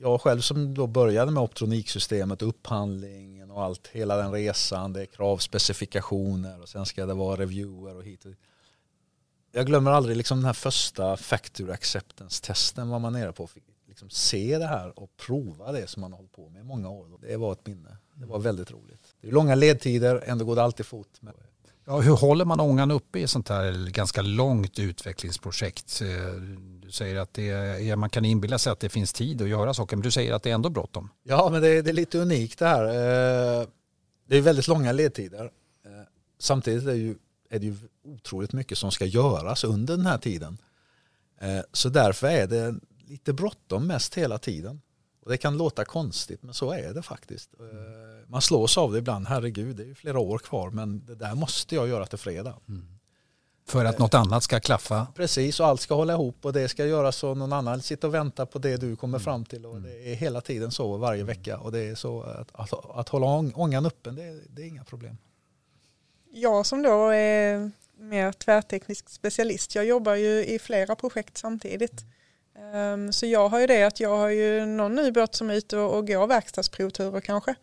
jag 0.00 0.20
själv 0.20 0.40
som 0.40 0.74
då 0.74 0.86
började 0.86 1.30
med 1.30 1.42
optroniksystemet, 1.42 2.42
upphandlingen 2.42 3.50
och 3.50 3.62
allt, 3.62 3.86
hela 3.92 4.16
den 4.16 4.32
resan, 4.32 4.92
det 4.92 5.00
är 5.00 5.06
kravspecifikationer 5.06 6.62
och 6.62 6.68
sen 6.68 6.86
ska 6.86 7.06
det 7.06 7.14
vara 7.14 7.40
reviewer 7.40 7.96
och 7.96 8.04
hit 8.04 8.24
och 8.24 8.30
dit. 8.30 8.40
Jag 9.52 9.66
glömmer 9.66 9.90
aldrig 9.90 10.16
liksom 10.16 10.38
den 10.38 10.44
här 10.44 10.52
första 10.52 11.16
factory 11.16 11.72
acceptance-testen 11.72 12.88
var 12.88 12.98
man 12.98 13.12
nere 13.12 13.32
på. 13.32 13.46
Fick 13.46 13.64
liksom 13.88 14.10
se 14.10 14.58
det 14.58 14.66
här 14.66 14.98
och 14.98 15.16
prova 15.16 15.72
det 15.72 15.86
som 15.86 16.00
man 16.00 16.12
har 16.12 16.16
hållit 16.16 16.32
på 16.32 16.48
med 16.48 16.60
i 16.60 16.64
många 16.64 16.90
år. 16.90 17.18
Det 17.20 17.36
var 17.36 17.52
ett 17.52 17.66
minne. 17.66 17.96
Det 18.14 18.26
var 18.26 18.38
väldigt 18.38 18.70
roligt. 18.70 19.14
Det 19.20 19.28
är 19.28 19.32
långa 19.32 19.54
ledtider, 19.54 20.22
ändå 20.26 20.44
går 20.44 20.56
det 20.56 20.62
alltid 20.62 20.86
fort. 20.86 21.08
Ja, 21.86 22.00
hur 22.00 22.12
håller 22.12 22.44
man 22.44 22.60
ångan 22.60 22.90
uppe 22.90 23.18
i 23.18 23.22
ett 23.22 23.30
sånt 23.30 23.48
här 23.48 23.90
ganska 23.90 24.22
långt 24.22 24.78
utvecklingsprojekt? 24.78 26.00
Eh, 26.02 26.40
Du 26.80 26.90
säger 26.90 27.16
att 27.16 27.34
det 27.34 27.50
är, 27.50 27.96
man 27.96 28.10
kan 28.10 28.24
inbilla 28.24 28.58
sig 28.58 28.72
att 28.72 28.80
det 28.80 28.88
finns 28.88 29.12
tid 29.12 29.42
att 29.42 29.48
göra 29.48 29.74
saker, 29.74 29.96
men 29.96 30.02
du 30.02 30.10
säger 30.10 30.32
att 30.32 30.42
det 30.42 30.50
är 30.50 30.54
ändå 30.54 30.68
bråttom. 30.70 31.08
Ja, 31.22 31.48
men 31.52 31.62
det 31.62 31.68
är, 31.68 31.82
det 31.82 31.90
är 31.90 31.94
lite 31.94 32.18
unikt 32.18 32.58
det 32.58 32.66
här. 32.66 32.84
Eh, 32.84 33.66
Det 34.28 34.36
är 34.36 34.40
väldigt 34.40 34.68
långa 34.68 34.92
ledtider. 34.92 35.44
Eh, 35.84 35.90
Samtidigt 36.38 36.82
är 36.82 36.86
det, 36.86 36.96
ju, 36.96 37.14
är 37.50 37.58
det 37.58 37.66
ju 37.66 37.76
otroligt 38.04 38.52
mycket 38.52 38.78
som 38.78 38.90
ska 38.90 39.04
göras 39.04 39.64
under 39.64 39.96
den 39.96 40.06
här 40.06 40.18
tiden. 40.18 40.58
Så 41.72 41.88
därför 41.88 42.26
är 42.26 42.46
det 42.46 42.74
lite 43.08 43.32
bråttom 43.32 43.86
mest 43.86 44.14
hela 44.14 44.38
tiden. 44.38 44.80
Och 45.24 45.30
det 45.30 45.36
kan 45.36 45.56
låta 45.56 45.84
konstigt, 45.84 46.42
men 46.42 46.54
så 46.54 46.72
är 46.72 46.94
det 46.94 47.02
faktiskt. 47.02 47.50
Eh, 47.60 47.66
Man 48.28 48.42
slås 48.42 48.78
av 48.78 48.92
det 48.92 48.98
ibland, 48.98 49.26
herregud, 49.28 49.76
det 49.76 49.82
är 49.82 49.86
ju 49.86 49.94
flera 49.94 50.18
år 50.18 50.38
kvar, 50.38 50.70
men 50.70 51.06
det 51.06 51.14
där 51.14 51.34
måste 51.34 51.74
jag 51.74 51.88
göra 51.88 52.06
till 52.06 52.18
fredag. 52.18 52.54
För 53.66 53.84
att 53.84 53.98
något 53.98 54.14
annat 54.14 54.42
ska 54.42 54.60
klaffa. 54.60 55.06
Precis, 55.14 55.60
och 55.60 55.66
allt 55.66 55.80
ska 55.80 55.94
hålla 55.94 56.12
ihop 56.12 56.44
och 56.44 56.52
det 56.52 56.68
ska 56.68 56.86
göras 56.86 57.16
så 57.16 57.34
någon 57.34 57.52
annan 57.52 57.82
sitter 57.82 58.08
och 58.08 58.14
väntar 58.14 58.46
på 58.46 58.58
det 58.58 58.76
du 58.76 58.96
kommer 58.96 59.18
fram 59.18 59.44
till. 59.44 59.66
Och 59.66 59.80
det 59.80 60.12
är 60.12 60.14
hela 60.14 60.40
tiden 60.40 60.70
så 60.70 60.96
varje 60.96 61.24
vecka. 61.24 61.58
Och 61.58 61.72
det 61.72 61.78
är 61.80 61.94
så 61.94 62.22
att, 62.22 62.48
att, 62.52 62.72
att 62.96 63.08
hålla 63.08 63.26
ång- 63.26 63.52
ångan 63.54 63.86
öppen, 63.86 64.14
det, 64.14 64.22
är- 64.22 64.42
det 64.48 64.62
är 64.62 64.66
inga 64.66 64.84
problem. 64.84 65.16
Jag 66.32 66.66
som 66.66 66.82
då 66.82 67.08
är 67.08 67.70
mer 67.98 68.32
tvärteknisk 68.32 69.08
specialist, 69.08 69.74
jag 69.74 69.84
jobbar 69.84 70.14
ju 70.14 70.44
i 70.46 70.58
flera 70.58 70.94
projekt 70.96 71.36
samtidigt. 71.38 72.00
Ehm, 72.00 72.08
Ehm, 72.58 73.12
så 73.12 73.26
jag 73.26 73.48
har 73.48 73.60
ju 73.60 73.66
det 73.66 73.82
att 73.82 74.00
jag 74.00 74.16
har 74.16 74.28
ju 74.28 74.66
någon 74.66 74.94
ny 74.94 75.10
båt 75.10 75.34
som 75.34 75.50
är 75.50 75.54
ute 75.54 75.76
och 75.76 75.96
och 75.96 76.06
går 76.06 76.26
verkstadsprovturer 76.26 77.20
kanske. 77.20 77.54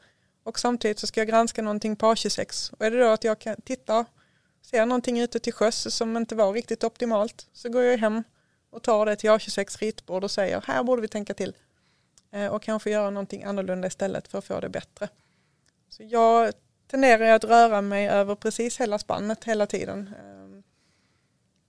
Och 0.43 0.59
samtidigt 0.59 0.99
så 0.99 1.07
ska 1.07 1.19
jag 1.19 1.27
granska 1.27 1.61
någonting 1.61 1.95
på 1.95 2.05
A26. 2.05 2.73
Och 2.73 2.85
är 2.85 2.91
det 2.91 2.99
då 2.99 3.07
att 3.09 3.23
jag 3.23 3.39
kan 3.39 3.61
titta, 3.61 4.05
ser 4.61 4.85
någonting 4.85 5.19
ute 5.19 5.39
till 5.39 5.53
sjöss 5.53 5.95
som 5.95 6.17
inte 6.17 6.35
var 6.35 6.53
riktigt 6.53 6.83
optimalt 6.83 7.47
så 7.53 7.69
går 7.69 7.83
jag 7.83 7.97
hem 7.97 8.23
och 8.69 8.83
tar 8.83 9.05
det 9.05 9.15
till 9.15 9.29
A26 9.29 9.79
ritbord 9.79 10.23
och 10.23 10.31
säger 10.31 10.63
här 10.67 10.83
borde 10.83 11.01
vi 11.01 11.07
tänka 11.07 11.33
till. 11.33 11.55
Ehm, 12.31 12.51
och 12.51 12.63
kanske 12.63 12.91
göra 12.91 13.09
någonting 13.09 13.43
annorlunda 13.43 13.87
istället 13.87 14.27
för 14.27 14.37
att 14.37 14.45
få 14.45 14.59
det 14.59 14.69
bättre. 14.69 15.09
Så 15.89 16.03
jag 16.03 16.53
tenderar 16.87 17.25
att 17.25 17.43
röra 17.43 17.81
mig 17.81 18.09
över 18.09 18.35
precis 18.35 18.81
hela 18.81 18.99
spannet 18.99 19.43
hela 19.43 19.67
tiden. 19.67 20.13
Ehm, 20.19 20.63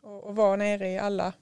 och, 0.02 0.24
och 0.24 0.36
vara 0.36 0.56
nere 0.56 0.88
i 0.88 0.98
alla, 0.98 1.32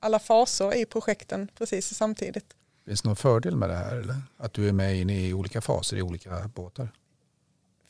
alla 0.00 0.18
faser 0.18 0.74
i 0.76 0.84
projekten 0.86 1.50
precis 1.54 1.94
samtidigt. 1.94 2.54
Finns 2.84 3.02
det 3.02 3.08
någon 3.08 3.16
fördel 3.16 3.56
med 3.56 3.68
det 3.68 3.76
här? 3.76 3.96
Eller? 3.96 4.16
Att 4.36 4.52
du 4.52 4.68
är 4.68 4.72
med 4.72 4.96
inne 4.96 5.26
i 5.26 5.34
olika 5.34 5.60
faser 5.60 5.96
i 5.96 6.02
olika 6.02 6.50
båtar? 6.54 6.88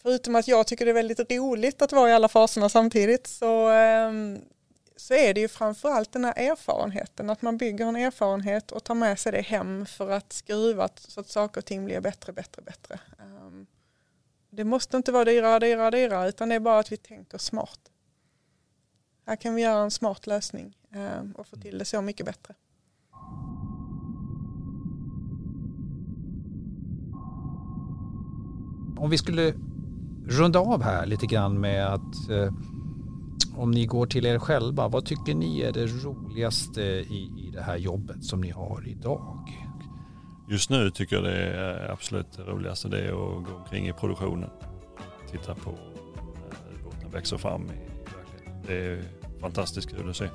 Förutom 0.02 0.36
att 0.36 0.48
jag 0.48 0.66
tycker 0.66 0.84
det 0.84 0.90
är 0.90 0.94
väldigt 0.94 1.30
roligt 1.30 1.82
att 1.82 1.92
vara 1.92 2.10
i 2.10 2.12
alla 2.12 2.28
faserna 2.28 2.68
samtidigt 2.68 3.26
så, 3.26 3.68
ehm, 3.68 4.40
så 4.96 5.14
är 5.14 5.34
det 5.34 5.40
ju 5.40 5.48
framförallt 5.48 6.12
den 6.12 6.24
här 6.24 6.38
erfarenheten. 6.38 7.30
Att 7.30 7.42
man 7.42 7.56
bygger 7.56 7.86
en 7.86 7.96
erfarenhet 7.96 8.72
och 8.72 8.84
tar 8.84 8.94
med 8.94 9.18
sig 9.18 9.32
det 9.32 9.40
hem 9.40 9.86
för 9.86 10.10
att 10.10 10.32
skruva 10.32 10.88
så 10.96 11.20
att 11.20 11.28
saker 11.28 11.60
och 11.60 11.64
ting 11.64 11.84
blir 11.84 12.00
bättre, 12.00 12.32
bättre, 12.32 12.62
bättre. 12.62 13.00
Ehm, 13.18 13.66
Det 14.50 14.64
måste 14.64 14.96
inte 14.96 15.12
vara 15.12 15.24
dyrare, 15.24 15.58
dyrare, 15.58 15.90
dyrare 15.90 16.28
utan 16.28 16.48
det 16.48 16.54
är 16.54 16.60
bara 16.60 16.78
att 16.78 16.92
vi 16.92 16.96
tänker 16.96 17.38
smart. 17.38 17.80
Här 19.26 19.36
kan 19.36 19.54
vi 19.54 19.62
göra 19.62 19.82
en 19.82 19.90
smart 19.90 20.26
lösning 20.26 20.76
och 21.34 21.46
få 21.46 21.56
till 21.56 21.78
det 21.78 21.84
så 21.84 22.02
mycket 22.02 22.26
bättre. 22.26 22.54
Om 28.98 29.10
vi 29.10 29.18
skulle 29.18 29.54
runda 30.26 30.58
av 30.58 30.82
här 30.82 31.06
lite 31.06 31.26
grann 31.26 31.60
med 31.60 31.86
att 31.86 32.30
eh, 32.30 32.52
om 33.56 33.70
ni 33.70 33.86
går 33.86 34.06
till 34.06 34.26
er 34.26 34.38
själva, 34.38 34.88
vad 34.88 35.04
tycker 35.04 35.34
ni 35.34 35.60
är 35.60 35.72
det 35.72 35.86
roligaste 35.86 36.82
i, 36.82 37.30
i 37.46 37.50
det 37.52 37.62
här 37.62 37.76
jobbet 37.76 38.24
som 38.24 38.40
ni 38.40 38.50
har 38.50 38.88
idag? 38.88 39.68
Just 40.48 40.70
nu 40.70 40.90
tycker 40.90 41.16
jag 41.16 41.24
det 41.24 41.36
är 41.36 41.90
absolut 41.92 42.32
det 42.36 42.42
roligaste 42.42 42.88
det 42.88 43.00
är 43.00 43.08
att 43.08 43.46
gå 43.46 43.54
omkring 43.58 43.88
i 43.88 43.92
produktionen. 43.92 44.50
Titta 45.30 45.54
på 45.54 45.70
när 45.70 46.84
båten 46.84 47.10
växer 47.10 47.36
fram 47.36 47.62
i 47.62 47.66
verkligheten. 47.66 48.62
Det 48.66 48.74
är 48.74 49.02
fantastiskt 49.40 49.90
kul 49.90 50.10
att 50.10 50.16
se. 50.16 50.28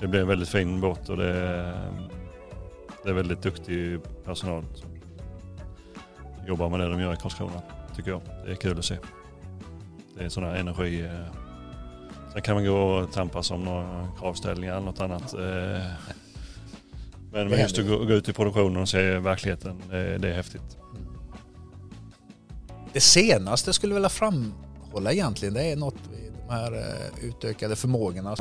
Det 0.00 0.06
blir 0.06 0.20
en 0.20 0.28
väldigt 0.28 0.48
fin 0.48 0.80
båt 0.80 1.08
och 1.08 1.16
det 1.16 1.28
är, 1.28 1.90
det 3.02 3.10
är 3.10 3.14
väldigt 3.14 3.42
duktig 3.42 4.00
personal 4.24 4.64
som 4.74 4.88
jobbar 6.46 6.68
med 6.68 6.80
det 6.80 6.88
de 6.88 7.00
gör 7.00 7.12
i 7.12 7.16
Karlskrona 7.16 7.62
tycker 7.96 8.10
jag. 8.10 8.20
Det 8.44 8.50
är 8.50 8.54
kul 8.56 8.78
att 8.78 8.84
se. 8.84 8.98
Det 10.18 10.24
är 10.24 10.28
sån 10.28 10.44
här 10.44 10.54
energi. 10.54 11.00
eh. 11.00 11.26
Sen 12.32 12.42
kan 12.42 12.54
man 12.54 12.64
gå 12.64 12.76
och 12.76 13.12
tampas 13.12 13.50
om 13.50 13.64
några 13.64 14.08
kravställningar 14.20 14.72
eller 14.76 14.86
något 14.86 15.00
annat. 15.00 15.34
eh. 15.34 15.90
Men 17.32 17.50
just 17.50 17.78
att 17.78 17.86
gå, 17.86 17.94
ut 17.94 18.28
i 18.28 18.32
produktionen 18.32 18.82
och 18.82 18.88
se 18.88 19.18
verkligheten, 19.18 19.82
det, 19.90 20.28
är 20.28 20.32
häftigt. 20.32 20.76
Det 22.92 23.00
senaste 23.00 23.72
skulle 23.72 23.90
jag 23.90 23.94
vilja 23.94 24.08
framhålla 24.08 25.12
egentligen 25.12 25.54
det 25.54 25.62
är 25.62 25.76
något 25.76 25.94
i 25.94 26.30
de 26.46 26.52
här 26.54 26.72
eh, 26.72 27.24
utökade 27.28 27.76
förmågorna. 27.76 28.36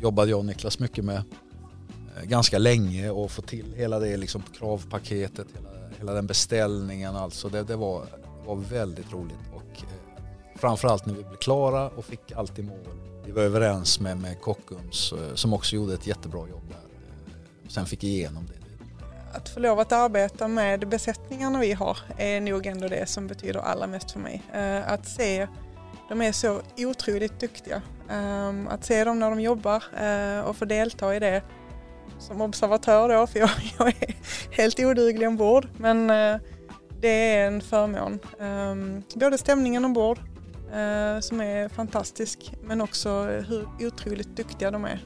Jobbade 0.00 0.30
jag 0.30 0.38
och 0.38 0.44
Niklas 0.44 0.78
mycket 0.78 1.04
med 1.04 1.16
eh, 1.16 2.24
ganska 2.24 2.58
länge 2.58 3.10
och 3.10 3.30
få 3.30 3.42
till 3.42 3.74
hela 3.76 3.98
det 3.98 4.16
liksom 4.16 4.42
kravpaketet, 4.58 5.46
hela, 5.54 5.68
hela 5.98 6.12
den 6.12 6.26
beställningen 6.26 7.16
alltså. 7.16 7.48
Det, 7.48 7.62
det, 7.62 7.76
var, 7.76 8.00
det 8.40 8.46
var 8.46 8.56
väldigt 8.56 9.12
roligt 9.12 9.38
och 9.54 9.82
eh, 9.82 10.22
framförallt 10.56 11.06
när 11.06 11.14
vi 11.14 11.22
blev 11.22 11.36
klara 11.36 11.88
och 11.88 12.04
fick 12.04 12.32
allt 12.32 12.58
i 12.58 12.62
mål. 12.62 12.88
Vi 13.26 13.32
var 13.32 13.42
överens 13.42 14.00
med, 14.00 14.20
med 14.20 14.40
Kockums 14.40 15.12
eh, 15.12 15.34
som 15.34 15.52
också 15.52 15.76
gjorde 15.76 15.94
ett 15.94 16.06
jättebra 16.06 16.48
jobb 16.48 16.68
där. 16.68 16.78
Och 17.66 17.72
sen 17.72 17.86
fick 17.86 18.04
igenom 18.04 18.46
det 18.46 18.58
att 19.32 19.48
få 19.48 19.60
lov 19.60 19.80
att 19.80 19.92
arbeta 19.92 20.48
med 20.48 20.88
besättningarna 20.88 21.58
vi 21.58 21.72
har 21.72 21.98
är 22.16 22.40
nog 22.40 22.66
ändå 22.66 22.88
det 22.88 23.08
som 23.08 23.26
betyder 23.26 23.60
allra 23.60 23.86
mest 23.86 24.10
för 24.10 24.20
mig. 24.20 24.42
Att 24.86 25.08
se, 25.08 25.48
de 26.08 26.22
är 26.22 26.32
så 26.32 26.60
otroligt 26.76 27.40
duktiga. 27.40 27.82
Ehm, 28.10 28.68
att 28.68 28.84
se 28.84 29.04
dem 29.04 29.18
när 29.18 29.30
de 29.30 29.40
jobbar 29.40 29.84
eh, 30.00 30.40
och 30.40 30.56
få 30.56 30.64
delta 30.64 31.16
i 31.16 31.18
det 31.18 31.42
som 32.18 32.40
observatör 32.40 33.08
då, 33.08 33.26
för 33.26 33.38
jag, 33.38 33.50
jag 33.78 33.88
är 33.88 34.14
helt 34.50 34.80
oduglig 34.80 35.28
ombord. 35.28 35.68
Men 35.76 36.10
eh, 36.10 36.40
det 37.00 37.34
är 37.34 37.46
en 37.46 37.60
förmån. 37.60 38.18
Ehm, 38.40 39.02
både 39.14 39.38
stämningen 39.38 39.84
ombord 39.84 40.18
eh, 40.72 41.20
som 41.20 41.40
är 41.40 41.68
fantastisk 41.68 42.52
men 42.62 42.80
också 42.80 43.22
hur 43.24 43.68
otroligt 43.80 44.36
duktiga 44.36 44.70
de 44.70 44.84
är. 44.84 45.04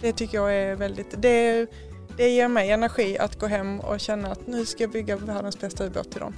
Det 0.00 0.12
tycker 0.12 0.38
jag 0.38 0.54
är 0.54 0.74
väldigt, 0.74 1.22
det 1.22 1.68
det 2.16 2.28
ger 2.28 2.48
mig 2.48 2.70
energi 2.70 3.18
att 3.18 3.38
gå 3.38 3.46
hem 3.46 3.80
och 3.80 4.00
känna 4.00 4.28
att 4.28 4.46
nu 4.46 4.66
ska 4.66 4.82
jag 4.82 4.90
bygga 4.90 5.16
världens 5.16 5.60
bästa 5.60 5.84
ubåt 5.84 6.10
till 6.10 6.20
dem. 6.20 6.34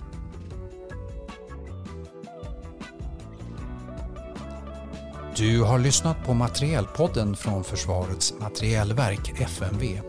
Du 5.37 5.63
har 5.63 5.79
lyssnat 5.79 6.25
på 6.27 6.35
Materielpodden 6.35 7.37
från 7.37 7.65
Försvarets 7.65 8.35
materielverk, 8.41 9.41
FMV. 9.41 10.01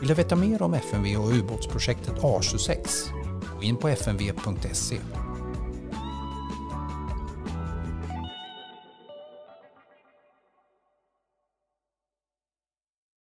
Vill 0.00 0.08
du 0.08 0.14
veta 0.14 0.36
mer 0.36 0.62
om 0.62 0.74
FMV 0.74 1.16
och 1.16 1.32
ubåtsprojektet 1.32 2.14
A26? 2.14 2.78
Gå 3.56 3.62
in 3.62 3.76
på 3.76 3.88
fmv.se. 3.88 4.96